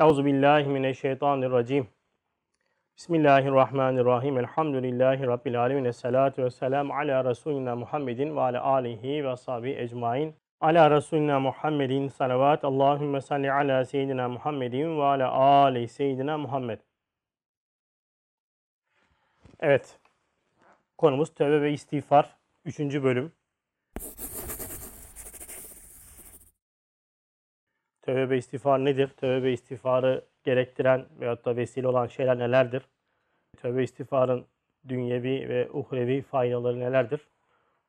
Euzu 0.00 0.24
billahi 0.24 0.68
mineşşeytanirracim. 0.68 1.88
Bismillahirrahmanirrahim. 2.96 4.38
Elhamdülillahi 4.38 5.26
rabbil 5.26 5.60
alamin. 5.60 5.84
Essalatu 5.84 6.44
vesselam 6.44 6.90
ala 6.90 7.24
resulina 7.24 7.76
Muhammedin 7.76 8.36
ve 8.36 8.40
ala 8.40 8.62
alihi 8.62 9.24
ve 9.24 9.28
ashabi 9.28 9.70
ecmaîn. 9.70 10.34
Ala 10.60 10.90
resulina 10.90 11.40
Muhammedin 11.40 12.08
salavat. 12.08 12.64
Allahümme 12.64 13.20
salli 13.20 13.52
ala 13.52 13.84
seyyidina 13.84 14.28
Muhammedin 14.28 14.98
ve 14.98 15.02
ala 15.02 15.30
ali 15.32 15.88
seyyidina 15.88 16.38
Muhammed. 16.38 16.78
Evet. 19.60 19.98
Konumuz 20.98 21.34
tövbe 21.34 21.62
ve 21.62 21.72
istiğfar. 21.72 22.36
Üçüncü 22.64 23.04
bölüm. 23.04 23.32
Tövbe 28.10 28.36
istiğfar 28.36 28.84
nedir? 28.84 29.08
Tövbe 29.08 29.52
istiğfarı 29.52 30.24
gerektiren 30.44 31.06
veyahut 31.20 31.44
da 31.44 31.56
vesile 31.56 31.88
olan 31.88 32.06
şeyler 32.06 32.38
nelerdir? 32.38 32.82
Tövbe 33.56 33.82
istiğfarın 33.82 34.46
dünyevi 34.88 35.48
ve 35.48 35.70
uhrevi 35.72 36.22
faydaları 36.22 36.80
nelerdir? 36.80 37.20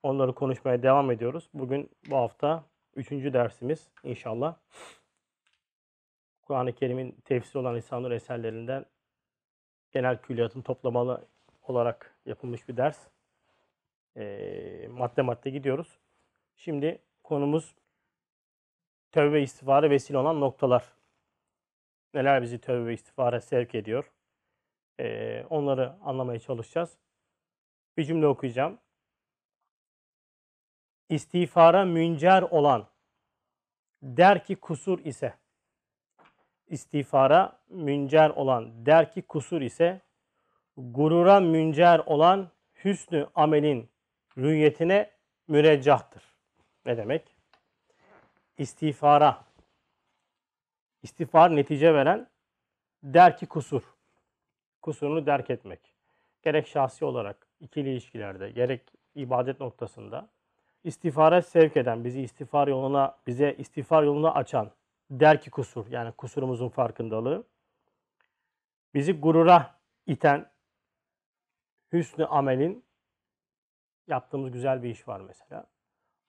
Onları 0.04 0.34
konuşmaya 0.34 0.84
devam 0.84 1.12
ediyoruz. 1.12 1.50
Bugün 1.54 1.90
bu 2.10 2.16
hafta 2.16 2.64
üçüncü 2.96 3.34
dersimiz 3.34 3.88
inşallah. 4.04 4.56
Kur'an-ı 6.42 6.74
Kerim'in 6.74 7.12
tefsir 7.26 7.60
olan 7.60 7.76
İslam'ın 7.76 8.12
eserlerinden 8.12 8.86
genel 9.92 10.18
külliyatın 10.18 10.62
toplamalı 10.62 11.22
olarak 11.64 12.16
yapılmış 12.26 12.70
bir 12.70 12.78
ders. 12.78 13.00
E, 14.18 14.88
madde 14.92 15.22
madde 15.22 15.50
gidiyoruz. 15.50 15.98
Şimdi 16.56 17.00
konumuz 17.24 17.76
tövbe 19.12 19.34
ve 19.34 19.42
istiğfara 19.42 19.90
vesile 19.90 20.18
olan 20.18 20.42
noktalar. 20.42 20.84
Neler 22.14 22.42
bizi 22.42 22.62
tövbe 22.62 22.94
istiğfara 22.94 23.42
sevk 23.42 23.76
ediyor? 23.76 24.12
Ee, 25.00 25.46
onları 25.50 25.94
anlamaya 26.02 26.40
çalışacağız. 26.40 26.98
Bir 27.98 28.04
cümle 28.04 28.28
okuyacağım. 28.28 28.80
İstiğfara 31.10 31.86
müncer 31.86 32.42
olan 32.42 32.88
der 34.02 34.44
ki 34.44 34.56
kusur 34.56 35.00
ise 35.06 35.34
istiğfara 36.68 37.60
müncer 37.70 38.30
olan 38.30 38.86
der 38.86 39.12
ki 39.12 39.22
kusur 39.22 39.62
ise 39.62 40.02
gurura 40.78 41.40
müncer 41.40 42.00
olan 42.00 42.52
hüsnü 42.84 43.28
amelin 43.36 43.90
rüyetine 44.38 45.12
müreccahtır. 45.48 46.24
Ne 46.86 46.98
demek? 46.98 47.31
İstiğfara, 48.62 49.44
istiğfar 51.04 51.56
netice 51.56 51.94
veren 51.94 52.28
der 53.04 53.38
ki 53.38 53.46
kusur. 53.46 53.84
Kusurunu 54.82 55.26
derk 55.26 55.50
etmek. 55.50 55.80
Gerek 56.44 56.68
şahsi 56.68 57.06
olarak 57.06 57.48
ikili 57.60 57.90
ilişkilerde, 57.90 58.52
gerek 58.52 58.82
ibadet 59.16 59.60
noktasında 59.60 60.30
istiğfara 60.84 61.42
sevk 61.42 61.78
eden, 61.78 62.04
bizi 62.04 62.22
istiğfar 62.22 62.68
yoluna, 62.68 63.18
bize 63.28 63.56
istiğfar 63.58 64.04
yolunu 64.04 64.36
açan 64.36 64.72
der 65.12 65.42
ki 65.42 65.50
kusur. 65.52 65.88
Yani 65.88 66.12
kusurumuzun 66.12 66.70
farkındalığı. 66.70 67.44
Bizi 68.94 69.20
gurura 69.20 69.76
iten 70.08 70.52
hüsnü 71.94 72.26
amelin 72.26 72.84
yaptığımız 74.08 74.52
güzel 74.52 74.84
bir 74.84 74.90
iş 74.90 75.08
var 75.08 75.22
mesela. 75.22 75.66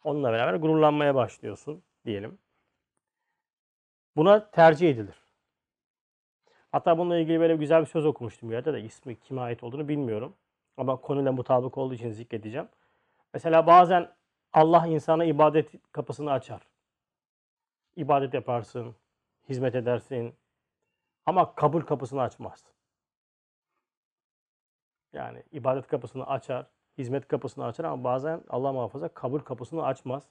Onunla 0.05 0.33
beraber 0.33 0.55
gururlanmaya 0.55 1.15
başlıyorsun 1.15 1.83
diyelim. 2.07 2.39
Buna 4.17 4.51
tercih 4.51 4.91
edilir. 4.91 5.23
Hatta 6.73 6.99
bununla 6.99 7.19
ilgili 7.19 7.41
böyle 7.41 7.57
güzel 7.57 7.81
bir 7.81 7.87
söz 7.87 8.07
okumuştum 8.07 8.51
bir 8.51 8.55
yerde 8.55 8.73
de 8.73 8.81
ismi 8.83 9.21
kime 9.21 9.41
ait 9.41 9.63
olduğunu 9.63 9.89
bilmiyorum. 9.89 10.37
Ama 10.77 10.97
konuyla 10.97 11.33
mutabık 11.33 11.79
olduğu 11.79 11.95
için 11.95 12.11
zikredeceğim. 12.11 12.69
Mesela 13.35 13.67
bazen 13.67 14.15
Allah 14.53 14.87
insana 14.87 15.25
ibadet 15.25 15.93
kapısını 15.93 16.33
açar. 16.33 16.63
İbadet 17.97 18.35
yaparsın, 18.35 18.97
hizmet 19.49 19.75
edersin 19.75 20.35
ama 21.27 21.55
kabul 21.55 21.81
kapısını 21.81 22.23
açmaz. 22.23 22.65
Yani 25.13 25.43
ibadet 25.53 25.87
kapısını 25.87 26.27
açar, 26.27 26.67
hizmet 26.99 27.29
kapısını 27.29 27.65
açar 27.65 27.85
ama 27.85 28.05
bazen 28.05 28.45
Allah 28.49 28.73
muhafaza 28.73 29.09
kabul 29.09 29.41
kapısını 29.41 29.85
açmaz. 29.85 30.23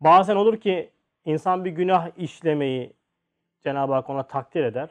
Bazen 0.00 0.36
olur 0.36 0.60
ki 0.60 0.90
insan 1.24 1.64
bir 1.64 1.70
günah 1.70 2.10
işlemeyi 2.18 2.92
Cenab-ı 3.62 3.92
Hak 3.92 4.10
ona 4.10 4.22
takdir 4.22 4.64
eder. 4.64 4.90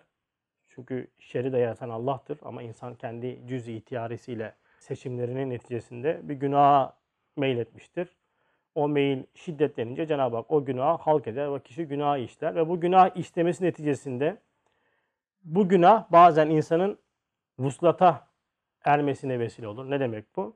Çünkü 0.68 1.08
şeri 1.20 1.54
de 1.54 1.58
yaratan 1.58 1.90
Allah'tır 1.90 2.40
ama 2.42 2.62
insan 2.62 2.96
kendi 2.96 3.48
cüz-i 3.48 3.74
ihtiyarisiyle 3.74 4.56
seçimlerinin 4.80 5.50
neticesinde 5.50 6.20
bir 6.24 6.34
günaha 6.34 6.94
meyletmiştir. 7.36 8.18
O 8.76 8.88
meyil 8.88 9.24
şiddetlenince 9.34 10.08
Cenab-ı 10.08 10.36
Hak 10.36 10.52
o 10.52 10.66
günahı 10.66 10.98
halk 10.98 11.28
eder 11.28 11.54
ve 11.54 11.60
kişi 11.60 11.86
günah 11.86 12.18
işler 12.18 12.56
ve 12.56 12.70
bu 12.70 12.80
günah 12.80 13.16
işlemesi 13.16 13.64
neticesinde 13.64 14.38
bu 15.44 15.70
günah 15.70 16.12
bazen 16.12 16.50
insanın 16.50 16.98
vuslata 17.60 18.28
ermesine 18.84 19.40
vesile 19.40 19.68
olur. 19.68 19.92
Ne 19.92 20.00
demek 20.00 20.36
bu? 20.36 20.56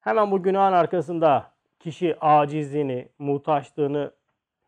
Hemen 0.00 0.30
bu 0.30 0.42
günahın 0.42 0.72
arkasında 0.72 1.55
kişi 1.78 2.16
acizliğini, 2.20 3.08
muhtaçlığını 3.18 4.12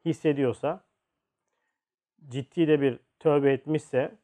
hissediyorsa, 0.05 0.81
ciddi 2.29 2.69
de 2.69 2.81
bir 2.81 2.99
tövbe 3.19 3.53
etmişse 3.53 4.15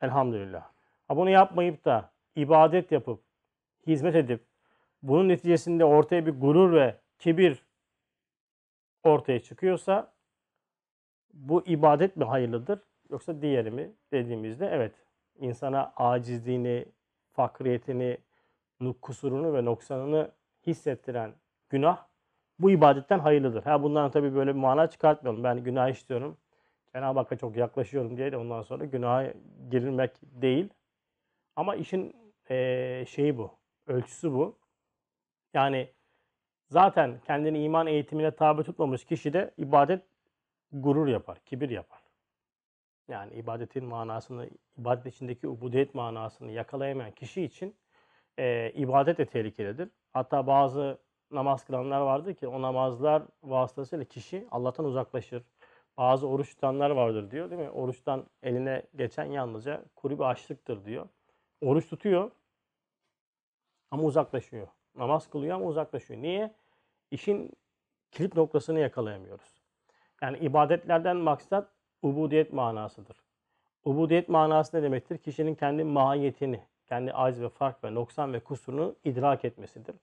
elhamdülillah. 0.00 0.70
Ha 1.08 1.16
bunu 1.16 1.30
yapmayıp 1.30 1.84
da 1.84 2.12
ibadet 2.36 2.92
yapıp, 2.92 3.20
hizmet 3.86 4.14
edip, 4.14 4.44
bunun 5.02 5.28
neticesinde 5.28 5.84
ortaya 5.84 6.26
bir 6.26 6.40
gurur 6.40 6.72
ve 6.72 6.96
kibir 7.18 7.62
ortaya 9.02 9.40
çıkıyorsa 9.40 10.12
bu 11.32 11.66
ibadet 11.66 12.16
mi 12.16 12.24
hayırlıdır 12.24 12.80
yoksa 13.10 13.42
diğeri 13.42 13.70
mi 13.70 13.92
dediğimizde 14.12 14.66
evet 14.66 14.94
insana 15.38 15.92
acizliğini, 15.96 16.86
fakriyetini, 17.32 18.18
kusurunu 19.02 19.54
ve 19.54 19.64
noksanını 19.64 20.30
hissettiren 20.66 21.34
günah 21.70 22.06
bu 22.58 22.70
ibadetten 22.70 23.18
hayırlıdır. 23.18 23.62
Ha 23.62 23.82
bundan 23.82 24.10
tabii 24.10 24.34
böyle 24.34 24.54
bir 24.54 24.60
mana 24.60 24.86
çıkartmayalım. 24.90 25.44
Ben 25.44 25.64
günah 25.64 25.88
işliyorum. 25.88 26.36
Cenab-ı 26.92 27.18
Hakk'a 27.18 27.36
çok 27.36 27.56
yaklaşıyorum 27.56 28.16
diye 28.16 28.32
de 28.32 28.36
ondan 28.36 28.62
sonra 28.62 28.84
günaha 28.84 29.32
girilmek 29.70 30.10
değil. 30.22 30.68
Ama 31.56 31.76
işin 31.76 32.16
e, 32.50 33.04
şeyi 33.08 33.38
bu. 33.38 33.50
Ölçüsü 33.86 34.32
bu. 34.32 34.58
Yani 35.54 35.88
zaten 36.68 37.20
kendini 37.26 37.62
iman 37.64 37.86
eğitimine 37.86 38.30
tabi 38.30 38.62
tutmamış 38.62 39.04
kişi 39.04 39.32
de 39.32 39.54
ibadet 39.56 40.02
gurur 40.72 41.08
yapar, 41.08 41.38
kibir 41.44 41.70
yapar. 41.70 42.00
Yani 43.08 43.34
ibadetin 43.34 43.84
manasını, 43.84 44.50
ibadet 44.78 45.14
içindeki 45.14 45.48
ubudiyet 45.48 45.94
manasını 45.94 46.52
yakalayamayan 46.52 47.12
kişi 47.12 47.42
için 47.42 47.76
e, 48.38 48.70
ibadet 48.70 49.18
de 49.18 49.26
tehlikelidir. 49.26 49.88
Hatta 50.12 50.46
bazı 50.46 50.98
namaz 51.30 51.64
kılanlar 51.64 52.00
vardır 52.00 52.34
ki 52.34 52.48
o 52.48 52.62
namazlar 52.62 53.22
vasıtasıyla 53.42 54.04
kişi 54.04 54.46
Allah'tan 54.50 54.86
uzaklaşır. 54.86 55.42
Bazı 55.96 56.28
oruç 56.28 56.54
tutanlar 56.54 56.90
vardır 56.90 57.30
diyor 57.30 57.50
değil 57.50 57.62
mi? 57.62 57.70
Oruçtan 57.70 58.26
eline 58.42 58.82
geçen 58.96 59.24
yalnızca 59.24 59.84
kuru 59.96 60.18
bir 60.18 60.24
açlıktır 60.24 60.84
diyor. 60.84 61.08
Oruç 61.60 61.88
tutuyor 61.88 62.30
ama 63.90 64.02
uzaklaşıyor. 64.02 64.68
Namaz 64.96 65.30
kılıyor 65.30 65.56
ama 65.56 65.66
uzaklaşıyor. 65.66 66.22
Niye? 66.22 66.54
İşin 67.10 67.52
kilit 68.10 68.36
noktasını 68.36 68.80
yakalayamıyoruz. 68.80 69.62
Yani 70.22 70.38
ibadetlerden 70.38 71.16
maksat 71.16 71.68
ubudiyet 72.02 72.52
manasıdır. 72.52 73.16
Ubudiyet 73.84 74.28
manası 74.28 74.76
ne 74.76 74.82
demektir? 74.82 75.18
Kişinin 75.18 75.54
kendi 75.54 75.84
mahiyetini, 75.84 76.60
kendi 76.86 77.12
aciz 77.12 77.42
ve 77.42 77.48
fark 77.48 77.84
ve 77.84 77.94
noksan 77.94 78.32
ve 78.32 78.40
kusurunu 78.40 78.96
idrak 79.04 79.44
etmesidir. 79.44 79.96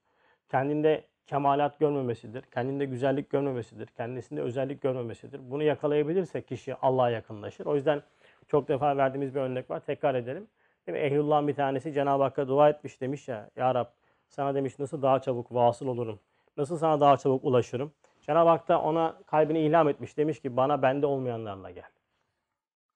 Kendinde 0.49 1.03
kemalat 1.27 1.79
görmemesidir. 1.79 2.41
Kendinde 2.41 2.85
güzellik 2.85 3.29
görmemesidir. 3.29 3.87
Kendisinde 3.87 4.41
özellik 4.41 4.81
görmemesidir. 4.81 5.51
Bunu 5.51 5.63
yakalayabilirse 5.63 6.41
kişi 6.41 6.75
Allah'a 6.75 7.09
yakınlaşır. 7.09 7.65
O 7.65 7.75
yüzden 7.75 8.01
çok 8.47 8.67
defa 8.67 8.97
verdiğimiz 8.97 9.35
bir 9.35 9.39
örnek 9.39 9.69
var. 9.69 9.79
Tekrar 9.79 10.15
edelim. 10.15 10.47
Değil 10.87 10.97
mi? 10.97 11.03
Ehlullah'ın 11.03 11.47
bir 11.47 11.55
tanesi 11.55 11.93
Cenab-ı 11.93 12.23
Hakk'a 12.23 12.47
dua 12.47 12.69
etmiş 12.69 13.01
demiş 13.01 13.27
ya. 13.27 13.49
Ya 13.55 13.75
Rab 13.75 13.85
sana 14.27 14.55
demiş 14.55 14.79
nasıl 14.79 15.01
daha 15.01 15.19
çabuk 15.19 15.53
vasıl 15.53 15.87
olurum? 15.87 16.19
Nasıl 16.57 16.77
sana 16.77 16.99
daha 16.99 17.17
çabuk 17.17 17.45
ulaşırım? 17.45 17.91
Cenab-ı 18.21 18.49
Hak 18.49 18.67
da 18.67 18.81
ona 18.81 19.17
kalbini 19.25 19.59
ilham 19.59 19.89
etmiş. 19.89 20.17
Demiş 20.17 20.39
ki 20.39 20.57
bana 20.57 20.81
bende 20.81 21.05
olmayanlarla 21.05 21.71
gel. 21.71 21.89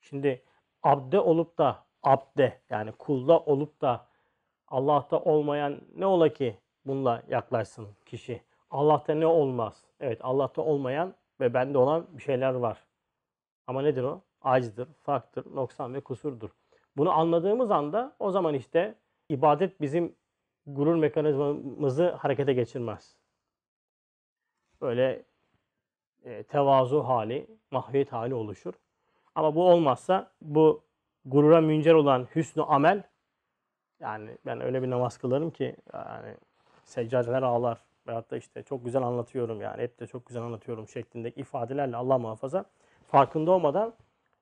Şimdi 0.02 0.44
abde 0.84 1.20
olup 1.20 1.58
da 1.58 1.84
abde 2.04 2.60
yani 2.70 2.92
kulda 2.92 3.40
olup 3.40 3.82
da 3.82 4.06
Allah'ta 4.68 5.20
olmayan 5.20 5.82
ne 5.96 6.06
ola 6.06 6.30
ki 6.30 6.58
bununla 6.86 7.24
yaklaşsın 7.28 7.88
kişi. 8.06 8.42
Allah'ta 8.72 9.14
ne 9.14 9.28
olmaz? 9.28 9.84
Evet 10.00 10.20
Allah'ta 10.24 10.62
olmayan 10.62 11.14
ve 11.40 11.54
bende 11.54 11.78
olan 11.78 12.08
bir 12.12 12.22
şeyler 12.22 12.54
var. 12.54 12.84
Ama 13.68 13.82
nedir 13.82 14.04
o? 14.04 14.22
acizdir, 14.42 14.88
faktır, 15.04 15.56
noksan 15.56 15.94
ve 15.94 16.02
kusurdur. 16.02 16.50
Bunu 16.98 17.12
anladığımız 17.12 17.72
anda 17.72 18.16
o 18.20 18.32
zaman 18.32 18.54
işte 18.54 18.96
ibadet 19.30 19.82
bizim 19.82 20.16
gurur 20.68 20.96
mekanizmamızı 20.96 22.12
harekete 22.12 22.54
geçirmez. 22.54 23.16
Böyle 24.82 25.24
e, 26.24 26.44
tevazu 26.44 27.04
hali, 27.04 27.48
mahviyet 27.72 28.12
hali 28.12 28.34
oluşur. 28.34 28.74
Ama 29.36 29.56
bu 29.56 29.72
olmazsa 29.72 30.32
bu 30.42 30.84
gurura 31.26 31.62
müncer 31.62 31.94
olan 31.94 32.28
hüsnü 32.36 32.64
amel 32.64 33.04
yani 34.00 34.38
ben 34.46 34.62
öyle 34.62 34.84
bir 34.84 34.90
namaz 34.90 35.18
kılarım 35.18 35.52
ki 35.52 35.76
yani 35.94 36.36
seccadeler 36.90 37.42
ağlar 37.42 37.80
veyahut 38.08 38.32
da 38.32 38.38
işte 38.38 38.64
çok 38.64 38.86
güzel 38.86 39.02
anlatıyorum 39.02 39.62
yani 39.62 39.82
hep 39.82 40.00
de 40.00 40.08
çok 40.08 40.26
güzel 40.26 40.44
anlatıyorum 40.44 40.88
şeklindeki 40.88 41.42
ifadelerle 41.42 41.96
Allah 41.96 42.18
muhafaza 42.18 42.66
farkında 43.08 43.52
olmadan 43.52 43.94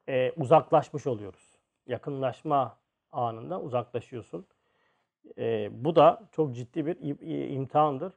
e, 0.09 0.31
uzaklaşmış 0.31 1.07
oluyoruz. 1.07 1.57
Yakınlaşma 1.87 2.77
anında 3.11 3.61
uzaklaşıyorsun. 3.61 4.45
E, 5.37 5.69
bu 5.83 5.95
da 5.95 6.23
çok 6.31 6.55
ciddi 6.55 6.85
bir 6.85 6.95
im- 6.95 7.47
imtihandır. 7.47 8.13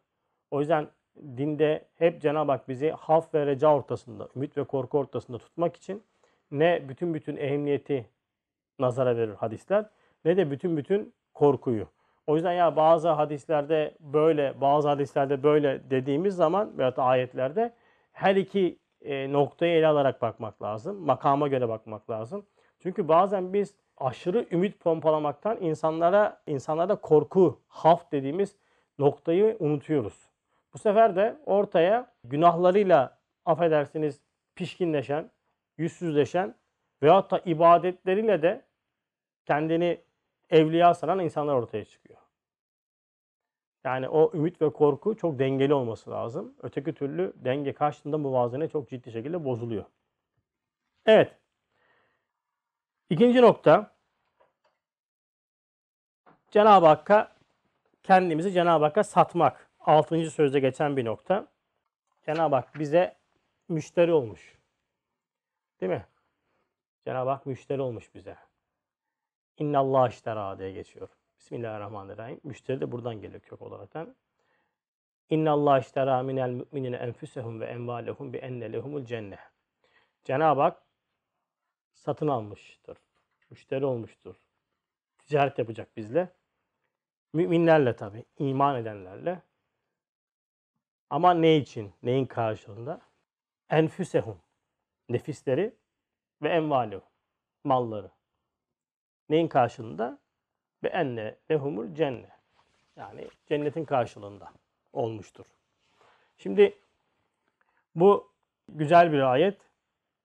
O 0.51 0.61
yüzden 0.61 0.89
dinde 1.17 1.85
hep 1.95 2.23
Cenab-ı 2.23 2.53
Hak 2.53 2.69
bizi 2.69 2.91
haf 2.91 3.35
ve 3.35 3.47
reca 3.47 3.75
ortasında, 3.75 4.29
ümit 4.37 4.57
ve 4.57 4.65
korku 4.65 4.99
ortasında 4.99 5.39
tutmak 5.39 5.77
için 5.77 6.03
ne 6.51 6.89
bütün 6.89 7.15
bütün 7.15 7.37
ehemmiyeti 7.37 8.07
nazara 8.79 9.17
verir 9.17 9.35
hadisler 9.35 9.91
ne 10.25 10.37
de 10.37 10.51
bütün 10.51 10.77
bütün 10.77 11.15
korkuyu. 11.35 11.87
O 12.31 12.35
yüzden 12.35 12.53
ya 12.53 12.77
bazı 12.77 13.09
hadislerde 13.09 13.95
böyle, 14.01 14.61
bazı 14.61 14.89
hadislerde 14.89 15.43
böyle 15.43 15.91
dediğimiz 15.91 16.37
zaman 16.37 16.79
veyahut 16.79 16.97
da 16.97 17.03
ayetlerde 17.03 17.73
her 18.13 18.37
iki 18.37 18.79
e, 19.03 19.33
noktayı 19.33 19.73
ele 19.73 19.87
alarak 19.87 20.23
bakmak 20.23 20.63
lazım. 20.63 20.97
Makama 20.97 21.49
göre 21.49 21.69
bakmak 21.69 22.11
lazım. 22.11 22.47
Çünkü 22.79 23.09
bazen 23.09 23.53
biz 23.53 23.75
aşırı 23.97 24.47
ümit 24.51 24.81
pompalamaktan 24.81 25.59
insanlara 25.61 26.43
insanlarda 26.47 26.95
korku, 26.97 27.61
haf 27.69 28.13
dediğimiz 28.13 28.57
noktayı 28.99 29.57
unutuyoruz. 29.61 30.31
Bu 30.75 30.79
sefer 30.79 31.17
de 31.17 31.37
ortaya 31.47 32.07
günahlarıyla 32.25 33.19
affedersiniz 33.45 34.21
pişkinleşen, 34.55 35.31
yüzsüzleşen 35.79 36.55
veyahut 37.03 37.31
da 37.31 37.39
ibadetleriyle 37.45 38.43
de 38.43 38.63
kendini 39.47 40.01
evliya 40.51 40.95
sanan 40.95 41.19
insanlar 41.19 41.55
ortaya 41.55 41.85
çıkıyor. 41.85 42.20
Yani 43.85 44.09
o 44.09 44.33
ümit 44.35 44.63
ve 44.63 44.73
korku 44.73 45.17
çok 45.17 45.39
dengeli 45.39 45.75
olması 45.75 46.11
lazım. 46.11 46.55
Öteki 46.63 46.95
türlü 46.95 47.33
denge 47.37 47.73
karşısında 47.73 48.19
muvazene 48.19 48.69
çok 48.69 48.89
ciddi 48.89 49.13
şekilde 49.13 49.45
bozuluyor. 49.45 49.85
Evet. 51.07 51.37
İkinci 53.11 53.43
nokta. 53.43 53.95
Cenab-ı 56.51 56.87
Hakk'a 56.87 57.37
kendimizi 58.03 58.53
Cenab-ı 58.53 58.85
Hakk'a 58.85 59.05
satmak. 59.05 59.71
Altıncı 59.81 60.31
sözde 60.31 60.61
geçen 60.61 60.97
bir 60.97 61.05
nokta. 61.05 61.47
Cenab-ı 62.27 62.55
Hak 62.55 62.79
bize 62.79 63.17
müşteri 63.69 64.13
olmuş. 64.13 64.59
Değil 65.81 65.93
mi? 65.93 66.07
Cenab-ı 67.05 67.31
Hak 67.31 67.47
müşteri 67.47 67.81
olmuş 67.81 68.15
bize. 68.15 68.37
İnna 69.59 69.79
Allah 69.79 70.09
iştera 70.09 70.59
diye 70.59 70.73
geçiyor. 70.73 71.09
Bismillahirrahmanirrahim. 71.41 72.41
Müşteri 72.45 72.81
de 72.81 72.93
buradan 72.93 73.21
geliyor 73.21 73.41
kök 73.41 73.63
olaraktan. 73.63 74.17
İnna 75.31 75.53
Allah 75.53 75.79
iştera 75.79 76.23
minel 76.23 76.51
müminine 76.51 76.97
enfusehum 76.97 77.61
ve 77.61 77.67
envalehum 77.67 78.33
bi 78.33 78.37
enne 78.37 78.73
lehumul 78.73 79.05
cennet. 79.05 79.39
Cenab-ı 80.25 80.61
Hak 80.61 80.83
satın 81.93 82.29
almıştır. 82.29 82.99
Müşteri 83.51 83.85
olmuştur. 83.85 84.37
Ticaret 85.19 85.59
yapacak 85.59 85.97
bizle. 85.97 86.29
Müminlerle 87.33 87.97
tabi, 87.97 88.25
iman 88.39 88.77
edenlerle. 88.77 89.43
Ama 91.11 91.35
ne 91.35 91.57
için? 91.57 91.93
Neyin 92.03 92.27
karşılığında? 92.27 93.01
Enfüsehum. 93.71 94.41
Nefisleri 95.09 95.75
ve 96.43 96.49
envalehum. 96.49 97.09
Malları. 97.65 98.11
Neyin 99.29 99.49
karşılığında? 99.49 100.19
Ve 100.83 100.89
enne 100.89 101.37
lehumul 101.51 101.95
cennet. 101.95 102.31
Yani 102.97 103.29
cennetin 103.47 103.85
karşılığında 103.85 104.49
olmuştur. 104.93 105.47
Şimdi 106.39 106.75
bu 107.95 108.31
güzel 108.69 109.13
bir 109.13 109.21
ayet. 109.21 109.59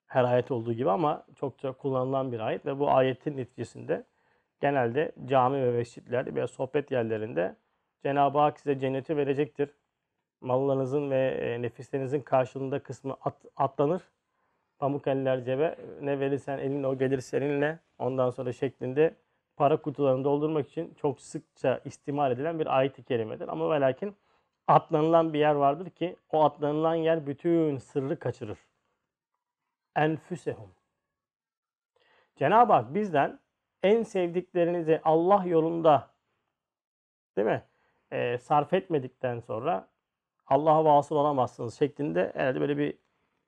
Her 0.07 0.23
ayet 0.23 0.51
olduğu 0.51 0.73
gibi 0.73 0.89
ama 0.89 1.25
çokça 1.35 1.71
kullanılan 1.71 2.31
bir 2.31 2.39
ayet 2.39 2.65
ve 2.65 2.79
bu 2.79 2.91
ayetin 2.91 3.37
neticesinde 3.37 4.03
genelde 4.61 5.11
cami 5.25 5.63
ve 5.63 5.71
mescitlerde 5.71 6.35
veya 6.35 6.47
sohbet 6.47 6.91
yerlerinde 6.91 7.55
Cenab-ı 8.03 8.39
Hak 8.39 8.59
size 8.59 8.79
cenneti 8.79 9.17
verecektir. 9.17 9.69
Mallarınızın 10.41 11.11
ve 11.11 11.27
e, 11.27 11.61
nefislerinizin 11.61 12.21
karşılığında 12.21 12.83
kısmı 12.83 13.17
at, 13.21 13.35
atlanır. 13.55 14.01
Pamuk 14.79 15.07
eller 15.07 15.43
cebe 15.43 15.75
ne 16.01 16.19
verirsen 16.19 16.57
elinle 16.57 16.87
o 16.87 16.97
gelir 16.97 17.19
seninle. 17.19 17.79
Ondan 17.99 18.29
sonra 18.29 18.53
şeklinde 18.53 19.15
para 19.57 19.81
kutularını 19.81 20.23
doldurmak 20.23 20.69
için 20.69 20.93
çok 20.93 21.21
sıkça 21.21 21.81
istimal 21.85 22.31
edilen 22.31 22.59
bir 22.59 22.77
ayet-i 22.77 23.03
kerimedir. 23.03 23.47
Ama 23.47 23.69
ve 23.71 23.81
lakin 23.81 24.15
atlanılan 24.67 25.33
bir 25.33 25.39
yer 25.39 25.55
vardır 25.55 25.89
ki 25.89 26.15
o 26.31 26.43
atlanılan 26.43 26.95
yer 26.95 27.27
bütün 27.27 27.77
sırrı 27.77 28.19
kaçırır. 28.19 28.59
Enfüsehum. 29.95 30.71
Cenab-ı 32.35 32.73
Hak 32.73 32.93
bizden 32.93 33.39
en 33.83 34.03
sevdiklerinizi 34.03 35.01
Allah 35.03 35.45
yolunda 35.45 36.09
değil 37.37 37.47
mi? 37.47 37.63
Ee, 38.11 38.37
sarf 38.37 38.73
etmedikten 38.73 39.39
sonra 39.39 39.87
Allah'a 40.47 40.85
vasıl 40.85 41.15
olamazsınız 41.15 41.79
şeklinde 41.79 42.31
herhalde 42.35 42.61
böyle 42.61 42.77
bir 42.77 42.97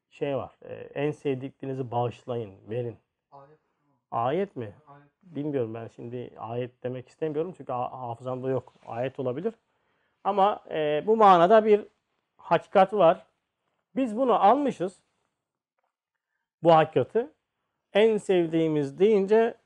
şey 0.09 0.37
var. 0.37 0.57
Ee, 0.61 0.73
en 0.73 1.11
sevdiklerinizi 1.11 1.91
bağışlayın, 1.91 2.69
verin. 2.69 2.97
Ayet. 3.31 3.66
Ayet 4.11 4.55
mi? 4.55 4.75
Bilmiyorum 5.23 5.73
ben 5.73 5.87
şimdi 5.87 6.31
ayet 6.37 6.83
demek 6.83 7.09
istemiyorum 7.09 7.53
çünkü 7.57 7.71
ha- 7.71 7.91
hafızamda 8.01 8.49
yok. 8.49 8.73
Ayet 8.85 9.19
olabilir. 9.19 9.53
Ama 10.23 10.63
e, 10.71 11.03
bu 11.07 11.17
manada 11.17 11.65
bir 11.65 11.85
hakikat 12.37 12.93
var. 12.93 13.25
Biz 13.95 14.17
bunu 14.17 14.33
almışız. 14.43 14.99
Bu 16.63 16.73
hakikati. 16.73 17.27
En 17.93 18.17
sevdiğimiz 18.17 18.99
deyince 18.99 19.57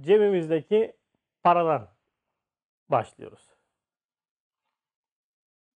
cebimizdeki 0.00 0.96
paradan 1.42 1.88
başlıyoruz. 2.88 3.49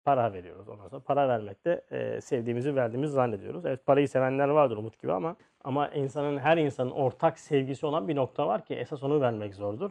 Para 0.04 0.32
veriyoruz 0.32 0.68
ondan 0.68 0.88
sonra. 0.88 1.02
Para 1.02 1.28
vermekte 1.28 1.84
e, 1.90 2.20
sevdiğimizi 2.20 2.76
verdiğimizi 2.76 3.12
zannediyoruz. 3.12 3.66
Evet 3.66 3.86
parayı 3.86 4.08
sevenler 4.08 4.48
vardır 4.48 4.76
Umut 4.76 5.02
gibi 5.02 5.12
ama 5.12 5.36
ama 5.64 5.88
insanın 5.88 6.38
her 6.38 6.56
insanın 6.56 6.90
ortak 6.90 7.38
sevgisi 7.38 7.86
olan 7.86 8.08
bir 8.08 8.16
nokta 8.16 8.46
var 8.46 8.64
ki 8.64 8.74
esas 8.74 9.02
onu 9.02 9.20
vermek 9.20 9.54
zordur. 9.54 9.90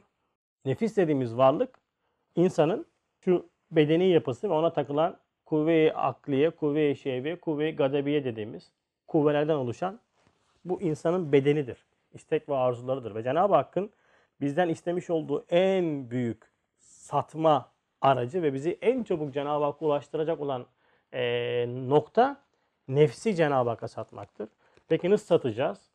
Nefis 0.66 0.98
dediğimiz 0.98 1.38
varlık 1.38 1.80
insanın 2.36 2.86
şu 3.22 3.50
bedeni 3.72 4.08
yapısı 4.08 4.50
ve 4.50 4.54
ona 4.54 4.74
takılan 4.74 5.18
kuvve-i 5.46 5.94
akliye, 5.94 6.50
kuvve-i 6.50 6.96
şehve, 6.96 7.36
kuvve-i 7.36 7.76
gadebiye 7.76 8.24
dediğimiz 8.24 8.72
kuvvelerden 9.08 9.56
oluşan 9.56 10.00
bu 10.66 10.82
insanın 10.82 11.32
bedenidir. 11.32 11.86
İstek 12.14 12.50
ve 12.50 12.56
arzularıdır. 12.56 13.16
Ve 13.16 13.24
Cenab-ı 13.24 13.56
Hakk'ın 13.56 13.90
bizden 14.42 14.70
istemiş 14.70 15.10
olduğu 15.10 15.46
en 15.50 16.12
büyük 16.12 16.44
satma 16.78 17.72
aracı 18.02 18.44
ve 18.44 18.54
bizi 18.54 18.78
en 18.82 19.04
çabuk 19.04 19.34
Cenab-ı 19.34 19.64
Hakk'a 19.64 19.86
ulaştıracak 19.86 20.42
olan 20.42 20.66
eee, 21.14 21.66
nokta 21.90 22.42
nefsi 22.88 23.36
Cenab-ı 23.36 23.70
Hakk'a 23.70 23.88
satmaktır. 23.88 24.50
Peki 24.88 25.10
nasıl 25.10 25.26
satacağız? 25.26 25.92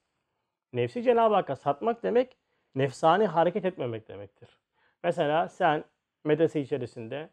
Nefsi 0.72 1.02
Cenab-ı 1.02 1.34
Hakk'a 1.34 1.56
satmak 1.56 2.02
demek 2.02 2.36
nefsani 2.74 3.26
hareket 3.26 3.64
etmemek 3.64 4.08
demektir. 4.08 4.48
Mesela 5.02 5.48
sen 5.48 5.84
medrese 6.24 6.60
içerisinde 6.60 7.30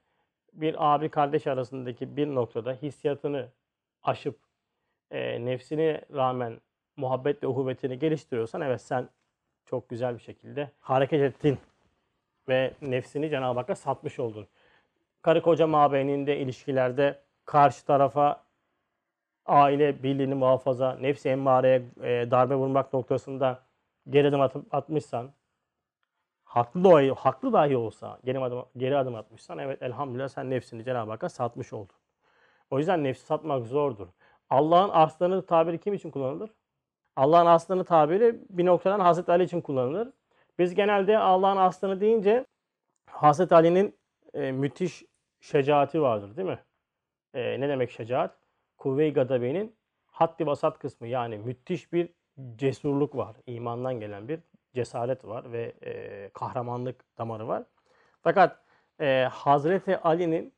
bir 0.54 0.94
abi 0.94 1.10
kardeş 1.10 1.48
arasındaki 1.48 2.18
bir 2.18 2.28
noktada 2.28 2.74
hissiyatını 2.74 3.48
aşıp 4.04 4.40
e, 5.12 5.46
nefsine 5.46 6.02
rağmen 6.14 6.62
muhabbet 6.98 7.44
ve 7.44 7.48
uhuvvetini 7.48 8.00
geliştiriyorsan 8.00 8.62
evet 8.62 8.82
sen 8.82 9.10
çok 9.66 9.90
güzel 9.90 10.16
bir 10.16 10.22
şekilde 10.22 10.72
hareket 10.80 11.22
ettin 11.22 11.60
ve 12.50 12.74
nefsini 12.82 13.30
Cenab-ı 13.30 13.60
Hakk'a 13.60 13.76
satmış 13.76 14.20
oldun. 14.20 14.48
Karı 15.22 15.42
koca 15.42 15.68
mabeyninde 15.68 16.38
ilişkilerde 16.38 17.22
karşı 17.46 17.86
tarafa 17.86 18.44
aile 19.46 20.04
birliğini 20.04 20.36
muhafaza, 20.36 20.96
nefsi 20.96 21.30
emmareye 21.30 21.84
e, 22.02 22.32
darbe 22.32 22.56
vurmak 22.56 22.94
noktasında 22.94 23.60
geri 24.10 24.28
adım 24.28 24.42
atıp 24.42 24.74
atmışsan, 24.74 25.32
haklı 26.44 26.84
dahi, 26.84 27.12
haklı 27.12 27.54
dahi 27.54 27.78
olsa 27.78 28.20
geri 28.26 28.40
adım, 28.40 28.66
geri 28.78 28.98
adım 28.98 29.16
atmışsan 29.16 29.58
evet 29.58 29.82
elhamdülillah 29.82 30.28
sen 30.28 30.50
nefsini 30.50 30.84
Cenab-ı 30.84 31.12
Hakk'a 31.12 31.30
satmış 31.30 31.74
oldun. 31.74 31.96
O 32.72 32.78
yüzden 32.78 33.04
nefsi 33.04 33.26
satmak 33.26 33.66
zordur. 33.66 34.08
Allah'ın 34.50 34.90
arslanı 34.90 35.46
tabiri 35.46 35.80
kim 35.80 35.94
için 35.94 36.12
kullanılır? 36.12 36.50
Allah'ın 37.16 37.46
aslanı 37.46 37.84
tabiri 37.84 38.40
bir 38.50 38.66
noktadan 38.66 39.00
Hazreti 39.00 39.32
Ali 39.32 39.44
için 39.44 39.62
kullanılır. 39.62 40.10
Biz 40.60 40.76
genelde 40.76 41.18
Allah'ın 41.18 41.58
aslanı 41.58 42.02
deyince 42.02 42.46
Hazreti 43.10 43.56
Ali'nin 43.56 43.96
e, 44.34 44.52
müthiş 44.52 45.04
şecaati 45.42 46.02
vardır 46.02 46.38
değil 46.38 46.48
mi? 46.48 46.60
E, 47.34 47.60
ne 47.60 47.70
demek 47.70 47.92
şecaat? 47.92 48.38
Kuvve-i 48.78 49.14
Gadabe'nin 49.14 49.76
haddi 50.06 50.48
vasat 50.48 50.80
kısmı 50.80 51.08
yani 51.08 51.38
müthiş 51.38 51.94
bir 51.94 52.10
cesurluk 52.56 53.16
var. 53.16 53.36
İmandan 53.48 54.00
gelen 54.00 54.28
bir 54.28 54.40
cesaret 54.76 55.26
var 55.26 55.52
ve 55.52 55.74
e, 55.86 56.30
kahramanlık 56.34 57.18
damarı 57.18 57.48
var. 57.48 57.64
Fakat 58.22 58.60
e, 59.00 59.28
Hazreti 59.32 59.98
Ali'nin 59.98 60.54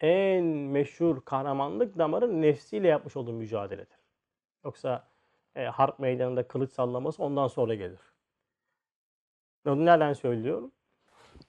en 0.00 0.44
meşhur 0.44 1.24
kahramanlık 1.24 1.98
damarı 1.98 2.42
nefsiyle 2.42 2.88
yapmış 2.88 3.16
olduğu 3.16 3.32
mücadeledir. 3.32 3.98
Yoksa 4.64 5.08
e, 5.56 5.64
harp 5.64 5.98
meydanında 5.98 6.48
kılıç 6.48 6.72
sallaması 6.72 7.22
ondan 7.22 7.48
sonra 7.48 7.74
gelir. 7.74 8.00
Onu 9.66 9.84
nereden 9.84 10.12
söylüyorum? 10.12 10.72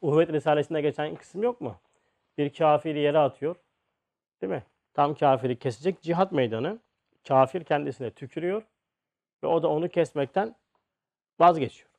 Uhvet 0.02 0.34
Risalesi'nde 0.34 0.82
geçen 0.82 1.16
kısım 1.16 1.44
yok 1.44 1.62
mu? 1.62 1.76
Bir 2.38 2.54
kafiri 2.54 3.00
yere 3.00 3.18
atıyor. 3.18 3.56
Değil 4.42 4.54
mi? 4.54 4.64
Tam 4.94 5.16
kafiri 5.16 5.60
kesecek 5.60 6.02
cihat 6.02 6.32
meydanı. 6.32 6.80
Kafir 7.28 7.64
kendisine 7.64 8.12
tükürüyor. 8.12 8.64
Ve 9.44 9.48
o 9.48 9.64
da 9.64 9.68
onu 9.68 9.90
kesmekten 9.90 10.56
vazgeçiyor. 11.40 11.90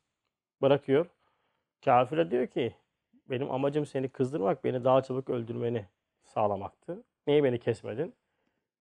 Bırakıyor. 0.61 1.05
Kafire 1.85 2.31
diyor 2.31 2.47
ki 2.47 2.75
benim 3.29 3.51
amacım 3.51 3.85
seni 3.85 4.09
kızdırmak, 4.09 4.63
beni 4.63 4.83
daha 4.83 5.01
çabuk 5.01 5.29
öldürmeni 5.29 5.85
sağlamaktı. 6.23 7.03
Niye 7.27 7.43
beni 7.43 7.59
kesmedin? 7.59 8.15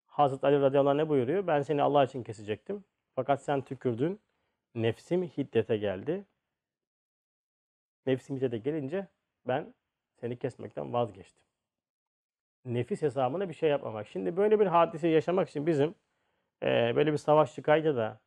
Hazreti 0.06 0.46
Ali 0.46 0.60
radıyallahu 0.60 0.90
anh 0.90 0.96
ne 0.96 1.08
buyuruyor? 1.08 1.46
Ben 1.46 1.62
seni 1.62 1.82
Allah 1.82 2.04
için 2.04 2.22
kesecektim. 2.22 2.84
Fakat 3.14 3.42
sen 3.42 3.62
tükürdün. 3.62 4.20
Nefsim 4.74 5.22
hiddete 5.22 5.76
geldi. 5.76 6.24
Nefsim 8.06 8.36
hiddete 8.36 8.58
gelince 8.58 9.06
ben 9.46 9.74
seni 10.20 10.38
kesmekten 10.38 10.92
vazgeçtim. 10.92 11.45
Nefis 12.66 13.02
hesabına 13.02 13.48
bir 13.48 13.54
şey 13.54 13.70
yapmamak. 13.70 14.08
Şimdi 14.08 14.36
böyle 14.36 14.60
bir 14.60 14.66
hadise 14.66 15.08
yaşamak 15.08 15.48
için 15.48 15.66
bizim 15.66 15.94
e, 16.62 16.96
böyle 16.96 17.12
bir 17.12 17.18
savaş 17.18 17.54
çıkaydı 17.54 17.96
da 17.96 18.18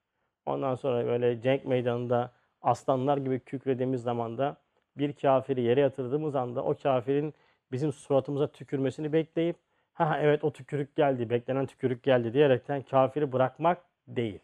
ondan 0.46 0.76
sonra 0.76 1.06
böyle 1.06 1.42
cenk 1.42 1.66
meydanında 1.66 2.32
aslanlar 2.62 3.18
gibi 3.18 3.40
kükrediğimiz 3.40 4.02
zamanda 4.02 4.58
bir 4.98 5.14
kafiri 5.14 5.62
yere 5.62 5.80
yatırdığımız 5.82 6.36
anda 6.36 6.64
o 6.64 6.78
kafirin 6.78 7.34
bizim 7.72 7.92
suratımıza 7.92 8.48
tükürmesini 8.48 9.14
bekleyip 9.14 9.56
ha 9.94 10.20
evet 10.22 10.44
o 10.44 10.54
tükürük 10.54 10.96
geldi, 10.96 11.30
beklenen 11.30 11.66
tükürük 11.66 12.04
geldi 12.04 12.34
diyerekten 12.34 12.82
kafiri 12.82 13.32
bırakmak 13.32 13.82
değil. 14.08 14.40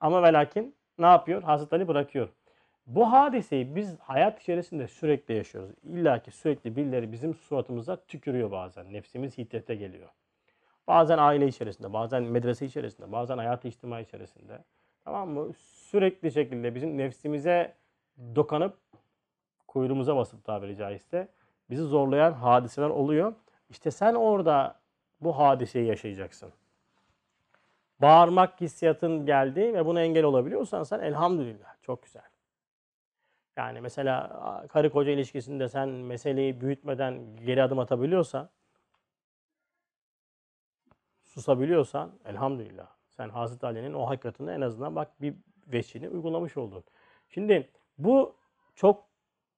Ama 0.00 0.22
ve 0.22 0.32
lakin 0.32 0.74
ne 0.98 1.06
yapıyor? 1.06 1.42
Hazreti 1.42 1.74
Ali 1.74 1.88
bırakıyor. 1.88 2.28
Bu 2.86 3.12
hadiseyi 3.12 3.76
biz 3.76 3.98
hayat 4.00 4.42
içerisinde 4.42 4.88
sürekli 4.88 5.34
yaşıyoruz. 5.34 5.70
İlla 5.84 6.22
ki 6.22 6.30
sürekli 6.30 6.76
birileri 6.76 7.12
bizim 7.12 7.34
suratımıza 7.34 7.96
tükürüyor 7.96 8.50
bazen. 8.50 8.92
Nefsimiz 8.92 9.38
hiddete 9.38 9.74
geliyor. 9.74 10.08
Bazen 10.86 11.18
aile 11.18 11.46
içerisinde, 11.46 11.92
bazen 11.92 12.22
medrese 12.22 12.66
içerisinde, 12.66 13.12
bazen 13.12 13.38
hayat 13.38 13.64
içtimai 13.64 14.02
içerisinde. 14.02 14.64
Tamam 15.04 15.28
mı? 15.28 15.52
Sürekli 15.56 16.32
şekilde 16.32 16.74
bizim 16.74 16.98
nefsimize 16.98 17.74
dokanıp 18.34 18.76
kuyruğumuza 19.66 20.16
basıp 20.16 20.44
tabiri 20.44 20.76
caizse 20.76 21.28
bizi 21.70 21.82
zorlayan 21.82 22.32
hadiseler 22.32 22.88
oluyor. 22.88 23.34
İşte 23.70 23.90
sen 23.90 24.14
orada 24.14 24.80
bu 25.20 25.38
hadiseyi 25.38 25.86
yaşayacaksın. 25.86 26.52
Bağırmak 28.00 28.60
hissiyatın 28.60 29.26
geldi 29.26 29.74
ve 29.74 29.86
buna 29.86 30.02
engel 30.02 30.24
olabiliyorsan 30.24 30.82
sen 30.82 31.00
elhamdülillah 31.00 31.74
çok 31.82 32.02
güzel. 32.02 32.35
Yani 33.56 33.80
mesela 33.80 34.66
karı 34.68 34.90
koca 34.90 35.10
ilişkisinde 35.10 35.68
sen 35.68 35.88
meseleyi 35.88 36.60
büyütmeden 36.60 37.36
geri 37.36 37.62
adım 37.62 37.78
atabiliyorsan, 37.78 38.50
susabiliyorsan 41.24 42.12
elhamdülillah. 42.24 42.86
Sen 43.08 43.28
Hazreti 43.28 43.66
Ali'nin 43.66 43.92
o 43.92 44.08
hakikatini 44.08 44.50
en 44.50 44.60
azından 44.60 44.96
bak 44.96 45.22
bir 45.22 45.34
veçini 45.66 46.08
uygulamış 46.08 46.56
oldun. 46.56 46.84
Şimdi 47.28 47.70
bu 47.98 48.36
çok 48.74 49.04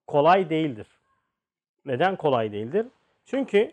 kolay 0.06 0.50
değildir. 0.50 0.86
Neden 1.84 2.16
kolay 2.16 2.52
değildir? 2.52 2.86
Çünkü 3.24 3.72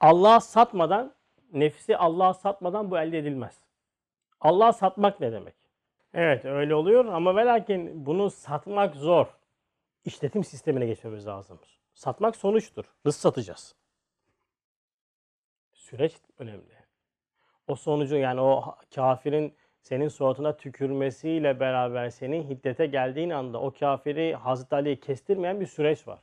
Allah'a 0.00 0.40
satmadan, 0.40 1.14
nefsi 1.52 1.96
Allah'a 1.96 2.34
satmadan 2.34 2.90
bu 2.90 2.98
elde 2.98 3.18
edilmez. 3.18 3.60
Allah'a 4.40 4.72
satmak 4.72 5.20
ne 5.20 5.32
demek? 5.32 5.63
Evet 6.14 6.44
öyle 6.44 6.74
oluyor 6.74 7.04
ama 7.04 7.36
ve 7.36 7.46
lakin 7.46 8.06
bunu 8.06 8.30
satmak 8.30 8.96
zor. 8.96 9.26
İşletim 10.04 10.44
sistemine 10.44 10.86
geçmemiz 10.86 11.26
lazım. 11.26 11.58
Satmak 11.94 12.36
sonuçtur. 12.36 12.84
Nasıl 13.04 13.20
satacağız? 13.20 13.74
Süreç 15.72 16.14
önemli. 16.38 16.74
O 17.68 17.74
sonucu 17.74 18.16
yani 18.16 18.40
o 18.40 18.76
kafirin 18.94 19.54
senin 19.80 20.08
suratına 20.08 20.56
tükürmesiyle 20.56 21.60
beraber 21.60 22.10
senin 22.10 22.42
hiddete 22.42 22.86
geldiğin 22.86 23.30
anda 23.30 23.60
o 23.60 23.70
kafiri 23.70 24.34
Hazreti 24.34 24.74
Ali'yi 24.74 25.00
kestirmeyen 25.00 25.60
bir 25.60 25.66
süreç 25.66 26.08
var. 26.08 26.18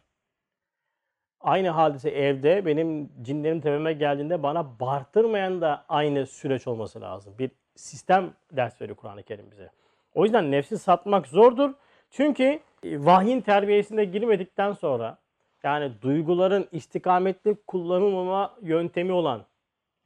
Aynı 1.42 1.70
hadise 1.70 2.10
evde 2.10 2.66
benim 2.66 3.12
cinlerim 3.22 3.62
tepeme 3.62 3.94
geldiğinde 3.94 4.44
bana 4.44 4.80
bağırtırmayan 4.80 5.62
da 5.62 5.86
aynı 5.90 6.28
süreç 6.28 6.68
olması 6.68 7.02
lazım. 7.02 7.36
Bir 7.40 7.52
sistem 7.76 8.34
ders 8.52 8.82
veriyor 8.82 8.98
Kur'an-ı 8.98 9.24
Kerim 9.24 9.52
bize. 9.52 9.81
O 10.14 10.24
yüzden 10.24 10.52
nefsi 10.52 10.78
satmak 10.78 11.28
zordur. 11.28 11.74
Çünkü 12.12 12.44
e, 12.84 13.06
vahyin 13.06 13.42
terbiyesine 13.42 14.06
girmedikten 14.06 14.74
sonra 14.74 15.18
yani 15.64 15.92
duyguların 16.02 16.68
istikametli 16.72 17.56
kullanılmama 17.68 18.54
yöntemi 18.62 19.12
olan 19.12 19.46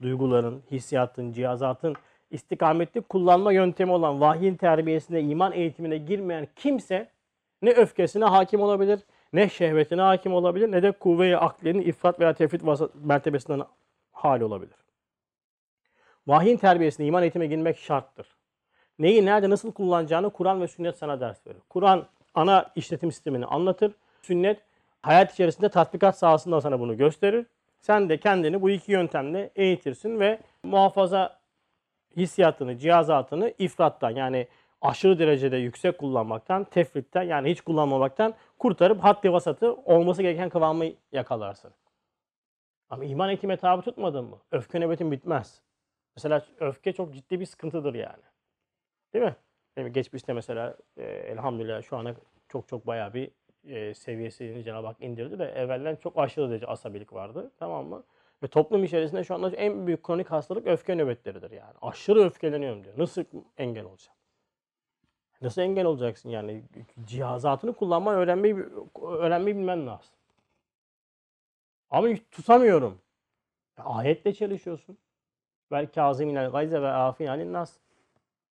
duyguların, 0.01 0.63
hissiyatın, 0.71 1.31
cihazatın 1.31 1.95
istikametli 2.31 3.01
kullanma 3.01 3.51
yöntemi 3.51 3.91
olan 3.91 4.21
vahyin 4.21 4.55
terbiyesine, 4.55 5.21
iman 5.21 5.51
eğitimine 5.51 5.97
girmeyen 5.97 6.47
kimse 6.55 7.09
ne 7.61 7.71
öfkesine 7.71 8.25
hakim 8.25 8.61
olabilir, 8.61 8.99
ne 9.33 9.49
şehvetine 9.49 10.01
hakim 10.01 10.33
olabilir, 10.33 10.71
ne 10.71 10.83
de 10.83 10.91
kuvve-i 10.91 11.37
akliyenin 11.37 11.81
ifrat 11.81 12.19
veya 12.19 12.33
tefrit 12.33 12.61
mertebesinden 12.95 13.61
hal 14.11 14.41
olabilir. 14.41 14.75
Vahyin 16.27 16.57
terbiyesine, 16.57 17.05
iman 17.05 17.23
eğitimine 17.23 17.47
girmek 17.47 17.77
şarttır. 17.77 18.35
Neyi 18.99 19.25
nerede 19.25 19.49
nasıl 19.49 19.71
kullanacağını 19.71 20.29
Kur'an 20.29 20.61
ve 20.61 20.67
sünnet 20.67 20.97
sana 20.97 21.19
ders 21.19 21.47
verir. 21.47 21.61
Kur'an 21.69 22.05
ana 22.35 22.71
işletim 22.75 23.11
sistemini 23.11 23.45
anlatır. 23.45 23.91
Sünnet 24.21 24.61
hayat 25.01 25.33
içerisinde 25.33 25.69
tatbikat 25.69 26.17
sahasında 26.17 26.61
sana 26.61 26.79
bunu 26.79 26.97
gösterir. 26.97 27.45
Sen 27.81 28.09
de 28.09 28.17
kendini 28.17 28.61
bu 28.61 28.69
iki 28.69 28.91
yöntemle 28.91 29.51
eğitirsin 29.55 30.19
ve 30.19 30.39
muhafaza 30.63 31.39
hissiyatını, 32.17 32.77
cihazatını 32.77 33.53
ifrattan 33.59 34.09
yani 34.09 34.47
aşırı 34.81 35.19
derecede 35.19 35.57
yüksek 35.57 35.97
kullanmaktan, 35.97 36.63
tefritten 36.63 37.23
yani 37.23 37.51
hiç 37.51 37.61
kullanmamaktan 37.61 38.33
kurtarıp 38.59 39.03
haddi 39.03 39.33
vasatı 39.33 39.73
olması 39.73 40.21
gereken 40.21 40.49
kıvamı 40.49 40.85
yakalarsın. 41.11 41.71
Ama 42.89 43.05
iman 43.05 43.29
eğitime 43.29 43.57
tabi 43.57 43.81
tutmadın 43.81 44.25
mı? 44.25 44.37
Öfke 44.51 44.79
nöbetin 44.79 45.11
bitmez. 45.11 45.61
Mesela 46.15 46.45
öfke 46.59 46.93
çok 46.93 47.13
ciddi 47.13 47.39
bir 47.39 47.45
sıkıntıdır 47.45 47.93
yani. 47.93 48.23
Değil 49.15 49.25
mi? 49.25 49.35
Mi? 49.77 49.91
Geçmişte 49.91 50.33
mesela 50.33 50.77
e, 50.97 51.03
elhamdülillah 51.03 51.81
şu 51.81 51.97
ana 51.97 52.15
çok 52.49 52.67
çok 52.67 52.87
bayağı 52.87 53.13
bir 53.13 53.31
e, 53.67 53.93
seviyesini 53.93 54.63
Cenab-ı 54.63 54.87
Hak 54.87 55.01
indirdi 55.01 55.39
de 55.39 55.45
evvelden 55.45 55.95
çok 55.95 56.17
aşırı 56.17 56.49
derece 56.49 56.67
asabilik 56.67 57.13
vardı. 57.13 57.51
Tamam 57.59 57.85
mı? 57.85 58.03
Ve 58.43 58.47
toplum 58.47 58.83
içerisinde 58.83 59.23
şu 59.23 59.35
anda 59.35 59.49
en 59.49 59.87
büyük 59.87 60.03
kronik 60.03 60.31
hastalık 60.31 60.67
öfke 60.67 60.97
nöbetleridir 60.97 61.51
yani. 61.51 61.73
Aşırı 61.81 62.23
öfkeleniyorum 62.23 62.83
diyor. 62.83 62.97
Nasıl 62.97 63.23
engel 63.57 63.83
olacağım? 63.85 64.17
Nasıl 65.41 65.61
engel 65.61 65.85
olacaksın 65.85 66.29
yani? 66.29 66.63
Cihazatını 67.05 67.73
kullanmayı 67.73 68.17
öğrenmeyi, 68.17 68.55
öğrenmeyi 69.01 69.55
bilmen 69.55 69.87
lazım. 69.87 70.15
Ama 71.89 72.07
tutamıyorum. 72.31 73.01
Ayetle 73.77 74.33
çalışıyorsun. 74.33 74.97
Belki 75.71 76.01
aziminen 76.01 76.51
gayze 76.51 76.81
ve 76.81 76.87
afin 76.87 77.27
alin 77.27 77.53
nas. 77.53 77.77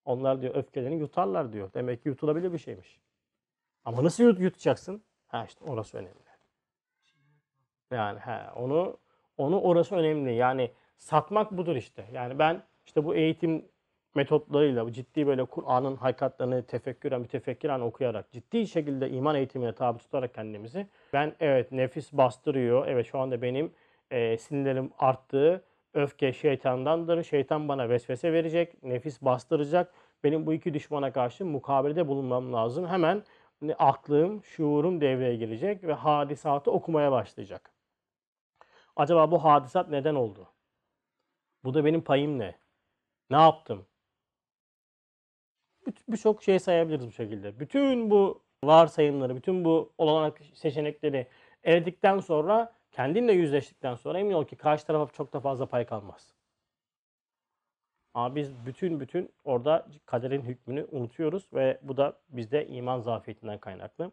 Onlar 0.04 0.42
diyor 0.42 0.54
öfkelerini 0.54 1.00
yutarlar 1.00 1.52
diyor. 1.52 1.72
Demek 1.74 2.02
ki 2.02 2.08
yutulabilir 2.08 2.52
bir 2.52 2.58
şeymiş. 2.58 3.00
Ama 3.84 4.04
nasıl 4.04 4.24
yut 4.24 4.40
yutacaksın? 4.40 5.02
Ha 5.26 5.44
işte 5.48 5.64
orası 5.64 5.98
önemli. 5.98 6.24
Yani 7.90 8.18
he, 8.18 8.50
onu 8.56 8.98
onu 9.36 9.60
orası 9.60 9.96
önemli. 9.96 10.34
Yani 10.34 10.70
satmak 10.98 11.52
budur 11.52 11.76
işte. 11.76 12.04
Yani 12.12 12.38
ben 12.38 12.62
işte 12.86 13.04
bu 13.04 13.14
eğitim 13.14 13.64
metotlarıyla 14.14 14.92
ciddi 14.92 15.26
böyle 15.26 15.44
Kur'an'ın 15.44 15.96
hakikatlerini 15.96 16.62
tefekküren, 16.66 17.20
mütefekkiren 17.20 17.80
okuyarak 17.80 18.32
ciddi 18.32 18.66
şekilde 18.66 19.10
iman 19.10 19.36
eğitimine 19.36 19.74
tabi 19.74 19.98
tutarak 19.98 20.34
kendimizi 20.34 20.86
ben 21.12 21.34
evet 21.40 21.72
nefis 21.72 22.12
bastırıyor. 22.12 22.86
Evet 22.86 23.06
şu 23.06 23.18
anda 23.18 23.42
benim 23.42 23.72
e, 24.10 24.38
sinirlerim 24.38 24.90
arttı. 24.98 25.64
Öfke 25.94 26.32
şeytandandır. 26.32 27.22
Şeytan 27.22 27.68
bana 27.68 27.88
vesvese 27.88 28.32
verecek. 28.32 28.82
Nefis 28.82 29.22
bastıracak. 29.22 29.94
Benim 30.24 30.46
bu 30.46 30.52
iki 30.52 30.74
düşmana 30.74 31.12
karşı 31.12 31.46
mukabelede 31.46 32.08
bulunmam 32.08 32.52
lazım. 32.52 32.86
Hemen 32.86 33.22
hani 33.60 33.74
aklım, 33.74 34.44
şuurum 34.44 35.00
devreye 35.00 35.36
girecek 35.36 35.84
ve 35.84 35.92
hadisatı 35.92 36.70
okumaya 36.70 37.12
başlayacak. 37.12 37.70
Acaba 38.96 39.30
bu 39.30 39.44
hadisat 39.44 39.90
neden 39.90 40.14
oldu? 40.14 40.48
Bu 41.64 41.74
da 41.74 41.84
benim 41.84 42.00
payım 42.04 42.38
ne? 42.38 42.54
Ne 43.30 43.36
yaptım? 43.36 43.86
Birçok 46.08 46.42
şey 46.42 46.58
sayabiliriz 46.58 47.06
bu 47.06 47.12
şekilde. 47.12 47.60
Bütün 47.60 48.10
bu 48.10 48.42
varsayımları, 48.64 49.36
bütün 49.36 49.64
bu 49.64 49.92
olanak 49.98 50.40
seçenekleri 50.54 51.26
eledikten 51.64 52.18
sonra, 52.18 52.72
kendinle 52.94 53.32
yüzleştikten 53.32 53.94
sonra 53.94 54.18
emin 54.18 54.32
ol 54.32 54.44
ki 54.44 54.56
karşı 54.56 54.86
tarafa 54.86 55.12
çok 55.12 55.32
da 55.32 55.40
fazla 55.40 55.66
pay 55.66 55.86
kalmaz. 55.86 56.34
Ama 58.14 58.34
biz 58.34 58.66
bütün 58.66 59.00
bütün 59.00 59.32
orada 59.44 59.86
kaderin 60.06 60.42
hükmünü 60.42 60.86
unutuyoruz 60.90 61.44
ve 61.52 61.78
bu 61.82 61.96
da 61.96 62.16
bizde 62.28 62.66
iman 62.66 63.00
zafiyetinden 63.00 63.58
kaynaklı. 63.58 64.10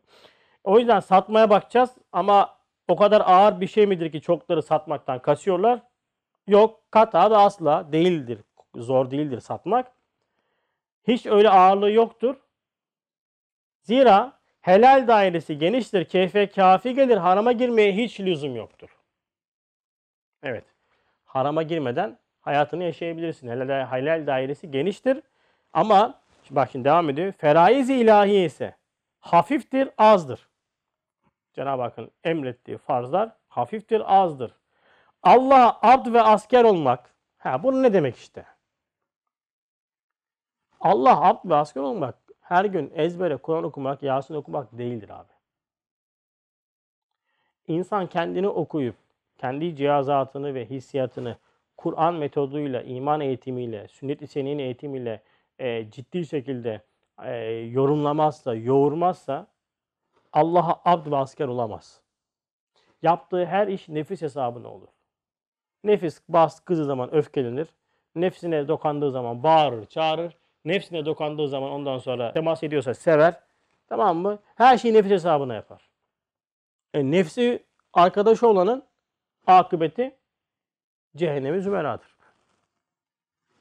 O 0.64 0.80
yüzden 0.80 1.00
satmaya 1.00 1.50
bakacağız 1.50 1.90
ama 2.12 2.58
o 2.88 2.96
kadar 2.96 3.22
ağır 3.26 3.62
bir 3.62 3.68
şey 3.68 3.88
midir 3.88 4.12
ki 4.12 4.22
çokları 4.22 4.64
satmaktan 4.64 5.22
kaçıyorlar? 5.22 5.82
Yok, 6.48 6.92
kata 6.92 7.32
da 7.32 7.40
asla 7.40 7.92
değildir. 7.92 8.40
Zor 8.76 9.12
değildir 9.12 9.40
satmak. 9.40 9.92
Hiç 11.08 11.26
öyle 11.26 11.50
ağırlığı 11.50 11.92
yoktur. 11.92 12.36
Zira 13.82 14.41
helal 14.62 15.08
dairesi 15.08 15.58
geniştir, 15.58 16.06
keyfe 16.06 16.50
kafi 16.50 16.96
gelir, 16.96 17.18
harama 17.18 17.52
girmeye 17.52 17.94
hiç 17.94 18.20
lüzum 18.20 18.56
yoktur. 18.56 18.98
Evet, 20.44 20.66
harama 21.26 21.64
girmeden 21.64 22.20
hayatını 22.42 22.84
yaşayabilirsin. 22.84 23.48
Helal, 23.48 23.88
helal 23.92 24.28
dairesi 24.28 24.72
geniştir 24.72 25.22
ama 25.74 26.22
bak 26.50 26.70
şimdi 26.72 26.86
devam 26.86 27.10
ediyor. 27.10 27.32
Feraiz-i 27.32 27.94
ilahi 27.94 28.38
ise 28.38 28.76
hafiftir, 29.20 29.90
azdır. 29.98 30.50
Cenab-ı 31.54 31.82
Hakk'ın 31.82 32.12
emrettiği 32.24 32.78
farzlar 32.78 33.30
hafiftir, 33.48 34.22
azdır. 34.22 34.52
Allah'a 35.24 35.80
abd 35.82 36.14
ve 36.14 36.22
asker 36.22 36.64
olmak. 36.64 37.16
Ha 37.38 37.64
bu 37.64 37.84
ne 37.84 37.94
demek 37.94 38.18
işte? 38.18 38.46
Allah 40.80 41.22
abd 41.22 41.50
ve 41.50 41.56
asker 41.56 41.82
olmak 41.82 42.21
her 42.52 42.66
gün 42.66 42.92
ezbere 42.96 43.38
Kur'an 43.38 43.64
okumak, 43.64 44.04
Yasin 44.04 44.34
okumak 44.34 44.78
değildir 44.78 45.10
abi. 45.10 45.32
İnsan 47.68 48.08
kendini 48.08 48.48
okuyup 48.48 48.96
kendi 49.38 49.76
cihazatını 49.76 50.54
ve 50.54 50.70
hissiyatını 50.70 51.38
Kur'an 51.78 52.16
metoduyla, 52.16 52.82
iman 52.82 53.22
eğitimiyle, 53.22 53.88
sünnet-i 53.88 54.28
seniyin 54.28 54.60
eğitimiyle 54.60 55.22
e, 55.60 55.92
ciddi 55.92 56.26
şekilde 56.26 56.82
e, 57.24 57.36
yorumlamazsa, 57.50 58.56
yoğurmazsa 58.56 59.48
Allah'a 60.34 60.82
abd 60.86 61.12
ve 61.12 61.18
asker 61.18 61.48
olamaz. 61.48 62.02
Yaptığı 63.02 63.46
her 63.46 63.68
iş 63.68 63.90
nefis 63.90 64.22
hesabına 64.22 64.68
olur. 64.68 64.90
Nefis 65.84 66.22
bas 66.30 66.60
kızı 66.60 66.86
zaman 66.86 67.16
öfkelenir. 67.16 67.68
Nefsine 68.16 68.68
dokandığı 68.68 69.12
zaman 69.12 69.44
bağırır, 69.44 69.86
çağırır. 69.86 70.41
Nefsine 70.66 71.06
dokandığı 71.06 71.48
zaman 71.48 71.72
ondan 71.72 71.98
sonra 71.98 72.34
temas 72.34 72.64
ediyorsa 72.64 72.94
sever. 72.94 73.40
Tamam 73.90 74.18
mı? 74.18 74.40
Her 74.56 74.78
şeyi 74.78 74.94
nefis 74.94 75.12
hesabına 75.12 75.54
yapar. 75.54 75.90
E, 76.94 77.12
nefsi 77.12 77.64
arkadaşı 77.94 78.48
olanın 78.48 78.84
akıbeti 79.48 80.16
cehennemi 81.16 81.62
zümeradır. 81.62 82.16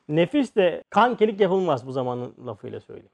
Nefis 0.09 0.57
de 0.57 0.85
kankelik 0.90 1.40
yapılmaz 1.40 1.87
bu 1.87 1.92
zamanın 1.92 2.35
lafıyla 2.47 2.80
söyleyeyim. 2.80 3.11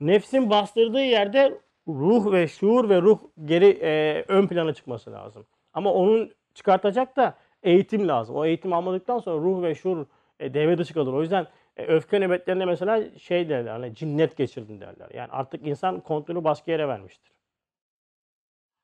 Nefsin 0.00 0.50
bastırdığı 0.50 1.04
yerde 1.04 1.60
ruh 1.88 2.32
ve 2.32 2.48
şuur 2.48 2.88
ve 2.88 3.02
ruh 3.02 3.18
geri 3.44 3.78
e, 3.82 4.24
ön 4.28 4.46
plana 4.46 4.74
çıkması 4.74 5.12
lazım. 5.12 5.46
Ama 5.74 5.92
onun 5.92 6.32
çıkartacak 6.54 7.16
da 7.16 7.34
eğitim 7.62 8.08
lazım. 8.08 8.36
O 8.36 8.44
eğitim 8.44 8.72
almadıktan 8.72 9.18
sonra 9.18 9.44
ruh 9.44 9.62
ve 9.62 9.74
şuur 9.74 10.06
e, 10.40 10.54
devre 10.54 10.78
dışı 10.78 10.94
kalır. 10.94 11.12
O 11.12 11.22
yüzden 11.22 11.46
e, 11.76 11.86
öfke 11.86 12.20
nöbetlerinde 12.20 12.64
mesela 12.64 13.18
şey 13.18 13.48
derler 13.48 13.70
hani 13.70 13.94
cinnet 13.94 14.36
geçirdin 14.36 14.80
derler. 14.80 15.10
Yani 15.14 15.28
artık 15.32 15.66
insan 15.66 16.00
kontrolü 16.00 16.44
başka 16.44 16.72
yere 16.72 16.88
vermiştir. 16.88 17.32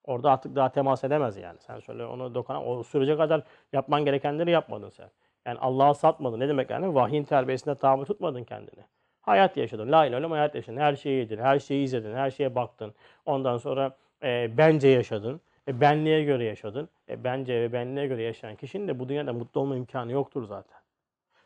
Orada 0.04 0.32
artık 0.32 0.56
daha 0.56 0.72
temas 0.72 1.04
edemez 1.04 1.36
yani. 1.36 1.58
Sen 1.60 1.80
şöyle 1.80 2.04
onu 2.04 2.34
dokana 2.34 2.64
o 2.64 2.82
sürece 2.82 3.16
kadar 3.16 3.42
yapman 3.72 4.04
gerekenleri 4.04 4.50
yapmadın 4.50 4.88
sen. 4.88 5.10
Yani 5.46 5.58
Allah'a 5.58 5.94
satmadın. 5.94 6.40
Ne 6.40 6.48
demek 6.48 6.70
yani? 6.70 6.94
Vahyin 6.94 7.24
terbiyesinde 7.24 7.74
tabi 7.74 8.04
tutmadın 8.04 8.44
kendini. 8.44 8.84
Hayat 9.20 9.56
yaşadın. 9.56 9.92
La 9.92 10.06
ilahe 10.06 10.26
hayat 10.26 10.54
yaşadın. 10.54 10.76
Her 10.76 10.96
şeyi 10.96 11.18
yedin. 11.18 11.38
Her 11.38 11.58
şeyi 11.58 11.84
izledin. 11.84 12.14
Her 12.14 12.30
şeye 12.30 12.54
baktın. 12.54 12.94
Ondan 13.26 13.56
sonra 13.58 13.96
e, 14.22 14.58
bence 14.58 14.88
yaşadın. 14.88 15.40
E, 15.68 15.80
benliğe 15.80 16.24
göre 16.24 16.44
yaşadın. 16.44 16.88
E, 17.08 17.24
bence 17.24 17.60
ve 17.60 17.72
benliğe 17.72 18.06
göre 18.06 18.22
yaşayan 18.22 18.56
kişinin 18.56 18.88
de 18.88 18.98
bu 18.98 19.08
dünyada 19.08 19.32
mutlu 19.32 19.60
olma 19.60 19.76
imkanı 19.76 20.12
yoktur 20.12 20.44
zaten. 20.44 20.81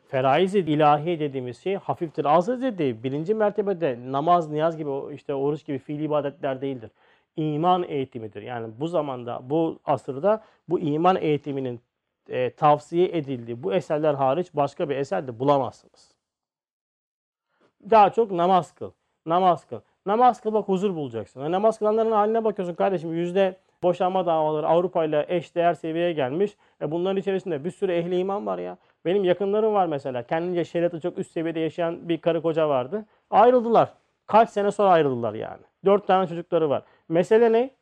Feraiz-i 0.07 0.59
ilahi 0.59 1.19
dediğimiz 1.19 1.57
şey 1.57 1.75
hafiftir, 1.75 2.25
azdır 2.25 2.61
dedi. 2.61 3.03
Birinci 3.03 3.33
mertebede 3.33 3.99
namaz, 4.11 4.49
niyaz 4.49 4.77
gibi, 4.77 5.13
işte 5.13 5.33
oruç 5.33 5.65
gibi 5.65 5.77
fiili 5.77 6.03
ibadetler 6.03 6.61
değildir. 6.61 6.91
İman 7.35 7.83
eğitimidir. 7.83 8.41
Yani 8.41 8.67
bu 8.79 8.87
zamanda, 8.87 9.41
bu 9.49 9.79
asırda 9.85 10.43
bu 10.69 10.79
iman 10.79 11.15
eğitiminin 11.15 11.81
e, 12.29 12.49
tavsiye 12.49 13.07
edildiği 13.17 13.63
bu 13.63 13.73
eserler 13.73 14.13
hariç 14.13 14.47
başka 14.53 14.89
bir 14.89 14.95
eser 14.95 15.27
de 15.27 15.39
bulamazsınız. 15.39 16.11
Daha 17.89 18.09
çok 18.09 18.31
namaz 18.31 18.75
kıl. 18.75 18.91
Namaz 19.25 19.65
kıl. 19.65 19.79
Namaz 20.05 20.41
kıl 20.41 20.53
bak 20.53 20.67
huzur 20.67 20.95
bulacaksın. 20.95 21.41
Yani 21.41 21.51
namaz 21.51 21.79
kılanların 21.79 22.11
haline 22.11 22.43
bakıyorsun 22.43 22.75
kardeşim 22.75 23.13
yüzde 23.13 23.57
boşanma 23.83 24.25
davaları 24.25 24.67
Avrupa 24.67 25.05
ile 25.05 25.25
eş 25.29 25.55
değer 25.55 25.73
seviyeye 25.73 26.13
gelmiş. 26.13 26.57
E 26.81 26.91
bunların 26.91 27.17
içerisinde 27.17 27.63
bir 27.63 27.71
sürü 27.71 27.91
ehli 27.91 28.19
iman 28.19 28.45
var 28.45 28.57
ya. 28.57 28.77
Benim 29.07 29.23
yakınlarım 29.23 29.73
var 29.73 29.87
mesela. 29.87 30.23
Kendince 30.23 30.65
şeriatı 30.65 30.99
çok 30.99 31.17
üst 31.17 31.31
seviyede 31.31 31.59
yaşayan 31.59 32.09
bir 32.09 32.21
karı 32.21 32.41
koca 32.41 32.69
vardı. 32.69 33.05
Ayrıldılar. 33.29 33.93
Kaç 34.25 34.49
sene 34.49 34.71
sonra 34.71 34.89
ayrıldılar 34.89 35.33
yani. 35.33 35.61
Dört 35.85 36.07
tane 36.07 36.27
çocukları 36.27 36.69
var. 36.69 36.83
Mesele 37.09 37.51
ne? 37.51 37.75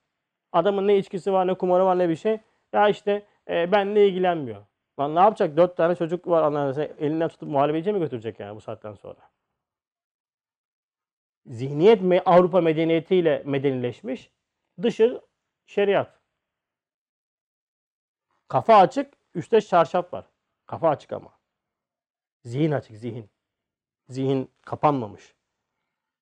Adamın 0.51 0.87
ne 0.87 0.97
içkisi 0.97 1.33
var, 1.33 1.47
ne 1.47 1.53
kumarı 1.53 1.85
var, 1.85 1.99
ne 1.99 2.09
bir 2.09 2.15
şey. 2.15 2.39
Ya 2.73 2.89
işte 2.89 3.25
e, 3.49 3.71
benle 3.71 4.07
ilgilenmiyor. 4.07 4.65
Lan 4.99 5.15
ne 5.15 5.19
yapacak? 5.19 5.57
Dört 5.57 5.77
tane 5.77 5.95
çocuk 5.95 6.27
var. 6.27 6.43
Anladın, 6.43 6.89
elinden 6.99 7.27
tutup 7.27 7.49
muhalefeciye 7.49 7.93
mi 7.93 7.99
götürecek 7.99 8.39
yani 8.39 8.55
bu 8.55 8.61
saatten 8.61 8.93
sonra? 8.93 9.29
Zihniyet 11.45 12.21
Avrupa 12.25 12.61
medeniyetiyle 12.61 13.43
medenileşmiş. 13.45 14.31
Dışı 14.81 15.21
şeriat. 15.65 16.19
Kafa 18.47 18.77
açık, 18.77 19.13
üstte 19.35 19.61
çarşaf 19.61 20.13
var. 20.13 20.25
Kafa 20.67 20.89
açık 20.89 21.13
ama. 21.13 21.29
Zihin 22.43 22.71
açık, 22.71 22.97
zihin. 22.97 23.29
Zihin 24.09 24.51
kapanmamış. 24.65 25.35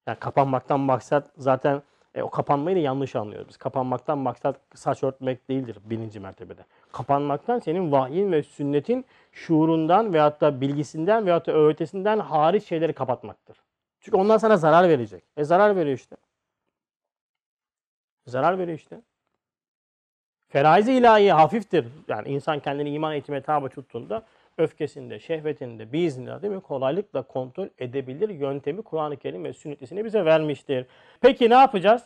Yani 0.08 0.19
kapanmaktan 0.19 0.79
maksat 0.79 1.32
zaten 1.38 1.84
e, 2.15 2.23
o 2.23 2.29
kapanmayı 2.29 2.75
da 2.75 2.79
yanlış 2.79 3.15
anlıyoruz. 3.15 3.49
Biz 3.49 3.58
kapanmaktan 3.58 4.17
maksat 4.17 4.60
saç 4.75 5.03
örtmek 5.03 5.49
değildir 5.49 5.77
birinci 5.84 6.19
mertebede. 6.19 6.65
Kapanmaktan 6.91 7.60
senin 7.60 7.91
vahyin 7.91 8.32
ve 8.32 8.43
sünnetin 8.43 9.06
şuurundan 9.32 10.13
veyahut 10.13 10.41
da 10.41 10.62
bilgisinden 10.62 11.25
veyahut 11.25 11.47
da 11.47 11.51
öğretisinden 11.51 12.19
hariç 12.19 12.63
şeyleri 12.63 12.93
kapatmaktır. 12.93 13.58
Çünkü 13.99 14.17
onlar 14.17 14.39
sana 14.39 14.58
zarar 14.58 14.89
verecek. 14.89 15.23
E 15.38 15.43
zarar 15.43 15.75
veriyor 15.75 15.97
işte. 15.97 16.15
Zarar 18.25 18.60
veriyor 18.60 18.77
işte. 18.77 19.01
Feraiz-i 20.54 20.94
ilahi 20.94 21.32
hafiftir. 21.32 21.86
Yani 22.08 22.30
insan 22.30 22.60
kendini 22.60 22.89
iman 22.89 23.13
eğitime 23.13 23.42
tabi 23.42 23.70
tuttuğunda 23.70 24.24
öfkesinde, 24.58 25.20
şehvetinde, 25.20 25.94
biiznillah 25.94 26.42
değil 26.42 26.54
mi? 26.54 26.62
Kolaylıkla 26.62 27.22
kontrol 27.22 27.68
edebilir 27.78 28.30
yöntemi 28.30 28.82
Kur'an-ı 28.82 29.18
Kerim 29.18 29.44
ve 29.44 29.54
sünnetisini 29.54 30.06
bize 30.06 30.26
vermiştir. 30.26 30.86
Peki 31.22 31.50
ne 31.50 31.54
yapacağız? 31.54 32.04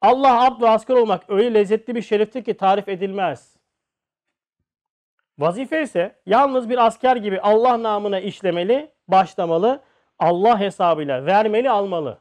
Allah 0.00 0.46
abd 0.46 0.62
ve 0.62 0.68
asker 0.68 0.94
olmak 0.94 1.30
öyle 1.30 1.54
lezzetli 1.54 1.94
bir 1.94 2.02
şeriftir 2.02 2.44
ki 2.44 2.54
tarif 2.54 2.88
edilmez. 2.88 3.56
Vazife 5.38 5.82
ise 5.82 6.16
yalnız 6.26 6.70
bir 6.70 6.86
asker 6.86 7.16
gibi 7.16 7.40
Allah 7.40 7.82
namına 7.82 8.20
işlemeli, 8.20 8.90
başlamalı, 9.08 9.80
Allah 10.18 10.60
hesabıyla 10.60 11.26
vermeli, 11.26 11.70
almalı. 11.70 12.18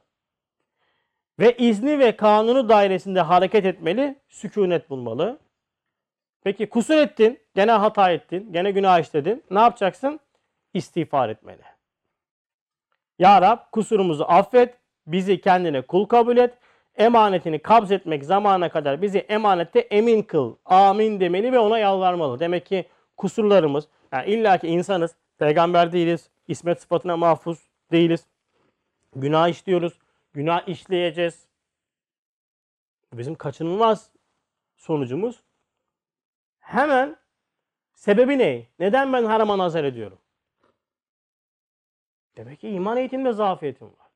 Ve 1.40 1.58
izni 1.58 2.00
ve 2.00 2.16
kanunu 2.16 2.70
dairesinde 2.70 3.22
hareket 3.22 3.66
etmeli, 3.66 4.16
sükunet 4.30 4.90
bulmalı. 4.90 5.40
Peki 6.44 6.70
kusur 6.70 6.98
ettin, 6.98 7.40
gene 7.56 7.72
hata 7.72 8.12
ettin, 8.12 8.54
gene 8.54 8.72
günah 8.72 9.00
işledin. 9.00 9.44
Ne 9.52 9.60
yapacaksın? 9.60 10.20
İstiğfar 10.74 11.30
etmeli. 11.30 11.62
Ya 13.20 13.42
Rab 13.42 13.60
kusurumuzu 13.72 14.24
affet, 14.28 14.78
bizi 15.08 15.42
kendine 15.42 15.82
kul 15.82 16.06
kabul 16.06 16.38
et, 16.38 16.54
emanetini 16.98 17.60
kabz 17.60 17.92
etmek 17.92 18.26
zamana 18.26 18.70
kadar 18.70 19.02
bizi 19.02 19.20
emanette 19.20 19.80
emin 19.80 20.22
kıl. 20.22 20.56
Amin 20.66 21.20
demeli 21.20 21.52
ve 21.52 21.60
ona 21.60 21.80
yalvarmalı. 21.80 22.40
Demek 22.40 22.66
ki 22.66 22.86
kusurlarımız, 23.18 23.88
yani 24.12 24.32
illaki 24.32 24.68
insanız, 24.68 25.16
peygamber 25.38 25.92
değiliz, 25.92 26.30
ismet 26.48 26.82
sıfatına 26.82 27.18
mahfuz, 27.18 27.60
değiliz. 27.92 28.26
Günah 29.16 29.48
işliyoruz. 29.48 29.94
Günah 30.36 30.68
işleyeceğiz. 30.68 31.48
Bizim 33.14 33.36
kaçınılmaz 33.36 34.12
sonucumuz. 34.78 35.44
Hemen 36.60 37.18
sebebi 37.94 38.38
ne? 38.38 38.68
Neden 38.80 39.14
ben 39.14 39.24
harama 39.24 39.58
nazar 39.58 39.84
ediyorum? 39.84 40.20
Demek 42.38 42.60
ki 42.60 42.70
iman 42.70 42.98
eğitiminde 42.98 43.34
zafiyetim 43.34 43.88
var. 43.88 44.10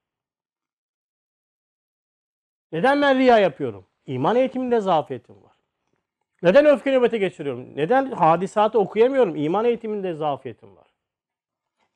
Neden 2.71 3.01
ben 3.01 3.17
riya 3.17 3.39
yapıyorum? 3.39 3.86
İman 4.05 4.36
eğitiminde 4.36 4.79
zafiyetim 4.79 5.43
var. 5.43 5.55
Neden 6.41 6.65
öfke 6.65 6.91
nöbeti 6.91 7.19
geçiriyorum? 7.19 7.75
Neden 7.75 8.12
hadisatı 8.12 8.79
okuyamıyorum? 8.79 9.36
İman 9.36 9.65
eğitiminde 9.65 10.13
zafiyetim 10.13 10.75
var. 10.75 10.88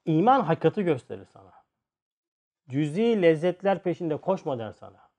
İman 0.06 0.42
hakikati 0.42 0.84
gösterir 0.84 1.26
sana. 1.26 1.63
Cüzi 2.70 3.22
lezzetler 3.22 3.84
peşinde 3.84 4.18
koşma 4.18 4.60
der 4.60 4.72
sana. 4.72 5.10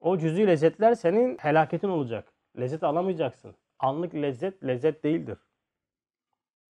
O 0.00 0.18
cüzi 0.18 0.46
lezzetler 0.46 0.94
senin 0.94 1.38
helaketin 1.38 1.88
olacak. 1.88 2.32
Lezzet 2.58 2.82
alamayacaksın. 2.82 3.56
Anlık 3.78 4.14
lezzet 4.14 4.64
lezzet 4.64 5.04
değildir. 5.04 5.38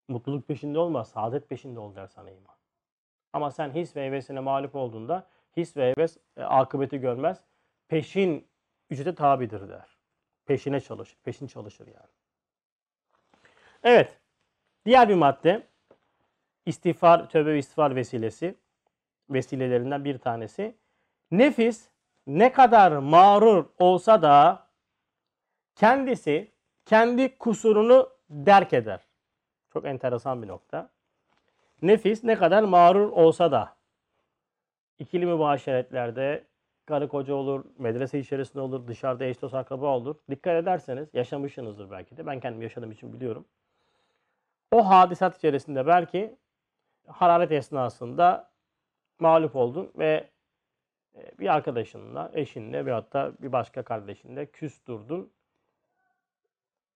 Mutluluk 0.08 0.48
peşinde 0.48 0.80
olma, 0.80 1.06
saadet 1.06 1.50
peşinde 1.50 1.80
ol 1.80 1.96
der 1.96 2.08
sana 2.08 2.32
iman. 2.32 2.56
Ama 3.34 3.52
sen 3.52 3.70
his 3.70 3.96
ve 3.96 4.06
hevesine 4.06 4.40
mağlup 4.40 4.76
olduğunda 4.76 5.28
his 5.58 5.78
ve 5.78 5.92
heves 5.92 6.18
e, 6.38 6.44
akıbeti 6.44 6.98
görmez. 6.98 7.42
Peşin 7.88 8.48
ücrete 8.90 9.16
tabidir 9.16 9.70
der. 9.70 9.98
Peşine 10.46 10.80
çalışır. 10.80 11.18
Peşin 11.24 11.48
çalışır 11.48 11.88
yani. 11.88 12.10
Evet. 13.84 14.20
Diğer 14.86 15.10
bir 15.10 15.16
madde 15.16 15.68
istiğfar, 16.66 17.30
tövbe 17.30 17.54
ve 17.54 17.58
istiğfar 17.58 17.96
vesilesi 17.96 18.56
vesilelerinden 19.30 20.06
bir 20.06 20.18
tanesi. 20.18 20.76
Nefis 21.32 21.90
ne 22.28 22.52
kadar 22.52 22.92
mağrur 22.92 23.66
olsa 23.80 24.22
da 24.22 24.68
kendisi 25.76 26.52
kendi 26.86 27.38
kusurunu 27.38 28.10
derk 28.30 28.74
eder. 28.74 29.00
Çok 29.74 29.86
enteresan 29.86 30.44
bir 30.44 30.48
nokta. 30.48 30.90
Nefis 31.82 32.24
ne 32.24 32.36
kadar 32.36 32.64
mağrur 32.64 33.10
olsa 33.10 33.52
da 33.52 33.76
ikili 35.00 35.26
mübaşeretlerde 35.26 36.44
karı 36.86 37.08
koca 37.08 37.34
olur, 37.34 37.66
medrese 37.78 38.20
içerisinde 38.20 38.62
olur, 38.62 38.88
dışarıda 38.88 39.26
eş 39.26 39.42
dost 39.42 39.54
akraba 39.54 39.98
olur. 39.98 40.16
Dikkat 40.30 40.64
ederseniz 40.64 41.10
yaşamışsınızdır 41.14 41.92
belki 41.92 42.18
de. 42.18 42.26
Ben 42.26 42.40
kendim 42.40 42.62
yaşadığım 42.62 42.92
için 42.92 43.14
biliyorum. 43.14 43.46
O 44.72 44.90
hadisat 44.90 45.38
içerisinde 45.38 45.88
belki 45.88 46.36
hararet 47.08 47.52
esnasında 47.52 48.55
mağlup 49.20 49.56
oldun 49.56 49.92
ve 49.96 50.30
e, 51.16 51.40
bir 51.40 51.54
arkadaşınla, 51.54 52.32
eşinle 52.34 52.86
ve 52.86 52.92
hatta 52.92 53.34
bir 53.40 53.52
başka 53.52 53.84
kardeşinle 53.84 54.46
küstürdün. 54.46 55.34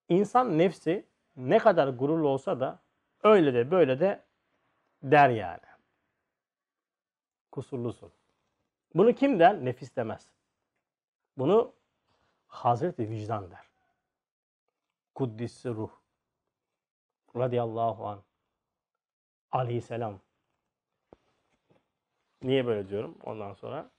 İnsan 0.09 0.57
nefsi 0.57 1.05
ne 1.37 1.57
kadar 1.57 1.87
gururlu 1.87 2.27
olsa 2.27 2.59
da 2.59 2.79
öyle 3.23 3.53
de 3.53 3.71
böyle 3.71 3.99
de 3.99 4.23
der 5.03 5.29
yani. 5.29 5.59
Kusurlusun. 7.51 8.11
Bunu 8.95 9.13
kim 9.13 9.39
der? 9.39 9.65
Nefis 9.65 9.95
demez. 9.95 10.29
Bunu 11.37 11.73
Hazreti 12.47 13.09
Vicdan 13.09 13.51
der. 13.51 13.65
Kuddissi 15.15 15.69
ruh. 15.69 15.89
Radiyallahu 17.35 18.07
an. 18.07 18.19
Aleyhisselam. 19.51 20.19
Niye 22.41 22.65
böyle 22.65 22.89
diyorum 22.89 23.17
ondan 23.23 23.53
sonra? 23.53 23.89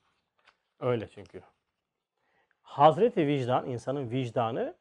Öyle 0.80 1.08
çünkü. 1.08 1.42
Hazreti 2.62 3.26
vicdan, 3.26 3.66
insanın 3.66 4.10
vicdanı 4.10 4.76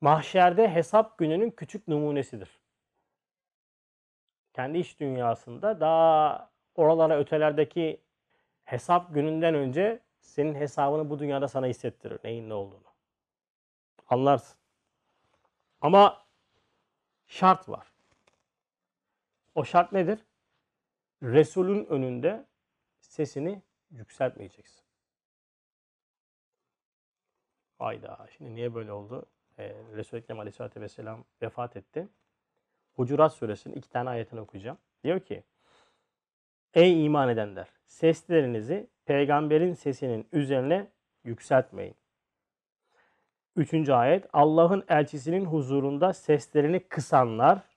mahşerde 0.00 0.68
hesap 0.68 1.18
gününün 1.18 1.50
küçük 1.50 1.88
numunesidir. 1.88 2.60
Kendi 4.52 4.78
iç 4.78 5.00
dünyasında 5.00 5.80
daha 5.80 6.50
oralara 6.74 7.18
ötelerdeki 7.18 8.00
hesap 8.64 9.14
gününden 9.14 9.54
önce 9.54 10.00
senin 10.20 10.54
hesabını 10.54 11.10
bu 11.10 11.18
dünyada 11.18 11.48
sana 11.48 11.66
hissettirir. 11.66 12.18
Neyin 12.24 12.48
ne 12.48 12.54
olduğunu. 12.54 12.86
Anlarsın. 14.08 14.58
Ama 15.80 16.26
şart 17.26 17.68
var. 17.68 17.92
O 19.54 19.64
şart 19.64 19.92
nedir? 19.92 20.18
Resul'ün 21.26 21.86
önünde 21.86 22.46
sesini 23.00 23.62
yükseltmeyeceksin. 23.90 24.82
Hayda. 27.78 28.26
Şimdi 28.36 28.54
niye 28.54 28.74
böyle 28.74 28.92
oldu? 28.92 29.26
Ee, 29.58 29.74
Resul-i 29.96 30.20
Ekrem 30.20 30.40
Aleyhisselatü 30.40 30.80
Vesselam 30.80 31.24
vefat 31.42 31.76
etti. 31.76 32.08
Hucurat 32.94 33.32
Suresinin 33.32 33.74
iki 33.74 33.88
tane 33.88 34.10
ayetini 34.10 34.40
okuyacağım. 34.40 34.78
Diyor 35.04 35.20
ki 35.20 35.44
Ey 36.74 37.04
iman 37.04 37.28
edenler! 37.28 37.68
Seslerinizi 37.86 38.90
peygamberin 39.04 39.74
sesinin 39.74 40.28
üzerine 40.32 40.90
yükseltmeyin. 41.24 41.94
Üçüncü 43.56 43.92
ayet 43.92 44.26
Allah'ın 44.32 44.84
elçisinin 44.88 45.44
huzurunda 45.44 46.12
seslerini 46.12 46.88
kısanlar 46.88 47.75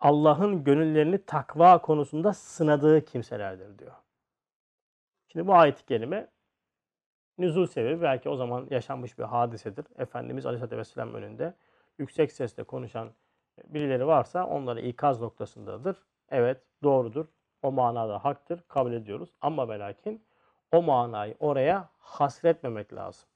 Allah'ın 0.00 0.64
gönüllerini 0.64 1.24
takva 1.24 1.78
konusunda 1.78 2.32
sınadığı 2.32 3.04
kimselerdir 3.04 3.78
diyor. 3.78 3.92
Şimdi 5.28 5.46
bu 5.46 5.54
ayet-i 5.54 5.84
kerime 5.84 6.28
nüzul 7.38 7.66
sebebi 7.66 8.02
belki 8.02 8.28
o 8.28 8.36
zaman 8.36 8.66
yaşanmış 8.70 9.18
bir 9.18 9.24
hadisedir. 9.24 9.86
Efendimiz 9.98 10.46
Aleyhisselatü 10.46 10.76
Vesselam 10.76 11.14
önünde 11.14 11.54
yüksek 11.98 12.32
sesle 12.32 12.64
konuşan 12.64 13.10
birileri 13.64 14.06
varsa 14.06 14.46
onları 14.46 14.80
ikaz 14.80 15.20
noktasındadır. 15.20 15.96
Evet 16.30 16.62
doğrudur. 16.82 17.26
O 17.62 17.72
manada 17.72 18.24
haktır. 18.24 18.62
Kabul 18.68 18.92
ediyoruz. 18.92 19.30
Ama 19.40 19.68
ve 19.68 19.78
lakin 19.78 20.24
o 20.72 20.82
manayı 20.82 21.36
oraya 21.40 21.88
hasretmemek 21.98 22.94
lazım. 22.94 23.28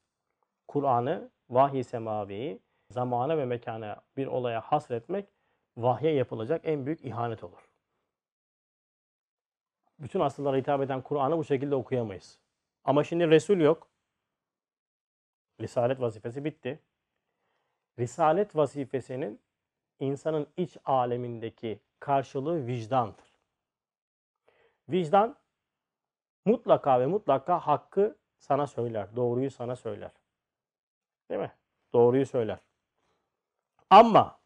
Kur'an'ı, 0.67 1.29
vahiy 1.49 1.83
semaviyi 1.83 2.59
zamana 2.89 3.37
ve 3.37 3.45
mekana 3.45 4.01
bir 4.17 4.27
olaya 4.27 4.61
hasretmek 4.61 5.32
vahye 5.77 6.11
yapılacak 6.11 6.61
en 6.63 6.85
büyük 6.85 7.05
ihanet 7.05 7.43
olur. 7.43 7.69
Bütün 9.99 10.19
asıllara 10.19 10.57
hitap 10.57 10.81
eden 10.81 11.01
Kur'an'ı 11.01 11.37
bu 11.37 11.43
şekilde 11.43 11.75
okuyamayız. 11.75 12.39
Ama 12.83 13.03
şimdi 13.03 13.29
Resul 13.29 13.57
yok. 13.57 13.87
Risalet 15.61 16.01
vazifesi 16.01 16.45
bitti. 16.45 16.79
Risalet 17.99 18.55
vazifesinin 18.55 19.41
insanın 19.99 20.47
iç 20.57 20.77
alemindeki 20.85 21.79
karşılığı 21.99 22.67
vicdandır. 22.67 23.25
Vicdan 24.89 25.35
mutlaka 26.45 26.99
ve 26.99 27.05
mutlaka 27.05 27.59
hakkı 27.59 28.17
sana 28.39 28.67
söyler. 28.67 29.15
Doğruyu 29.15 29.51
sana 29.51 29.75
söyler. 29.75 30.11
Değil 31.29 31.41
mi? 31.41 31.51
Doğruyu 31.93 32.25
söyler. 32.25 32.59
Ama 33.89 34.39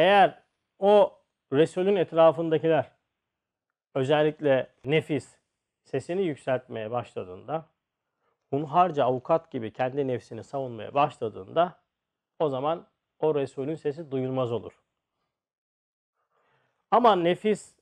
eğer 0.00 0.42
o 0.78 1.18
Resul'ün 1.52 1.96
etrafındakiler 1.96 2.90
özellikle 3.94 4.70
nefis 4.84 5.36
sesini 5.84 6.22
yükseltmeye 6.22 6.90
başladığında 6.90 7.66
hunharca 8.50 9.04
avukat 9.04 9.50
gibi 9.50 9.72
kendi 9.72 10.06
nefsini 10.06 10.44
savunmaya 10.44 10.94
başladığında 10.94 11.78
o 12.38 12.48
zaman 12.48 12.86
o 13.18 13.34
Resul'ün 13.34 13.74
sesi 13.74 14.10
duyulmaz 14.10 14.52
olur. 14.52 14.72
Ama 16.90 17.16
nefis 17.16 17.74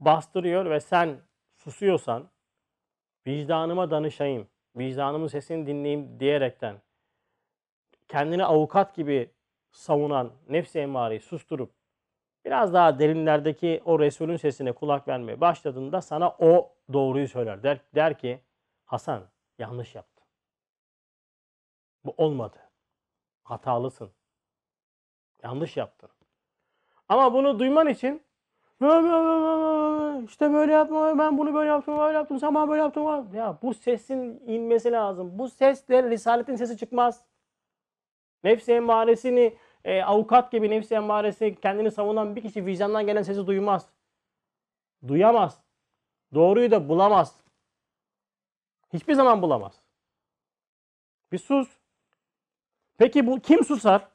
bastırıyor 0.00 0.70
ve 0.70 0.80
sen 0.80 1.20
susuyorsan 1.56 2.28
vicdanıma 3.26 3.90
danışayım, 3.90 4.48
vicdanımın 4.76 5.26
sesini 5.26 5.66
dinleyeyim 5.66 6.20
diyerekten 6.20 6.76
kendini 8.08 8.44
avukat 8.44 8.94
gibi 8.94 9.30
savunan 9.72 10.30
nefsi 10.48 10.78
emmareyi 10.78 11.20
susturup 11.20 11.72
biraz 12.44 12.74
daha 12.74 12.98
derinlerdeki 12.98 13.82
o 13.84 13.98
Resul'ün 13.98 14.36
sesine 14.36 14.72
kulak 14.72 15.08
vermeye 15.08 15.40
başladığında 15.40 16.00
sana 16.00 16.30
o 16.38 16.72
doğruyu 16.92 17.28
söyler. 17.28 17.62
Der, 17.62 17.80
der 17.94 18.18
ki 18.18 18.40
Hasan 18.84 19.22
yanlış 19.58 19.94
yaptın. 19.94 20.24
Bu 22.04 22.14
olmadı. 22.16 22.56
Hatalısın. 23.42 24.10
Yanlış 25.42 25.76
yaptın. 25.76 26.10
Ama 27.08 27.32
bunu 27.32 27.58
duyman 27.58 27.88
için 27.88 28.22
işte 30.24 30.52
böyle 30.52 30.72
yapma 30.72 31.18
ben 31.18 31.38
bunu 31.38 31.54
böyle 31.54 31.68
yaptım 31.70 31.98
böyle 31.98 32.16
yaptım 32.18 32.38
sen 32.38 32.54
bana 32.54 32.68
böyle 32.68 32.80
yaptın 32.82 33.34
ya 33.34 33.58
bu 33.62 33.74
sesin 33.74 34.42
inmesi 34.46 34.92
lazım. 34.92 35.38
Bu 35.38 35.48
sesle 35.48 36.10
risaletin 36.10 36.56
sesi 36.56 36.78
çıkmaz. 36.78 37.24
Nefsi 38.44 38.72
emmaresini 38.72 39.56
e, 39.84 40.02
avukat 40.02 40.52
gibi 40.52 40.70
nefsi 40.70 40.94
emmaresi 40.94 41.60
kendini 41.60 41.90
savunan 41.90 42.36
bir 42.36 42.42
kişi 42.42 42.66
vicdandan 42.66 43.06
gelen 43.06 43.22
sesi 43.22 43.46
duymaz. 43.46 43.88
Duyamaz. 45.08 45.62
Doğruyu 46.34 46.70
da 46.70 46.88
bulamaz. 46.88 47.36
Hiçbir 48.92 49.14
zaman 49.14 49.42
bulamaz. 49.42 49.82
Bir 51.32 51.38
sus. 51.38 51.68
Peki 52.98 53.26
bu 53.26 53.40
kim 53.40 53.64
susar? 53.64 54.08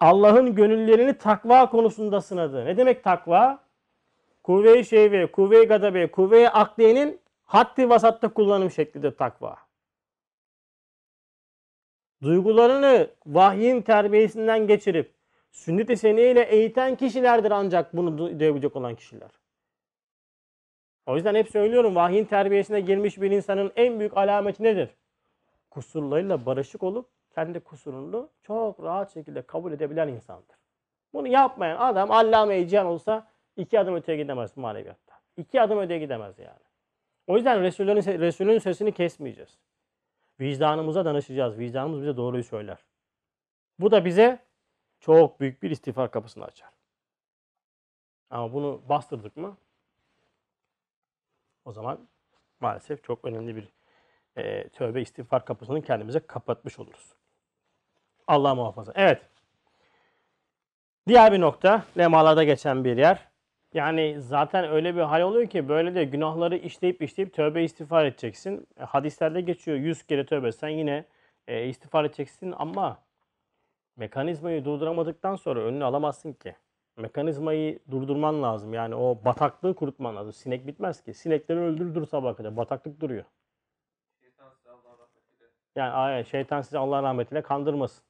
Allah'ın 0.00 0.54
gönüllerini 0.54 1.18
takva 1.18 1.70
konusunda 1.70 2.20
sınadı. 2.20 2.64
Ne 2.64 2.76
demek 2.76 3.04
takva? 3.04 3.64
Kuvve-i 4.42 4.84
şehve, 4.84 5.32
kuvve-i 5.32 5.66
gadabe, 5.66 6.10
kuvve-i 6.10 6.48
akliyenin 6.48 7.20
haddi 7.44 7.88
vasatta 7.88 8.28
kullanım 8.28 8.70
şeklidir 8.70 9.16
takva. 9.16 9.67
Duygularını 12.22 13.10
vahyin 13.26 13.82
terbiyesinden 13.82 14.66
geçirip 14.66 15.14
sünnet-i 15.52 15.96
seniyeyle 15.96 16.42
eğiten 16.42 16.96
kişilerdir 16.96 17.50
ancak 17.50 17.96
bunu 17.96 18.18
duyabilecek 18.18 18.76
olan 18.76 18.94
kişiler. 18.94 19.30
O 21.06 21.16
yüzden 21.16 21.34
hep 21.34 21.50
söylüyorum 21.50 21.94
vahyin 21.94 22.24
terbiyesine 22.24 22.80
girmiş 22.80 23.20
bir 23.20 23.30
insanın 23.30 23.72
en 23.76 23.98
büyük 23.98 24.16
alameti 24.16 24.62
nedir? 24.62 24.90
Kusurlarıyla 25.70 26.46
barışık 26.46 26.82
olup 26.82 27.08
kendi 27.34 27.60
kusurunu 27.60 28.30
çok 28.42 28.82
rahat 28.82 29.14
şekilde 29.14 29.42
kabul 29.42 29.72
edebilen 29.72 30.08
insandır. 30.08 30.56
Bunu 31.12 31.28
yapmayan 31.28 31.76
adam 31.76 32.10
allame-i 32.10 32.68
cihan 32.68 32.86
olsa 32.86 33.28
iki 33.56 33.80
adım 33.80 33.94
öteye 33.94 34.18
gidemez 34.18 34.56
maneviyatta. 34.56 35.14
İki 35.36 35.60
adım 35.60 35.78
öteye 35.78 35.98
gidemez 35.98 36.38
yani. 36.38 36.68
O 37.26 37.36
yüzden 37.36 37.62
Resulün, 37.62 37.96
Resulün 37.96 38.58
sesini 38.58 38.92
kesmeyeceğiz. 38.92 39.58
Vicdanımıza 40.40 41.04
danışacağız. 41.04 41.58
Vicdanımız 41.58 42.00
bize 42.00 42.16
doğruyu 42.16 42.44
söyler. 42.44 42.78
Bu 43.78 43.90
da 43.90 44.04
bize 44.04 44.38
çok 45.00 45.40
büyük 45.40 45.62
bir 45.62 45.70
istiğfar 45.70 46.10
kapısını 46.10 46.44
açar. 46.44 46.70
Ama 48.30 48.52
bunu 48.52 48.82
bastırdık 48.88 49.36
mı? 49.36 49.56
O 51.64 51.72
zaman 51.72 52.08
maalesef 52.60 53.04
çok 53.04 53.24
önemli 53.24 53.56
bir 53.56 53.68
e, 54.36 54.68
tövbe 54.68 55.02
istiğfar 55.02 55.44
kapısını 55.44 55.82
kendimize 55.82 56.20
kapatmış 56.20 56.78
oluruz. 56.78 57.12
Allah 58.26 58.54
muhafaza. 58.54 58.92
Evet. 58.94 59.22
Diğer 61.06 61.32
bir 61.32 61.40
nokta, 61.40 61.84
lemalarda 61.98 62.44
geçen 62.44 62.84
bir 62.84 62.96
yer. 62.96 63.27
Yani 63.74 64.16
zaten 64.20 64.70
öyle 64.70 64.96
bir 64.96 65.00
hal 65.00 65.20
oluyor 65.20 65.48
ki 65.50 65.68
böyle 65.68 65.94
de 65.94 66.04
günahları 66.04 66.56
işleyip 66.56 67.02
işleyip 67.02 67.34
tövbe 67.34 67.64
istiğfar 67.64 68.04
edeceksin. 68.04 68.66
E, 68.80 68.84
hadislerde 68.84 69.40
geçiyor 69.40 69.76
100 69.76 70.02
kere 70.02 70.26
tövbe 70.26 70.52
sen 70.52 70.68
yine 70.68 71.04
e, 71.48 71.66
istiğfar 71.66 72.04
edeceksin 72.04 72.54
ama 72.58 72.98
mekanizmayı 73.96 74.64
durduramadıktan 74.64 75.36
sonra 75.36 75.60
önünü 75.60 75.84
alamazsın 75.84 76.32
ki. 76.32 76.56
Mekanizmayı 76.96 77.78
durdurman 77.90 78.42
lazım. 78.42 78.74
Yani 78.74 78.94
o 78.94 79.18
bataklığı 79.24 79.74
kurutman 79.74 80.16
lazım. 80.16 80.32
Sinek 80.32 80.66
bitmez 80.66 81.04
ki. 81.04 81.14
Sinekleri 81.14 81.58
öldürdür 81.58 82.06
sabah 82.06 82.36
kadar. 82.36 82.56
Bataklık 82.56 83.00
duruyor. 83.00 83.24
Yani 85.76 85.92
aynen 85.92 86.22
şeytan 86.22 86.60
sizi 86.60 86.78
Allah 86.78 87.02
rahmetiyle 87.02 87.42
kandırmasın. 87.42 88.04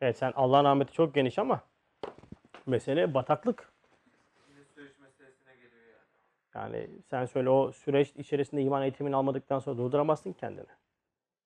Evet 0.00 0.18
sen 0.18 0.32
Allah'ın 0.36 0.64
rahmeti 0.64 0.92
çok 0.92 1.14
geniş 1.14 1.38
ama 1.38 1.60
mesele 2.66 3.14
bataklık. 3.14 3.72
Yine 4.48 4.64
süreç 4.64 4.98
meselesine 4.98 5.54
geliyor 5.54 6.00
yani. 6.54 6.88
Sen 7.10 7.24
söyle 7.24 7.50
o 7.50 7.72
süreç 7.72 8.12
içerisinde 8.16 8.62
iman 8.62 8.82
eğitimini 8.82 9.16
almadıktan 9.16 9.58
sonra 9.58 9.78
durduramazsın 9.78 10.32
kendini. 10.32 10.66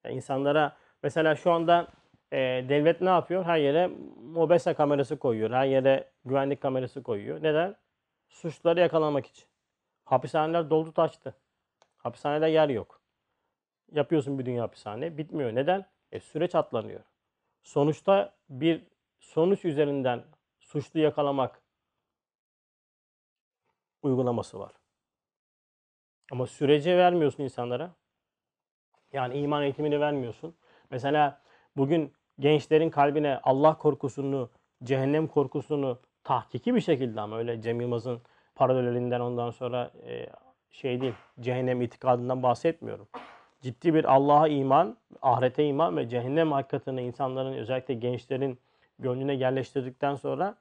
Yani 0.05 0.17
insanlara 0.17 0.77
mesela 1.03 1.37
şu 1.37 1.53
anda 1.53 1.88
e, 2.33 2.38
devlet 2.69 3.01
ne 3.01 3.09
yapıyor? 3.09 3.45
Her 3.45 3.59
yere 3.59 3.91
mobese 4.23 4.75
kamerası 4.75 5.19
koyuyor. 5.19 5.51
Her 5.51 5.67
yere 5.67 6.11
güvenlik 6.25 6.61
kamerası 6.61 7.03
koyuyor. 7.03 7.43
Neden? 7.43 7.77
Suçları 8.29 8.81
yakalamak 8.81 9.27
için. 9.27 9.45
Hapishaneler 10.05 10.71
doldu 10.71 10.93
taştı. 10.93 11.35
Hapishanede 11.97 12.47
yer 12.47 12.69
yok. 12.69 13.01
Yapıyorsun 13.93 14.38
bir 14.38 14.47
dünya 14.47 14.62
hapishane. 14.62 15.19
Bitmiyor. 15.19 15.55
Neden? 15.55 15.87
E, 16.12 16.21
süreç 16.21 16.55
atlanıyor. 16.55 17.01
Sonuçta 17.62 18.35
bir 18.49 18.87
sonuç 19.21 19.65
üzerinden 19.65 20.25
suçlu 20.59 21.01
yakalamak 21.01 21.62
uygulaması 24.03 24.59
var. 24.59 24.73
Ama 26.31 26.47
sürece 26.47 26.99
vermiyorsun 26.99 27.43
insanlara. 27.43 27.91
Yani 29.13 29.35
iman 29.39 29.63
eğitimini 29.63 30.01
vermiyorsun. 30.01 30.55
Mesela 30.91 31.41
bugün 31.77 32.13
gençlerin 32.39 32.91
kalbine 32.91 33.41
Allah 33.43 33.79
korkusunu, 33.79 34.51
cehennem 34.85 35.27
korkusunu 35.27 35.99
tahkiki 36.25 36.75
bir 36.75 36.81
şekilde 36.81 37.21
ama 37.21 37.39
öyle 37.39 37.63
Cem 37.63 37.81
Yılmaz'ın 37.81 38.23
paralelinden 38.55 39.21
ondan 39.21 39.51
sonra 39.51 39.91
e, 40.07 40.27
şey 40.71 41.01
değil, 41.01 41.15
cehennem 41.41 41.83
itikadından 41.83 42.43
bahsetmiyorum. 42.43 43.09
Ciddi 43.61 43.95
bir 43.95 44.05
Allah'a 44.05 44.49
iman, 44.49 44.97
ahirete 45.23 45.65
iman 45.67 45.97
ve 45.97 46.09
cehennem 46.09 46.53
hakikatini 46.53 47.03
insanların 47.03 47.53
özellikle 47.53 47.95
gençlerin 47.95 48.59
gönlüne 48.99 49.35
yerleştirdikten 49.35 50.15
sonra 50.15 50.55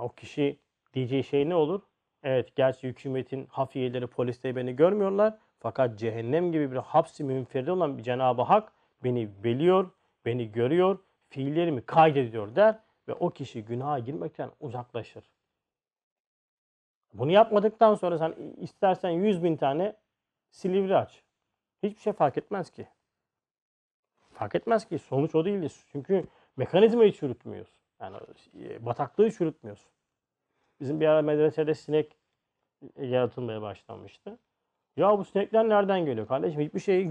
o 0.00 0.08
kişi 0.08 0.60
diyeceği 0.94 1.24
şey 1.24 1.48
ne 1.48 1.54
olur? 1.54 1.82
Evet 2.26 2.56
gerçi 2.56 2.88
hükümetin 2.88 3.46
hafiyeleri, 3.46 4.06
polisleri 4.06 4.56
beni 4.56 4.76
görmüyorlar. 4.76 5.34
Fakat 5.58 5.98
cehennem 5.98 6.52
gibi 6.52 6.72
bir 6.72 6.76
hapsi 6.76 7.24
münferide 7.24 7.72
olan 7.72 7.98
Cenab-ı 8.02 8.42
Hak 8.42 8.72
beni 9.04 9.44
biliyor, 9.44 9.90
beni 10.24 10.52
görüyor, 10.52 10.98
fiillerimi 11.28 11.82
kaydediyor 11.86 12.56
der 12.56 12.78
ve 13.08 13.14
o 13.14 13.30
kişi 13.30 13.64
günaha 13.64 14.04
girmekten 14.04 14.50
uzaklaşır. 14.60 15.30
Bunu 17.14 17.30
yapmadıktan 17.30 17.94
sonra 17.94 18.18
sen 18.18 18.34
istersen 18.56 19.10
100 19.10 19.44
bin 19.44 19.56
tane 19.56 19.96
silivri 20.50 20.96
aç. 20.96 21.22
Hiçbir 21.82 22.00
şey 22.00 22.12
fark 22.12 22.38
etmez 22.38 22.70
ki. 22.70 22.88
Fark 24.32 24.54
etmez 24.54 24.88
ki. 24.88 24.98
Sonuç 24.98 25.34
o 25.34 25.44
değildir. 25.44 25.72
Çünkü 25.92 26.26
mekanizmayı 26.56 27.12
çürütmüyoruz. 27.12 27.72
Yani 28.00 28.16
e, 28.60 28.86
bataklığı 28.86 29.30
çürütmüyoruz. 29.30 29.95
Bizim 30.80 31.00
bir 31.00 31.06
ara 31.06 31.22
medresede 31.22 31.74
sinek 31.74 32.16
yaratılmaya 33.00 33.62
başlanmıştı. 33.62 34.38
Ya 34.96 35.18
bu 35.18 35.24
sinekler 35.24 35.68
nereden 35.68 36.04
geliyor 36.04 36.28
kardeşim? 36.28 36.60
Hiçbir 36.60 36.80
şey 36.80 37.10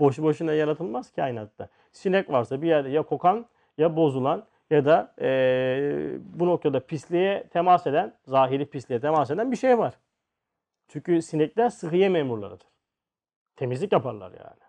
boşu 0.00 0.22
boşuna 0.22 0.52
yaratılmaz 0.52 1.12
kainatta. 1.12 1.68
Sinek 1.92 2.30
varsa 2.30 2.62
bir 2.62 2.68
yerde 2.68 2.88
ya 2.88 3.02
kokan 3.02 3.46
ya 3.78 3.96
bozulan 3.96 4.46
ya 4.70 4.84
da 4.84 5.14
e, 5.20 6.18
bu 6.24 6.46
noktada 6.46 6.86
pisliğe 6.86 7.48
temas 7.48 7.86
eden, 7.86 8.16
zahiri 8.24 8.66
pisliğe 8.66 9.00
temas 9.00 9.30
eden 9.30 9.52
bir 9.52 9.56
şey 9.56 9.78
var. 9.78 9.94
Çünkü 10.88 11.22
sinekler 11.22 11.68
sıhhiye 11.68 12.08
memurlarıdır. 12.08 12.66
Temizlik 13.56 13.92
yaparlar 13.92 14.30
yani. 14.30 14.62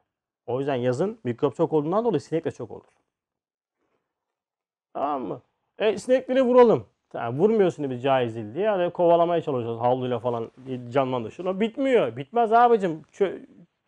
O 0.46 0.60
yüzden 0.60 0.76
yazın 0.76 1.20
mikrop 1.24 1.56
çok 1.56 1.74
olduğundan 1.74 2.06
dolayı 2.06 2.22
sinek 2.22 2.46
de 2.46 2.52
çok 2.52 2.72
olur. 2.72 2.88
Tamam 4.94 5.22
mı? 5.22 5.42
E, 5.78 5.98
sinekleri 5.98 6.42
vuralım. 6.42 6.93
Yani 7.14 7.40
vurmuyorsun 7.40 7.90
bir 7.90 8.00
caiz 8.00 8.36
değil 8.36 8.54
diye. 8.54 8.66
Yani 8.66 8.90
kovalamaya 8.92 9.42
çalışıyoruz 9.42 9.82
havluyla 9.82 10.20
falan 10.20 10.52
canlandırışıyor. 10.90 11.60
Bitmiyor. 11.60 12.18
Bitmez 12.18 12.54
abicim. 12.54 13.02
Çö- 13.14 13.46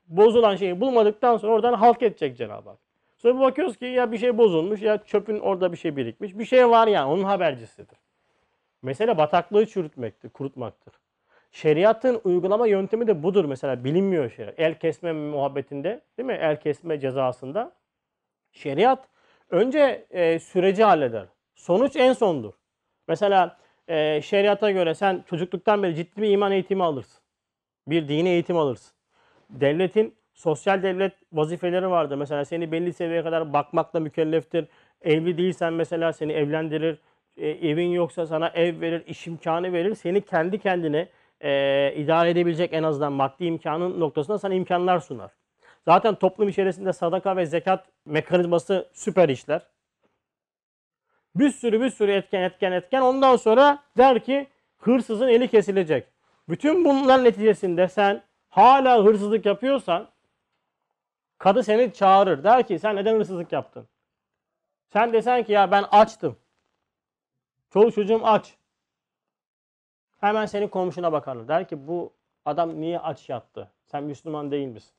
bozulan 0.08 0.56
şeyi 0.56 0.82
bulmadıktan 0.82 1.38
sonra 1.38 1.54
oradan 1.54 1.74
halk 1.74 2.02
edecek 2.04 2.38
Cenab-ı 2.38 2.70
Hak. 2.70 2.78
Sonra 3.18 3.40
bakıyoruz 3.40 3.78
ki 3.78 3.86
ya 3.86 4.12
bir 4.12 4.18
şey 4.18 4.38
bozulmuş 4.38 4.82
ya 4.82 4.98
çöpün 5.06 5.40
orada 5.40 5.72
bir 5.72 5.78
şey 5.78 5.96
birikmiş. 5.96 6.38
Bir 6.38 6.46
şey 6.46 6.70
var 6.70 6.88
yani 6.88 7.12
onun 7.12 7.24
habercisidir. 7.24 7.98
Mesele 8.82 9.18
bataklığı 9.18 9.66
çürütmektir, 9.66 10.30
kurutmaktır. 10.30 10.94
Şeriatın 11.52 12.22
uygulama 12.24 12.68
yöntemi 12.68 13.08
de 13.08 13.24
budur 13.24 13.46
mesela 13.46 13.84
bilinmiyor 13.84 14.30
şeriat. 14.30 14.60
El 14.60 14.80
kesme 14.80 15.14
muhabbetinde 15.14 16.02
değil 16.18 16.28
mi? 16.28 16.34
El 16.42 16.60
kesme 16.60 17.00
cezasında. 17.00 17.72
Şeriat 18.52 19.08
önce 19.50 20.06
e, 20.10 20.40
süreci 20.40 20.84
halleder. 20.84 21.26
Sonuç 21.56 21.96
en 21.96 22.14
sondur. 22.14 22.54
Mesela 23.08 23.58
e, 23.88 24.22
şeriata 24.22 24.72
göre 24.72 24.96
sen 24.96 25.24
çocukluktan 25.30 25.84
beri 25.84 25.96
ciddi 25.96 26.22
bir 26.22 26.30
iman 26.30 26.52
eğitimi 26.52 26.84
alırsın. 26.84 27.22
Bir 27.88 28.08
dini 28.08 28.30
eğitim 28.30 28.58
alırsın. 28.58 28.94
Devletin 29.50 30.16
sosyal 30.34 30.84
devlet 30.84 31.14
vazifeleri 31.34 31.90
vardır. 31.90 32.16
Mesela 32.16 32.46
seni 32.46 32.72
belli 32.72 32.94
seviyeye 32.94 33.24
kadar 33.24 33.54
bakmakla 33.54 34.00
mükelleftir. 34.00 34.68
Evli 35.02 35.38
değilsen 35.38 35.74
mesela 35.74 36.14
seni 36.14 36.32
evlendirir. 36.32 37.00
E, 37.38 37.50
evin 37.50 37.90
yoksa 37.90 38.26
sana 38.26 38.50
ev 38.50 38.82
verir, 38.82 39.04
iş 39.08 39.28
imkanı 39.28 39.74
verir. 39.74 39.96
Seni 39.96 40.22
kendi 40.22 40.60
kendine 40.60 41.08
e, 41.42 41.94
idare 41.96 42.30
edebilecek 42.30 42.74
en 42.74 42.84
azından 42.84 43.14
maddi 43.14 43.46
imkanın 43.46 44.00
noktasında 44.00 44.38
sana 44.38 44.54
imkanlar 44.54 45.00
sunar. 45.00 45.32
Zaten 45.86 46.16
toplum 46.16 46.50
içerisinde 46.50 46.94
sadaka 46.94 47.38
ve 47.38 47.46
zekat 47.46 47.86
mekanizması 48.06 48.90
süper 48.94 49.30
işler. 49.30 49.62
Bir 51.36 51.50
sürü 51.50 51.82
bir 51.82 51.90
sürü 51.90 52.12
etken 52.12 52.42
etken 52.42 52.72
etken 52.72 53.02
ondan 53.02 53.36
sonra 53.36 53.84
der 53.98 54.24
ki 54.24 54.48
hırsızın 54.78 55.28
eli 55.28 55.48
kesilecek. 55.48 56.08
Bütün 56.50 56.86
bunların 56.86 57.26
neticesinde 57.26 57.88
sen 57.88 58.24
hala 58.50 59.06
hırsızlık 59.06 59.46
yapıyorsan 59.46 60.10
kadı 61.38 61.64
seni 61.64 61.94
çağırır. 61.94 62.44
Der 62.44 62.68
ki 62.68 62.80
sen 62.80 62.96
neden 62.96 63.16
hırsızlık 63.16 63.52
yaptın? 63.52 63.88
Sen 64.94 65.14
desen 65.14 65.44
ki 65.44 65.52
ya 65.52 65.72
ben 65.72 65.86
açtım. 65.92 66.38
Çoluk 67.74 67.96
çocuğum 67.96 68.22
aç. 68.24 68.56
Hemen 70.20 70.46
senin 70.46 70.68
komşuna 70.68 71.12
bakarlar. 71.12 71.48
Der 71.48 71.68
ki 71.68 71.88
bu 71.88 72.14
adam 72.46 72.82
niye 72.82 73.00
aç 73.00 73.30
yattı? 73.30 73.72
Sen 73.86 74.04
Müslüman 74.04 74.52
değil 74.52 74.68
misin? 74.68 74.92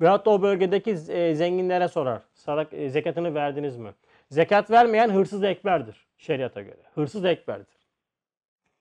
Veyahut 0.00 0.26
da 0.26 0.30
o 0.30 0.42
bölgedeki 0.42 0.90
e, 0.90 1.34
zenginlere 1.34 1.88
sorar. 1.88 2.22
Sadak, 2.34 2.72
e, 2.72 2.88
zekatını 2.88 3.34
verdiniz 3.34 3.76
mi? 3.76 3.94
Zekat 4.32 4.70
vermeyen 4.70 5.10
hırsız 5.10 5.44
ekberdir 5.44 6.06
şeriata 6.18 6.62
göre. 6.62 6.82
Hırsız 6.94 7.24
ekberdir. 7.24 7.88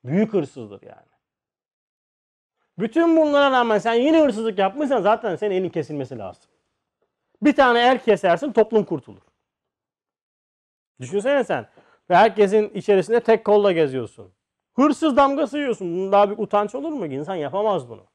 Büyük 0.04 0.34
hırsızdır 0.34 0.82
yani. 0.82 1.12
Bütün 2.80 3.18
bunlara 3.18 3.52
rağmen 3.52 3.78
sen 3.78 3.94
yine 3.94 4.22
hırsızlık 4.22 4.60
yapmışsan 4.60 5.02
zaten 5.02 5.36
senin 5.36 5.56
elin 5.56 5.70
kesilmesi 5.70 6.18
lazım. 6.18 6.44
Bir 7.42 7.56
tane 7.56 7.80
el 7.80 8.00
kesersin 8.00 8.52
toplum 8.52 8.84
kurtulur. 8.84 9.22
Düşünsene 11.00 11.44
sen. 11.44 11.68
Ve 12.10 12.16
herkesin 12.16 12.70
içerisinde 12.70 13.20
tek 13.20 13.46
kolla 13.46 13.72
geziyorsun. 13.72 14.34
Hırsız 14.76 15.18
damgası 15.18 15.58
yiyorsun. 15.58 15.94
Bunun 15.94 16.12
daha 16.12 16.32
bir 16.32 16.38
utanç 16.38 16.76
olur 16.76 16.92
mu? 16.92 17.06
İnsan 17.06 17.36
yapamaz 17.36 17.90
bunu. 17.90 18.06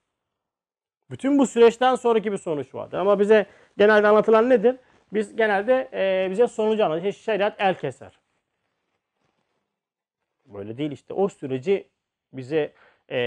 Bütün 1.10 1.38
bu 1.38 1.46
süreçten 1.46 1.94
sonraki 1.94 2.32
bir 2.32 2.38
sonuç 2.38 2.74
vardır. 2.74 2.98
Ama 2.98 3.20
bize 3.20 3.46
genelde 3.78 4.08
anlatılan 4.08 4.50
nedir? 4.50 4.76
Biz 5.12 5.36
genelde 5.36 5.88
e, 5.92 6.30
bize 6.30 6.46
sonucu 6.46 6.84
anlatır. 6.84 7.04
İşte 7.04 7.22
Şeriat 7.22 7.60
el 7.60 7.78
keser. 7.78 8.18
Böyle 10.46 10.78
değil 10.78 10.90
işte. 10.90 11.14
O 11.14 11.28
süreci 11.28 11.88
bize 12.32 12.72
e, 13.10 13.18